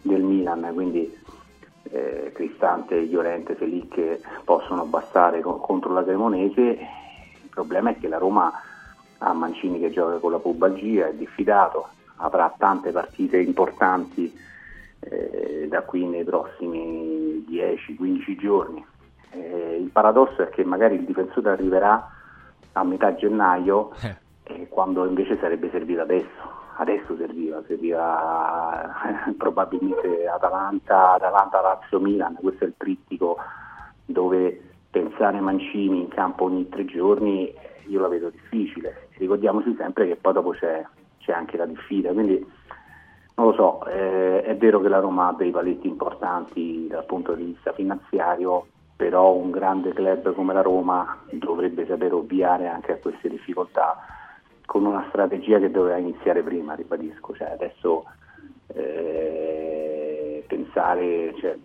[0.00, 1.12] del Milan, quindi
[1.90, 6.60] eh, Cristante, Llorente, Felic possono bastare co- contro la Cremonese.
[6.60, 8.52] Il problema è che la Roma
[9.18, 11.88] ha Mancini che gioca con la pubalgia, è diffidato,
[12.18, 14.46] avrà tante partite importanti
[15.00, 18.84] eh, da qui nei prossimi 10-15 giorni.
[19.30, 22.10] Eh, il paradosso è che magari il difensore arriverà
[22.72, 23.90] a metà gennaio
[24.44, 26.56] eh, quando invece sarebbe servito adesso.
[26.76, 28.92] Adesso serviva, serviva
[29.36, 33.36] probabilmente Atalanta, Atalanta, Lazio, Milan, questo è il trittico
[34.04, 37.52] dove pensare Mancini in campo ogni tre giorni
[37.88, 39.08] io la vedo difficile.
[39.16, 40.84] Ricordiamoci sempre che poi dopo c'è,
[41.18, 42.46] c'è anche la diffida, quindi
[43.38, 47.34] non lo so, eh, è vero che la Roma ha dei paletti importanti dal punto
[47.34, 48.66] di vista finanziario,
[48.96, 53.96] però un grande club come la Roma dovrebbe saper ovviare anche a queste difficoltà
[54.66, 58.06] con una strategia che doveva iniziare prima, ribadisco, cioè adesso
[58.74, 61.56] eh, pensare, cioè,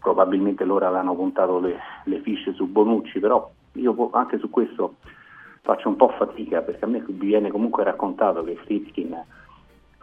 [0.00, 4.94] probabilmente loro avranno puntato le, le fiche su Bonucci, però io anche su questo
[5.60, 9.14] faccio un po' fatica perché a me viene comunque raccontato che Fritkin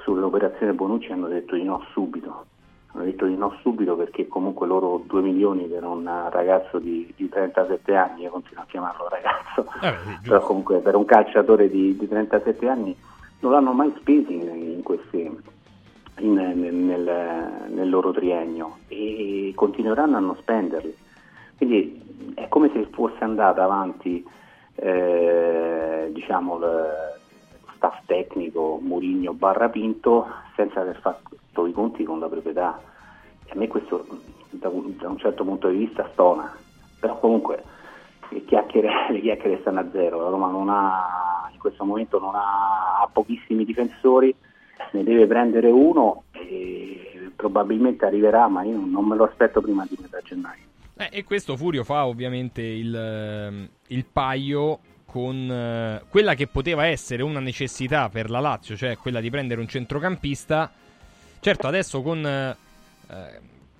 [0.08, 2.46] sull'operazione Bonucci hanno detto di no subito.
[2.94, 7.28] Hanno detto di no subito perché comunque loro 2 milioni per un ragazzo di, di
[7.28, 9.66] 37 anni, io continuo a chiamarlo ragazzo,
[10.24, 12.96] però comunque per un calciatore di, di 37 anni
[13.42, 15.30] non l'hanno mai spesi in, questi,
[16.20, 20.96] in- nel, nel- nel loro triennio e continueranno a non spenderli.
[21.58, 24.26] Quindi è come se fosse andata avanti
[24.76, 26.60] eh, diciamo,
[27.78, 32.80] staff tecnico Murigno barra Pinto senza aver fatto i conti con la proprietà.
[33.46, 34.06] E a me questo
[34.50, 36.54] da un, da un certo punto di vista stona,
[37.00, 37.64] però comunque
[38.30, 42.36] le chiacchiere, le chiacchiere stanno a zero, la Roma non ha, in questo momento non
[42.36, 44.36] ha, ha pochissimi difensori,
[44.92, 49.98] ne deve prendere uno e probabilmente arriverà, ma io non me lo aspetto prima di
[50.02, 50.64] metà gennaio.
[50.98, 54.80] Eh, e questo Furio fa ovviamente il, il paio
[55.10, 59.62] con eh, quella che poteva essere una necessità per la Lazio, cioè quella di prendere
[59.62, 60.70] un centrocampista.
[61.40, 62.56] Certo, adesso con, eh,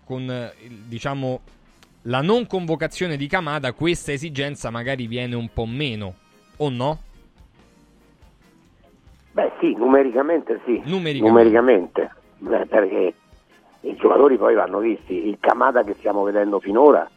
[0.06, 0.54] con eh,
[0.88, 1.42] diciamo
[2.04, 6.14] la non convocazione di Kamada, questa esigenza magari viene un po' meno,
[6.58, 7.00] o no?
[9.32, 10.82] Beh sì, numericamente sì.
[10.86, 11.20] Numericamente.
[11.20, 12.12] Numericamente.
[12.38, 13.14] Beh, perché
[13.82, 15.28] i giocatori poi vanno visti.
[15.28, 17.08] Il Kamada che stiamo vedendo finora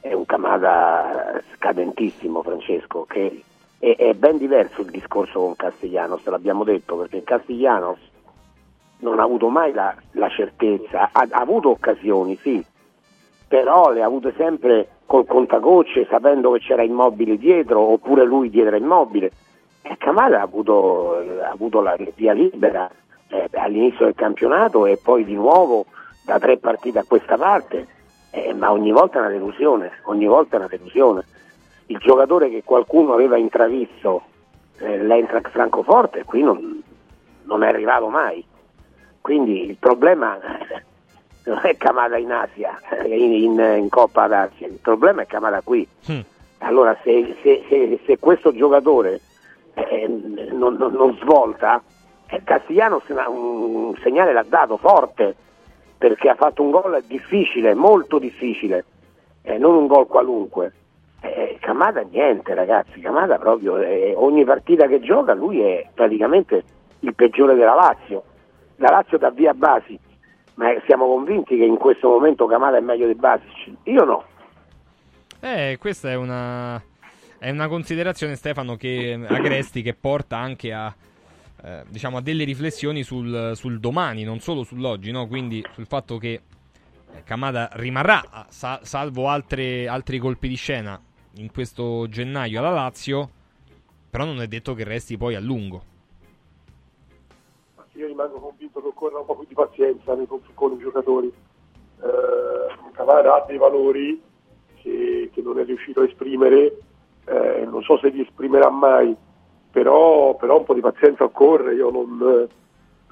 [0.00, 3.42] è un Kamada scadentissimo, Francesco, che
[3.78, 7.98] è, è ben diverso il discorso con Castellanos, te l'abbiamo detto, perché Castellanos
[8.98, 12.64] non ha avuto mai la, la certezza, ha, ha avuto occasioni, sì,
[13.46, 18.76] però le ha avute sempre col contagocce, sapendo che c'era immobile dietro, oppure lui dietro
[18.76, 19.30] immobile.
[19.82, 22.90] E Kamada ha avuto, ha avuto la via libera
[23.28, 25.84] eh, all'inizio del campionato e poi di nuovo
[26.24, 27.86] da tre partite a questa parte,
[28.30, 31.24] eh, ma ogni volta è una delusione, ogni volta è una delusione.
[31.86, 34.22] Il giocatore che qualcuno aveva intravisto
[34.78, 36.82] eh, l'Eintracht Francoforte qui non,
[37.42, 38.44] non è arrivato mai.
[39.20, 40.38] Quindi il problema
[41.44, 45.86] non è Kamada in Asia, in, in- in Coppa d'Asia, il problema è Kamada qui.
[46.58, 49.20] Allora se, se- se- se questo giocatore
[49.74, 50.06] eh,
[50.52, 51.82] non, non- non svolta,
[52.28, 55.34] eh, Castigliano un segnale l'ha dato forte
[55.98, 58.84] perché ha fatto un gol difficile, molto difficile,
[59.42, 60.72] eh, non un gol qualunque.
[61.24, 66.62] Eh, Kamada niente ragazzi, Kamada proprio eh, ogni partita che gioca lui è praticamente
[67.00, 68.22] il peggiore della Lazio.
[68.76, 69.98] La Lazio dà via Basi,
[70.56, 73.72] ma eh, siamo convinti che in questo momento Kamada è meglio di Basic?
[73.84, 74.24] Io no.
[75.40, 76.82] Eh, questa è una,
[77.38, 80.94] è una considerazione, Stefano, che Agresti che porta anche a,
[81.62, 85.26] eh, diciamo, a delle riflessioni sul, sul domani, non solo sull'oggi, no?
[85.26, 91.00] quindi sul fatto che eh, Kamada rimarrà, sa- salvo altre- altri colpi di scena,
[91.36, 93.28] in questo gennaio alla Lazio,
[94.10, 95.92] però non è detto che resti poi a lungo.
[97.94, 101.28] Io rimango convinto che occorra un po' più di pazienza nei conf- con i giocatori.
[101.28, 104.20] Eh, Cavara ha dei valori
[104.82, 106.78] che, che non è riuscito a esprimere,
[107.24, 109.14] eh, non so se li esprimerà mai,
[109.70, 111.74] però, però un po' di pazienza occorre.
[111.74, 112.48] Io non,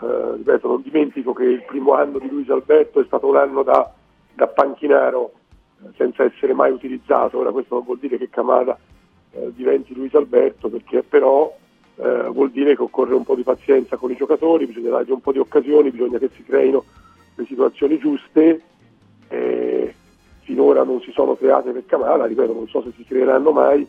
[0.00, 3.62] eh, ripeto, non dimentico che il primo anno di Luis Alberto è stato un anno
[3.62, 3.92] da,
[4.34, 5.32] da panchinaro
[5.96, 7.38] senza essere mai utilizzato.
[7.38, 8.76] Ora questo non vuol dire che Camara
[9.32, 11.54] eh, diventi Luis Alberto, perché però
[11.96, 15.20] eh, vuol dire che occorre un po' di pazienza con i giocatori, bisogna dargli un
[15.20, 16.84] po' di occasioni, bisogna che si creino
[17.34, 18.60] le situazioni giuste.
[19.28, 19.94] eh,
[20.40, 23.86] finora non si sono create per Camara, ripeto, non so se si creeranno mai,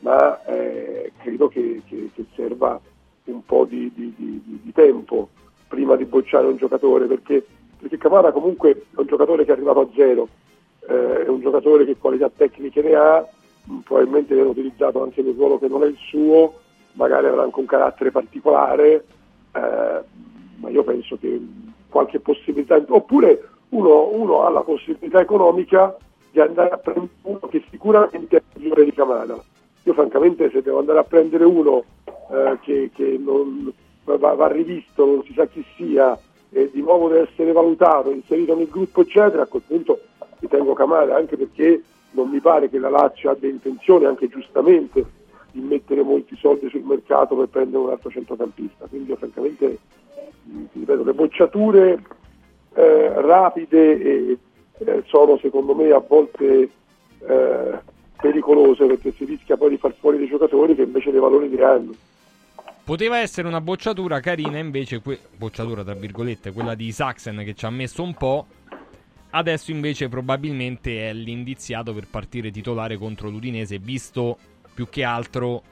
[0.00, 2.78] ma eh, credo che, che- che serva
[3.24, 5.28] un po' di, di- di- di- tempo
[5.68, 7.46] prima di bocciare un giocatore, perché,
[7.78, 10.28] perché Camara comunque è un giocatore che è arrivato a zero,
[10.88, 13.26] eh, è un giocatore che qualità tecniche ne ha,
[13.84, 16.60] probabilmente viene utilizzato anche nel ruolo che non è il suo,
[16.92, 19.04] magari avrà anche un carattere particolare,
[19.52, 20.00] eh,
[20.56, 21.40] ma io penso che
[21.88, 25.96] qualche possibilità, oppure uno, uno ha la possibilità economica
[26.30, 29.38] di andare a prendere uno che sicuramente è migliore di Camara.
[29.84, 31.84] Io francamente se devo andare a prendere uno
[32.30, 33.72] eh, che, che non
[34.04, 36.18] va, va rivisto, non si sa chi sia,
[36.50, 40.00] e di nuovo deve essere valutato, inserito nel gruppo, eccetera, a quel punto
[40.42, 45.04] ritengo Camara, anche perché non mi pare che la Lazio abbia intenzione, anche giustamente,
[45.52, 48.86] di mettere molti soldi sul mercato per prendere un altro centrocampista.
[48.86, 49.78] Quindi io francamente
[50.44, 52.02] mh, ti ripeto, le bocciature
[52.74, 54.38] eh, rapide e,
[54.78, 56.70] eh, sono secondo me a volte
[57.26, 57.78] eh,
[58.20, 61.92] pericolose perché si rischia poi di far fuori dei giocatori che invece dei valori diranno.
[62.84, 67.64] Poteva essere una bocciatura carina, invece, que- bocciatura tra virgolette, quella di Saxen che ci
[67.64, 68.46] ha messo un po'.
[69.34, 74.36] Adesso invece probabilmente è l'indiziato per partire titolare contro l'Udinese, visto
[74.74, 75.62] più che altro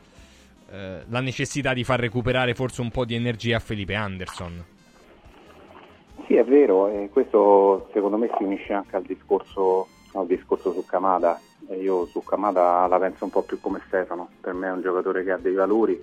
[0.70, 4.64] eh, la necessità di far recuperare forse un po' di energia a Felipe Anderson.
[6.26, 10.86] Sì, è vero, e questo secondo me si unisce anche al discorso, al discorso su
[10.86, 11.38] Kamada.
[11.68, 14.80] E io su Kamada la penso un po' più come Stefano, per me è un
[14.80, 16.02] giocatore che ha dei valori,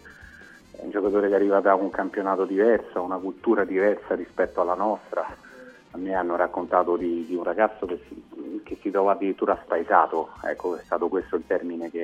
[0.73, 5.45] è un giocatore che arriva da un campionato diverso, una cultura diversa rispetto alla nostra.
[5.97, 10.29] A me hanno raccontato di, di un ragazzo che si, che si trova addirittura spaesato,
[10.43, 12.03] ecco è stato questo il termine che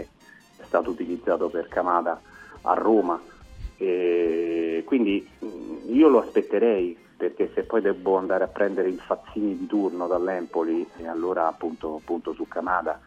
[0.58, 2.20] è stato utilizzato per Kamada
[2.64, 3.22] a Roma.
[3.78, 9.56] E quindi mh, io lo aspetterei perché se poi devo andare a prendere il Fazzini
[9.56, 13.00] di turno dall'Empoli e allora appunto punto su Kamada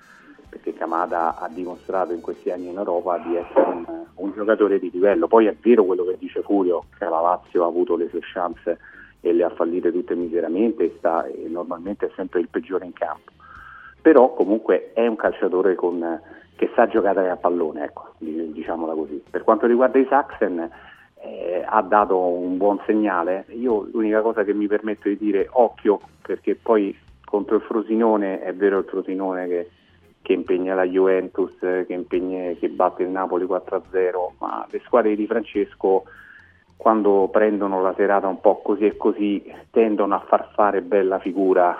[0.49, 3.85] perché Kamada ha dimostrato in questi anni in Europa di essere un,
[4.15, 5.27] un giocatore di livello.
[5.27, 8.79] Poi è vero quello che dice Furio, che la Lazio ha avuto le sue chance
[9.27, 12.93] e le ha fallite tutte miseramente e, sta, e normalmente è sempre il peggiore in
[12.93, 13.33] campo.
[14.01, 16.21] Però comunque è un calciatore con,
[16.55, 19.21] che sa giocare a pallone, ecco, diciamola così.
[19.29, 20.71] Per quanto riguarda i Saxen,
[21.21, 23.47] eh, ha dato un buon segnale.
[23.49, 28.55] Io l'unica cosa che mi permetto di dire, occhio, perché poi contro il Frosinone è
[28.55, 29.71] vero il Frosinone che,
[30.23, 35.27] che impegna la Juventus, che, impegna, che batte il Napoli 4-0, ma le squadre di
[35.27, 36.05] Francesco
[36.77, 41.77] quando prendono la serata un po' così e così tendono a far fare bella figura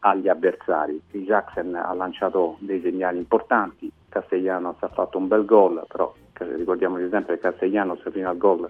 [0.00, 1.00] agli avversari.
[1.12, 7.08] Il Jackson ha lanciato dei segnali importanti, Castellanos ha fatto un bel gol, però ricordiamoci
[7.10, 8.68] sempre che Castellanos fino al gol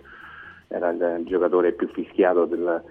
[0.68, 2.82] era il giocatore più fischiato del,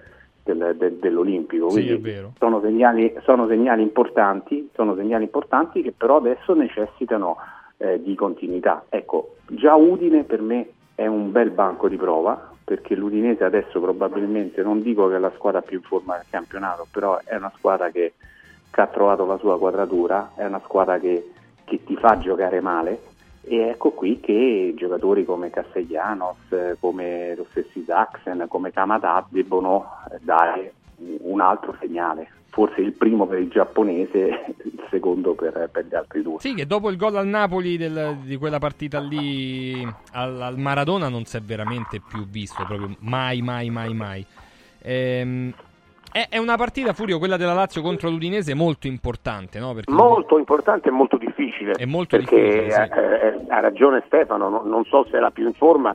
[0.42, 1.70] del, del, dell'Olimpico.
[1.70, 2.00] Sì,
[2.38, 7.36] sono, segnali, sono, segnali importanti, sono segnali importanti che però adesso necessitano
[7.76, 8.84] eh, di continuità.
[8.88, 14.62] Ecco, già Udine per me è un bel banco di prova perché l'Udinese adesso probabilmente
[14.62, 17.88] non dico che è la squadra più in forma del campionato, però è una squadra
[17.88, 18.12] che,
[18.70, 21.30] che ha trovato la sua quadratura, è una squadra che,
[21.64, 23.00] che ti fa giocare male
[23.40, 30.74] e ecco qui che giocatori come Castellanos, come lo stesso Saxen, come Kamada debbono dare
[31.20, 32.28] un altro segnale.
[32.50, 36.38] Forse il primo per il giapponese, il secondo per, per gli altri due.
[36.38, 41.08] Sì, che dopo il gol al Napoli del, di quella partita lì al, al, Maradona
[41.08, 44.26] non si è veramente più visto, proprio mai, mai, mai, mai.
[44.82, 45.52] Ehm,
[46.10, 49.74] è, è, una partita, Furio, quella della Lazio contro l'Udinese, molto importante, no?
[49.74, 51.72] Perché molto importante e molto difficile.
[51.72, 52.70] È molto perché difficile.
[52.70, 52.98] Sì.
[52.98, 55.94] Eh, eh, ha ragione Stefano, no, non so se è la più in forma,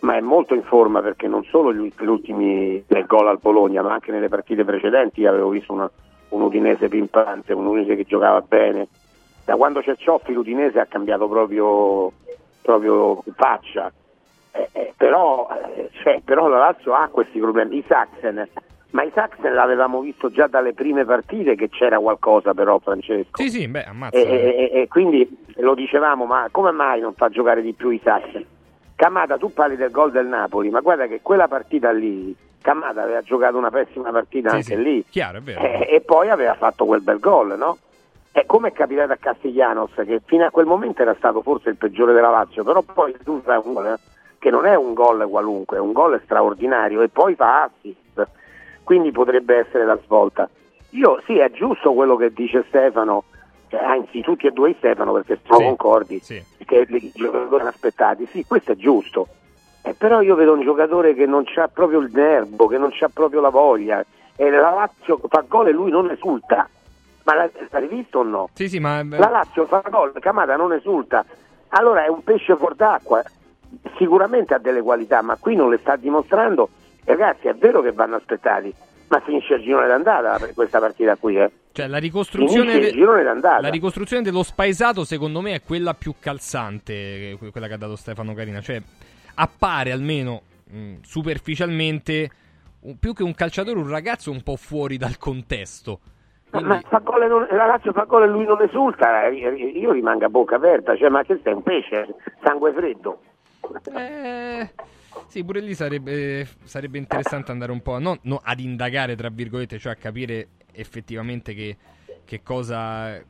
[0.00, 3.92] ma è molto in forma perché non solo gli ultimi tre gol al Bologna, ma
[3.92, 5.90] anche nelle partite precedenti avevo visto una,
[6.30, 8.88] un Udinese pimpante, un Udinese che giocava bene.
[9.44, 12.12] Da quando c'è Cioffi l'Udinese ha cambiato proprio,
[12.62, 13.90] proprio faccia.
[14.52, 17.78] Eh, eh, però, eh, cioè, però la Lazio ha questi problemi.
[17.78, 18.48] I Saxen
[18.90, 23.42] ma i Saxen l'avevamo visto già dalle prime partite che c'era qualcosa però Francesco.
[23.42, 24.16] Sì, sì, beh, ammazza.
[24.16, 28.00] E, e, e, quindi lo dicevamo, ma come mai non fa giocare di più i
[28.02, 28.46] Saxen?
[28.98, 33.22] Camada, tu parli del gol del Napoli, ma guarda che quella partita lì, Camada aveva
[33.22, 34.82] giocato una pessima partita sì, anche sì.
[34.82, 35.04] lì.
[35.08, 35.60] Chiaro, vero.
[35.60, 37.78] E, poi aveva fatto quel bel gol, no?
[38.32, 41.76] E come è capitato a Castiglianos, che fino a quel momento era stato forse il
[41.76, 43.96] peggiore della Lazio, però poi tu un gol
[44.40, 48.26] che non è un gol qualunque, è un gol straordinario e poi fa assist
[48.82, 50.50] quindi potrebbe essere la svolta.
[50.90, 53.24] Io sì, è giusto quello che dice Stefano,
[53.68, 56.42] cioè, anzi tutti e due Stefano perché sono Sì, concordi, sì.
[56.64, 59.28] che i giocatori sono aspettati, sì, questo è giusto.
[59.82, 63.08] Eh, però io vedo un giocatore che non ha proprio il nervo, che non ha
[63.12, 64.04] proprio la voglia,
[64.36, 66.68] e la Lazio fa gol e lui non esulta.
[67.24, 68.48] Ma l'hai visto o no?
[68.54, 69.02] Sì, sì, ma...
[69.04, 71.24] La Lazio fa gol, Camada non esulta.
[71.68, 73.22] Allora è un pesce fuor d'acqua,
[73.98, 76.70] sicuramente ha delle qualità, ma qui non le sta dimostrando.
[77.04, 78.74] Ragazzi, è vero che vanno aspettati,
[79.08, 81.50] ma finisce il girone d'andata per questa partita qui, eh.
[81.72, 83.60] Cioè, la ricostruzione, de- girone d'andata.
[83.60, 86.92] la ricostruzione dello spaesato, secondo me, è quella più calzante,
[87.30, 88.60] eh, que- quella che ha dato Stefano Carina.
[88.60, 88.80] Cioè,
[89.34, 92.30] appare almeno mh, superficialmente,
[92.80, 96.00] un- più che un calciatore, un ragazzo un po' fuori dal contesto.
[96.50, 99.92] Ma fa gol e non- la Lazio fa gol e lui non esulta, eh, io
[99.92, 102.06] rimango a bocca aperta, cioè, ma che sei un pesce,
[102.42, 103.20] sangue freddo.
[103.94, 104.70] Eh,
[105.28, 109.78] sì, pure lì sarebbe, sarebbe interessante andare un po' non, no, ad indagare, tra virgolette,
[109.78, 111.76] cioè a capire effettivamente che,
[112.24, 113.22] che cosa,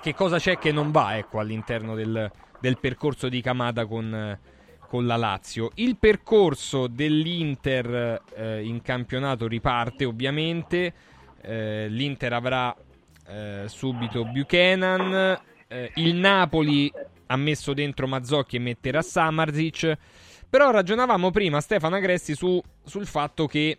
[0.00, 2.30] che cosa c'è che non va ecco, all'interno del,
[2.60, 4.38] del percorso di Kamada con,
[4.88, 5.70] con la Lazio.
[5.76, 10.92] Il percorso dell'Inter eh, in campionato riparte ovviamente,
[11.40, 12.76] eh, l'Inter avrà
[13.28, 16.92] eh, subito Buchanan, eh, il Napoli
[17.26, 19.98] ha messo dentro Mazzocchi e metterà Samarzic.
[20.52, 23.78] Però ragionavamo prima, Stefano Agresti, su, sul fatto che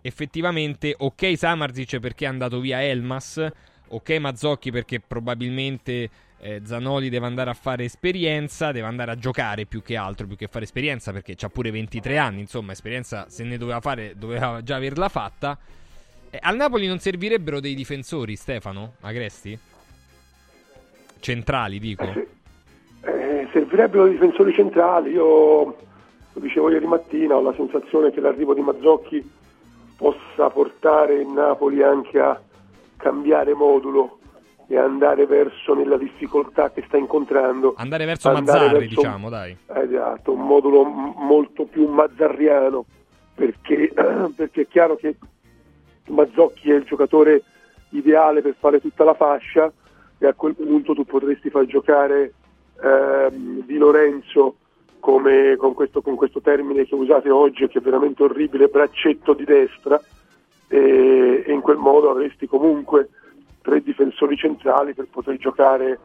[0.00, 3.46] effettivamente, ok Samarzic perché è andato via Elmas,
[3.88, 9.66] ok Mazzocchi perché probabilmente eh, Zanoli deve andare a fare esperienza, deve andare a giocare
[9.66, 13.44] più che altro, più che fare esperienza perché ha pure 23 anni, insomma esperienza se
[13.44, 15.58] ne doveva fare doveva già averla fatta.
[16.30, 19.58] Eh, al Napoli non servirebbero dei difensori, Stefano Agresti?
[21.20, 22.04] Centrali, dico.
[22.04, 25.83] Eh, servirebbero difensori centrali, io
[26.34, 29.30] lo dicevo ieri mattina, ho la sensazione che l'arrivo di Mazzocchi
[29.96, 32.40] possa portare il Napoli anche a
[32.96, 34.18] cambiare modulo
[34.66, 37.74] e andare verso nella difficoltà che sta incontrando.
[37.76, 39.56] Andare verso Andare Mazzarri, verso- diciamo, dai.
[39.66, 42.84] Esatto, un modulo m- molto più mazzarriano,
[43.34, 43.92] perché,
[44.34, 45.16] perché è chiaro che
[46.08, 47.42] Mazzocchi è il giocatore
[47.90, 49.72] ideale per fare tutta la fascia
[50.18, 52.32] e a quel punto tu potresti far giocare
[52.82, 54.56] ehm, Di Lorenzo
[55.04, 59.44] come con questo, con questo termine che usate oggi che è veramente orribile, braccetto di
[59.44, 60.00] destra
[60.66, 63.10] e, e in quel modo avresti comunque
[63.60, 65.98] tre difensori centrali per poter giocare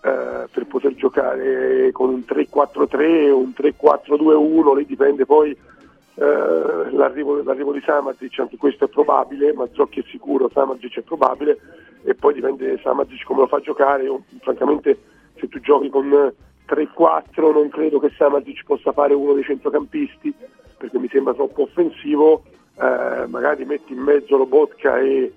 [0.00, 7.42] eh, per poter giocare con un 3-4-3 o un 3-4-2-1, lì dipende poi eh, l'arrivo,
[7.42, 11.58] l'arrivo di Samazic, anche questo è probabile, Mazzocchi è sicuro, Samazic è probabile
[12.04, 14.96] e poi dipende Samazic come lo fa giocare, Io, francamente
[15.34, 16.32] se tu giochi con
[16.68, 20.34] 3-4 non credo che Samazic possa fare uno dei centrocampisti
[20.76, 22.42] perché mi sembra troppo offensivo,
[22.78, 25.32] eh, magari metti in mezzo Lobotka e,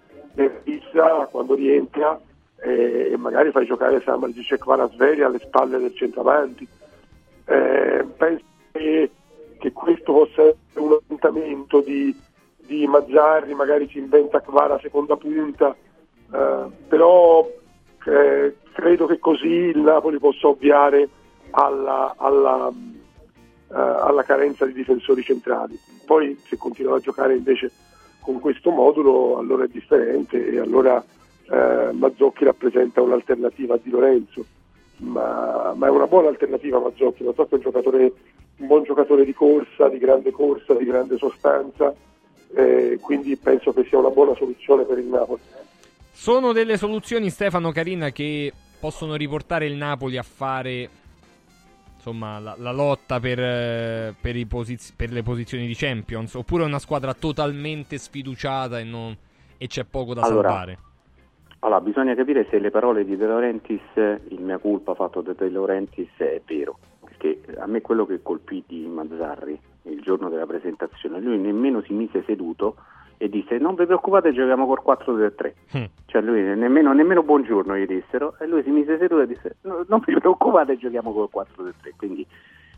[0.64, 2.18] Pizza quando rientra
[2.62, 6.66] eh, e magari fai giocare Samardzic e Kvalasveli alle spalle del centravanti.
[7.46, 9.12] Eh, penso che,
[9.58, 12.16] che questo possa essere un orientamento di,
[12.58, 15.76] di Mazzarri, magari si inventa Kvara seconda punta,
[16.32, 17.46] eh, però
[18.06, 21.10] eh, credo che così il Napoli possa ovviare
[21.52, 25.80] alla, alla, eh, alla carenza di difensori centrali.
[26.06, 27.72] Poi se continua a giocare invece
[28.20, 31.04] con questo modulo allora è differente e allora
[31.50, 34.46] eh, Mazzocchi rappresenta un'alternativa a Di Lorenzo,
[34.98, 38.12] ma, ma, è una buona alternativa Mazzocchi, Mazzocchi è
[38.58, 41.94] un buon giocatore di corsa, di grande corsa, di grande sostanza,
[42.54, 45.42] eh, quindi penso che sia una buona soluzione per il Napoli.
[46.12, 50.90] Sono delle soluzioni, Stefano Carina, che possono riportare il Napoli a fare
[52.00, 56.66] insomma, la, la lotta per, eh, per, posiz- per, le posizioni di Champions, oppure è
[56.66, 59.16] una squadra totalmente sfiduciata e, non,
[59.58, 60.78] e c'è poco da allora, salvare?
[61.60, 65.50] Allora, bisogna capire se le parole di De Laurentiis, il mia colpa fatto da De
[65.50, 71.20] Laurentiis è vero, perché a me quello che colpì di Mazzarri il giorno della presentazione,
[71.20, 72.76] lui nemmeno si mise seduto
[73.22, 75.84] e disse non vi preoccupate giochiamo col 4-3-3 mm.
[76.06, 79.84] cioè lui nemmeno, nemmeno, buongiorno gli dissero e lui si mise seduto e disse no,
[79.90, 82.26] non vi preoccupate giochiamo col 4-3-3 quindi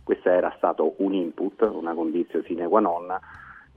[0.04, 3.06] questo era stato un input una condizione sine qua non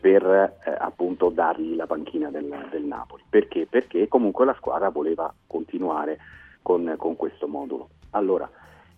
[0.00, 3.66] per eh, appunto dargli la panchina del, del, Napoli perché?
[3.68, 6.18] perché comunque la squadra voleva continuare
[6.62, 8.48] con, con questo modulo allora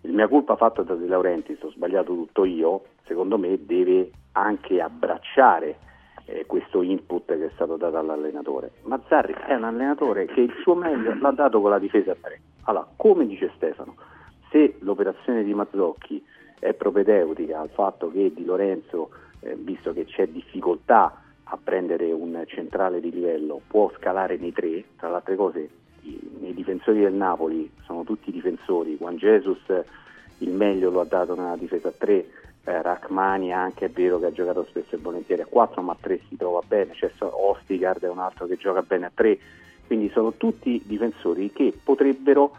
[0.03, 4.81] il mia colpa fatto da De Laurentiis ho sbagliato tutto io secondo me deve anche
[4.81, 5.79] abbracciare
[6.27, 8.73] eh, questo input che è stato dato all'allenatore.
[8.83, 12.41] Mazzarri è un allenatore che il suo meglio l'ha dato con la difesa a 3.
[12.65, 13.95] Allora, come dice Stefano,
[14.51, 16.25] se l'operazione di Mazzocchi
[16.59, 22.43] è propedeutica al fatto che Di Lorenzo, eh, visto che c'è difficoltà a prendere un
[22.47, 25.69] centrale di livello, può scalare nei tre, tra le altre cose
[26.03, 29.63] i, i difensori del Napoli sono tutti difensori, Juan Jesus
[30.39, 32.27] il meglio lo ha dato nella difesa a 3,
[32.67, 35.43] eh, Rachmani anche è vero che ha giocato spesso e volentieri.
[35.43, 38.83] A 4 ma a 3 si trova bene, c'è Ostigard è un altro che gioca
[38.83, 39.39] bene a 3
[39.87, 42.51] quindi sono tutti difensori che potrebbero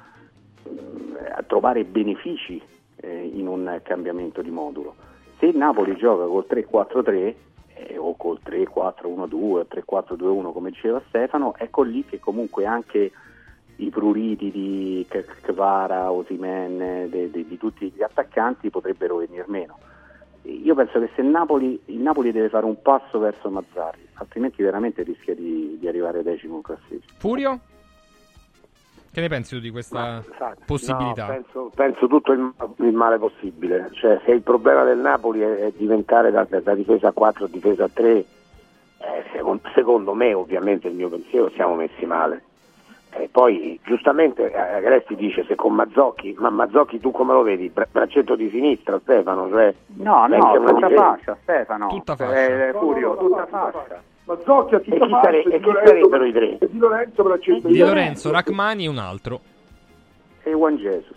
[0.63, 2.61] eh, trovare benefici
[2.95, 4.95] eh, in un cambiamento di modulo.
[5.37, 7.35] Se Napoli gioca col 3-4-3
[7.73, 13.11] eh, o col 3-4-1-2 3-4-2-1 come diceva Stefano ecco lì che comunque anche
[13.79, 15.05] i pruriti di
[15.41, 19.77] Kvara, Osimen, di tutti gli attaccanti potrebbero venire meno
[20.49, 24.61] io penso che se il Napoli, il Napoli deve fare un passo verso Mazzarri, altrimenti
[24.63, 27.13] veramente rischia di, di arrivare decimo in classifica.
[27.17, 27.59] Furio?
[29.11, 31.25] Che ne pensi tu di questa Ma, possibilità?
[31.25, 33.89] No, penso, penso, tutto il, il, male possibile.
[33.93, 37.47] Cioè, se il problema del Napoli è, è diventare da, da, difesa a 4 a
[37.47, 38.25] difesa a 3, eh,
[39.33, 42.43] secondo, secondo me, ovviamente, il mio pensiero, siamo messi male.
[43.09, 47.71] E poi giustamente eh, Agresti dice se con Mazzocchi, ma Mazzocchi tu come lo vedi?
[47.91, 49.49] Braccetto di sinistra Stefano?
[49.49, 51.87] Cioè, no, no, tutta fascia Stefano.
[51.87, 52.67] Tutta fascia.
[52.67, 54.01] Eh, Furio, tutta fascia.
[54.25, 56.57] Mazzocchi a tutta e chi, sare- e chi sarebbero i tre?
[56.59, 59.39] Di Lorenzo, braccetto di Lorenzo, Rachmani e un altro.
[60.43, 61.15] E Juan Jesus.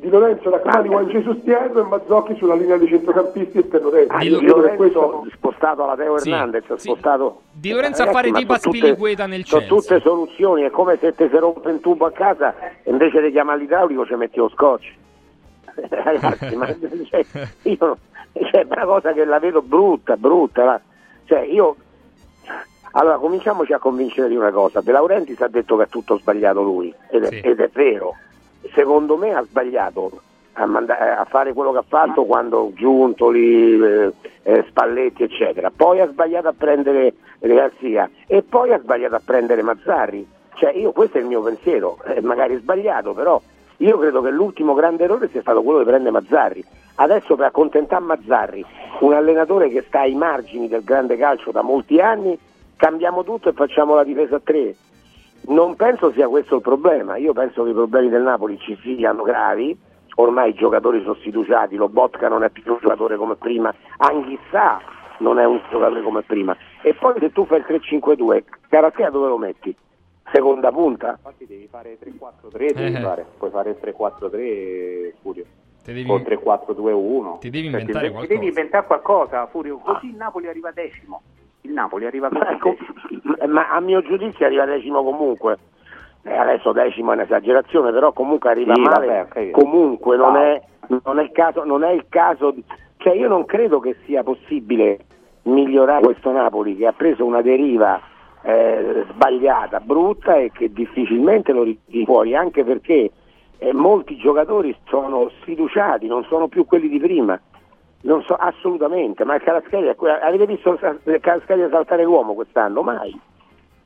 [0.00, 4.16] Di Lorenzo, Rachmani, Juan Jesus Tiago e Mazzocchi sulla linea dei centrocampisti esterno destro.
[4.16, 5.26] Ah, di, Lo- di Lorenzo questo...
[5.34, 6.78] spostato alla Teo Sì, Hernandez, sì.
[6.78, 7.40] spostato...
[7.50, 9.78] Di Lorenzo a Ragazzi, fare ma tipo sono tutte- Spiliqueta nel Sono Chelsea.
[9.96, 12.54] tutte soluzioni, è come se ti si rompe un tubo a casa
[12.84, 14.94] e invece di chiamare l'idraulico ci metti lo scotch.
[15.90, 16.66] Ragazzi, ma
[17.10, 17.24] cioè,
[17.62, 17.96] io,
[18.34, 20.64] cioè, è una cosa che la vedo brutta, brutta.
[20.64, 20.80] la-
[21.24, 21.74] Cioè, io...
[22.92, 24.80] Allora, cominciamoci a convincere di una cosa.
[24.80, 27.40] De Laurentiis ha detto che ha tutto sbagliato lui, ed è, Sì.
[27.40, 28.14] ed è vero.
[28.74, 30.10] Secondo me ha sbagliato
[30.54, 34.12] a, manda- a fare quello che ha fatto quando Giuntoli, eh,
[34.42, 35.70] eh, Spalletti, eccetera.
[35.74, 40.26] Poi ha sbagliato a prendere Garzia e poi ha sbagliato a prendere Mazzarri.
[40.54, 43.40] Cioè, io questo è il mio pensiero, è magari sbagliato, però
[43.76, 46.64] io credo che l'ultimo grande errore sia stato quello di prendere Mazzarri.
[46.96, 48.64] Adesso per accontentare Mazzarri,
[49.00, 52.36] un allenatore che sta ai margini del grande calcio da molti anni,
[52.74, 54.74] cambiamo tutto e facciamo la difesa a tre.
[55.42, 59.22] Non penso sia questo il problema, io penso che i problemi del Napoli ci siano
[59.22, 59.76] gravi,
[60.16, 64.78] ormai i giocatori sono sfiduciati, lo Botka non è più un giocatore come prima, Anghissà
[65.18, 66.54] non è un giocatore come prima.
[66.82, 69.74] E poi se tu fai il 3-5-2, Carattea dove lo metti?
[70.30, 71.12] seconda punta.
[71.12, 73.00] Infatti devi fare 3-4-3, devi Eh.
[73.00, 73.24] fare.
[73.38, 75.44] puoi fare il 3-4-3 Furio.
[75.82, 77.38] Te devi- O 3-4-2-1.
[77.40, 78.26] Ti devi Cioè, inventare ti- qualcosa.
[78.26, 81.22] Ti devi inventare qualcosa, Furio, così il Napoli arriva decimo.
[81.68, 82.76] Il Napoli arriva Ma, ecco,
[83.10, 83.34] decimo.
[83.52, 85.58] ma a mio giudizio arriva decimo comunque.
[86.22, 89.06] Eh, adesso decimo è un'esagerazione, però comunque arriva Sì, male.
[89.06, 89.50] vabbè.
[89.50, 90.38] Comunque non No.
[90.40, 90.62] è,
[91.04, 92.64] non è il caso, non è il caso di-
[92.96, 94.98] cioè io non credo che sia possibile
[95.42, 98.00] migliorare questo Napoli che ha preso una deriva
[98.42, 103.10] eh, sbagliata, brutta e che difficilmente lo ritiri fuori, anche perché
[103.58, 107.38] eh, molti giocatori sono sfiduciati, non sono più quelli di prima.
[108.00, 112.82] Non so assolutamente, ma il que- avete visto il Caraschelli saltare l'uomo quest'anno?
[112.82, 113.18] Mai,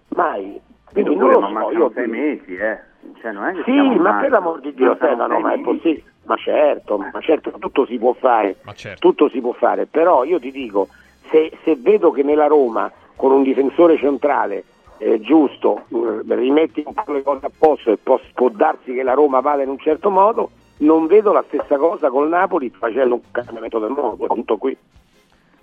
[0.09, 0.60] mai.
[0.93, 2.78] Quindi non lo ma so, io sei mesi, eh.
[3.20, 4.20] Cioè, non è che sì, ma marzo.
[4.20, 6.02] per l'amor di Dio Stefano, ma è possibile.
[6.24, 8.56] Ma certo, ma certo, tutto si può fare.
[8.74, 9.09] certo.
[9.09, 10.89] Tutto si può fare, però io ti dico,
[11.30, 14.64] se, se vedo che nella Roma con un difensore centrale
[14.98, 19.02] eh, giusto, eh, rimetti un po' le cose a posto e può, può darsi che
[19.02, 23.15] la Roma vada in un certo modo, non vedo la stessa cosa col Napoli facendo
[23.15, 24.77] un cambiamento del modo, tutto qui.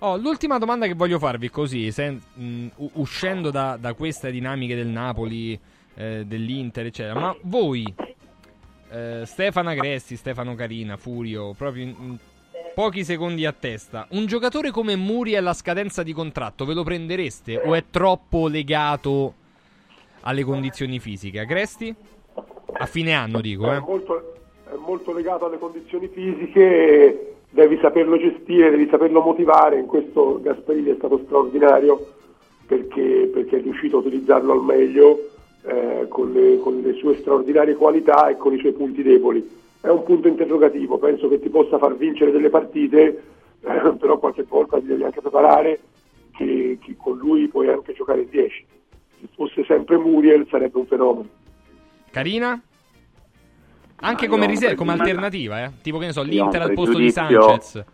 [0.02, 4.74] Oh, l'ultima domanda che voglio farvi così, sen- mh, u- uscendo da, da queste dinamiche
[4.74, 5.58] del Napoli,
[5.94, 7.94] eh, dell'Inter, eccetera, ma voi,
[8.90, 12.18] eh, Stefano Agresti, Stefano Carina, Furio, proprio in, in
[12.74, 17.58] pochi secondi a testa, un giocatore come Muriel alla scadenza di contratto ve lo prendereste
[17.58, 19.34] o è troppo legato
[20.22, 21.40] alle condizioni fisiche?
[21.40, 21.94] Agresti?
[22.72, 23.80] A fine anno dico, eh.
[23.80, 24.34] molto,
[24.78, 29.78] molto legato alle condizioni fisiche, devi saperlo gestire, devi saperlo motivare.
[29.78, 32.06] In questo Gasperini è stato straordinario
[32.66, 35.30] perché, perché è riuscito a utilizzarlo al meglio
[35.62, 39.58] eh, con, le, con le sue straordinarie qualità e con i suoi punti deboli.
[39.80, 43.22] È un punto interrogativo, penso che ti possa far vincere delle partite,
[43.60, 45.80] eh, però qualche volta ti devi anche preparare
[46.36, 48.66] che, che con lui puoi anche giocare in 10.
[49.20, 51.28] Se fosse sempre Muriel sarebbe un fenomeno.
[52.10, 52.60] Carina?
[54.00, 55.72] Anche come, riserva, come alternativa, eh?
[55.82, 57.84] Tipo che ne so, l'Inter al posto di Sanchez.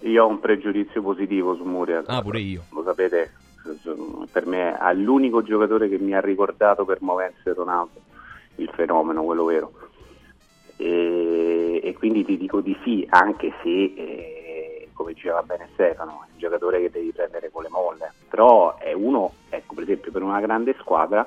[0.00, 2.04] Io ho un pregiudizio positivo su Muriel.
[2.08, 2.64] Ah, pure io.
[2.70, 3.32] Lo sapete,
[4.32, 8.00] per me è l'unico giocatore che mi ha ricordato per movenze Ronaldo,
[8.56, 9.72] il fenomeno, quello vero.
[10.76, 16.32] E, e quindi ti dico di sì, anche se, eh, come diceva bene Stefano, è
[16.32, 18.12] un giocatore che devi prendere con le molle.
[18.28, 21.24] Però è uno, ecco, per esempio, per una grande squadra,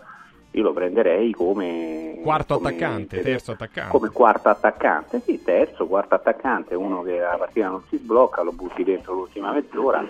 [0.55, 2.19] io lo prenderei come...
[2.21, 3.91] Quarto come- attaccante, terzo attaccante.
[3.91, 8.51] come quarto attaccante, sì, terzo, quarto attaccante, uno che la partita non si sblocca, lo
[8.51, 10.03] butti dentro l'ultima mezz'ora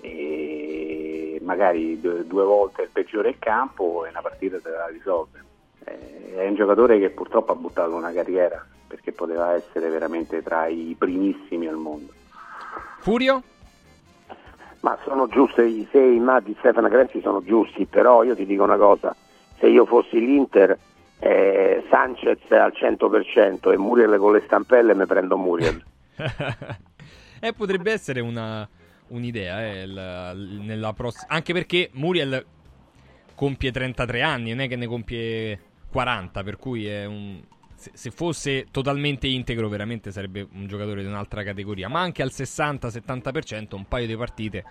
[0.00, 5.42] e magari due, due volte il peggiore in campo e una partita te la risolve.
[5.84, 10.66] Eh, È un giocatore che purtroppo ha buttato una carriera perché poteva essere veramente tra
[10.66, 12.12] i primissimi al mondo.
[12.98, 13.42] Furio?
[14.80, 18.64] Ma sono giuste i sei ma di Stefano Grenzi sono giusti, però io ti dico
[18.64, 19.16] una cosa,
[19.58, 20.78] se io fossi l'Inter
[21.20, 25.82] eh, Sanchez al 100% e Muriel con le stampelle mi prendo Muriel.
[27.40, 28.66] Eh, potrebbe essere una,
[29.08, 32.42] un'idea, eh, il- nella pross- anche perché Muriel
[33.34, 35.60] compie 33 anni, non è che ne compie
[35.90, 37.42] 40, per cui un...
[37.76, 41.86] Se fosse totalmente integro, veramente sarebbe un giocatore di un'altra categoria.
[41.88, 44.64] Ma anche al 60-70%, un paio di partite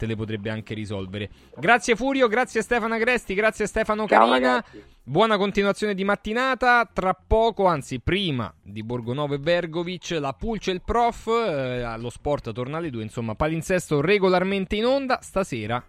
[0.00, 1.28] te le potrebbe anche risolvere.
[1.58, 4.52] Grazie Furio, grazie Stefano Agresti, grazie Stefano Ciao, Carina.
[4.52, 4.82] ragazzi.
[5.02, 6.88] Buona continuazione di mattinata.
[6.90, 11.26] Tra poco, anzi, prima di Borgonovo e Bergovic, la Pulce e il Prof.
[11.26, 13.02] eh, allo sport torna alle due.
[13.02, 15.18] Insomma, palinsesto regolarmente in onda.
[15.20, 15.84] Stasera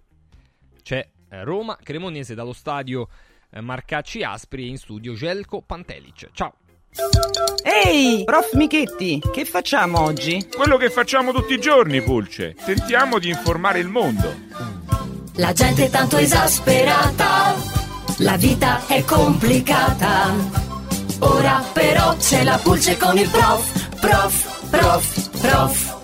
[0.81, 3.07] c'è eh, Roma Cremonese dallo stadio
[3.49, 6.29] eh, Marcacci Aspri e in studio Gelco Pantelic.
[6.33, 6.53] Ciao.
[7.63, 10.45] Ehi, prof Michetti, che facciamo oggi?
[10.53, 12.55] Quello che facciamo tutti i giorni, Pulce.
[12.65, 14.35] Tentiamo di informare il mondo.
[15.35, 17.55] La gente è tanto esasperata,
[18.17, 20.33] la vita è complicata.
[21.19, 26.00] Ora però c'è la pulce con il prof, prof, prof, prof.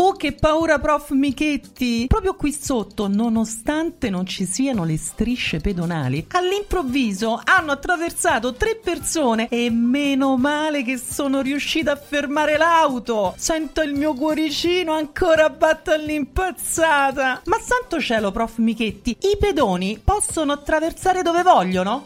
[0.00, 2.06] Oh, che paura, prof Michetti!
[2.06, 9.48] Proprio qui sotto, nonostante non ci siano le strisce pedonali, all'improvviso hanno attraversato tre persone
[9.48, 13.34] e meno male che sono riuscita a fermare l'auto.
[13.38, 17.42] Sento il mio cuoricino ancora batte all'impazzata.
[17.46, 22.04] Ma santo cielo, prof Michetti, i pedoni possono attraversare dove vogliono?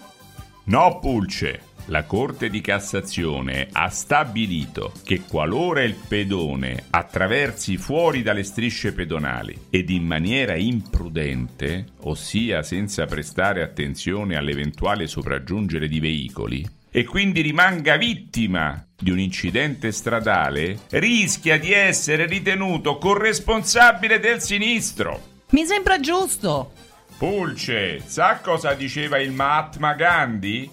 [0.65, 1.72] No, Pulce.
[1.87, 9.67] La Corte di Cassazione ha stabilito che qualora il pedone attraversi fuori dalle strisce pedonali
[9.69, 17.97] ed in maniera imprudente, ossia senza prestare attenzione all'eventuale sopraggiungere di veicoli, e quindi rimanga
[17.97, 25.31] vittima di un incidente stradale, rischia di essere ritenuto corresponsabile del sinistro.
[25.51, 26.73] Mi sembra giusto.
[27.19, 30.71] Pulce, sa cosa diceva il Mahatma Gandhi?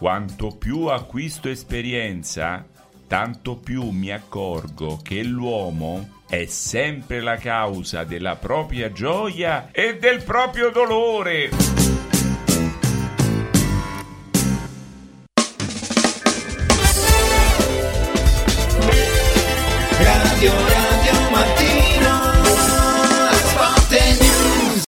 [0.00, 2.64] Quanto più acquisto esperienza,
[3.06, 10.22] tanto più mi accorgo che l'uomo è sempre la causa della propria gioia e del
[10.22, 11.50] proprio dolore.
[19.98, 20.79] Radio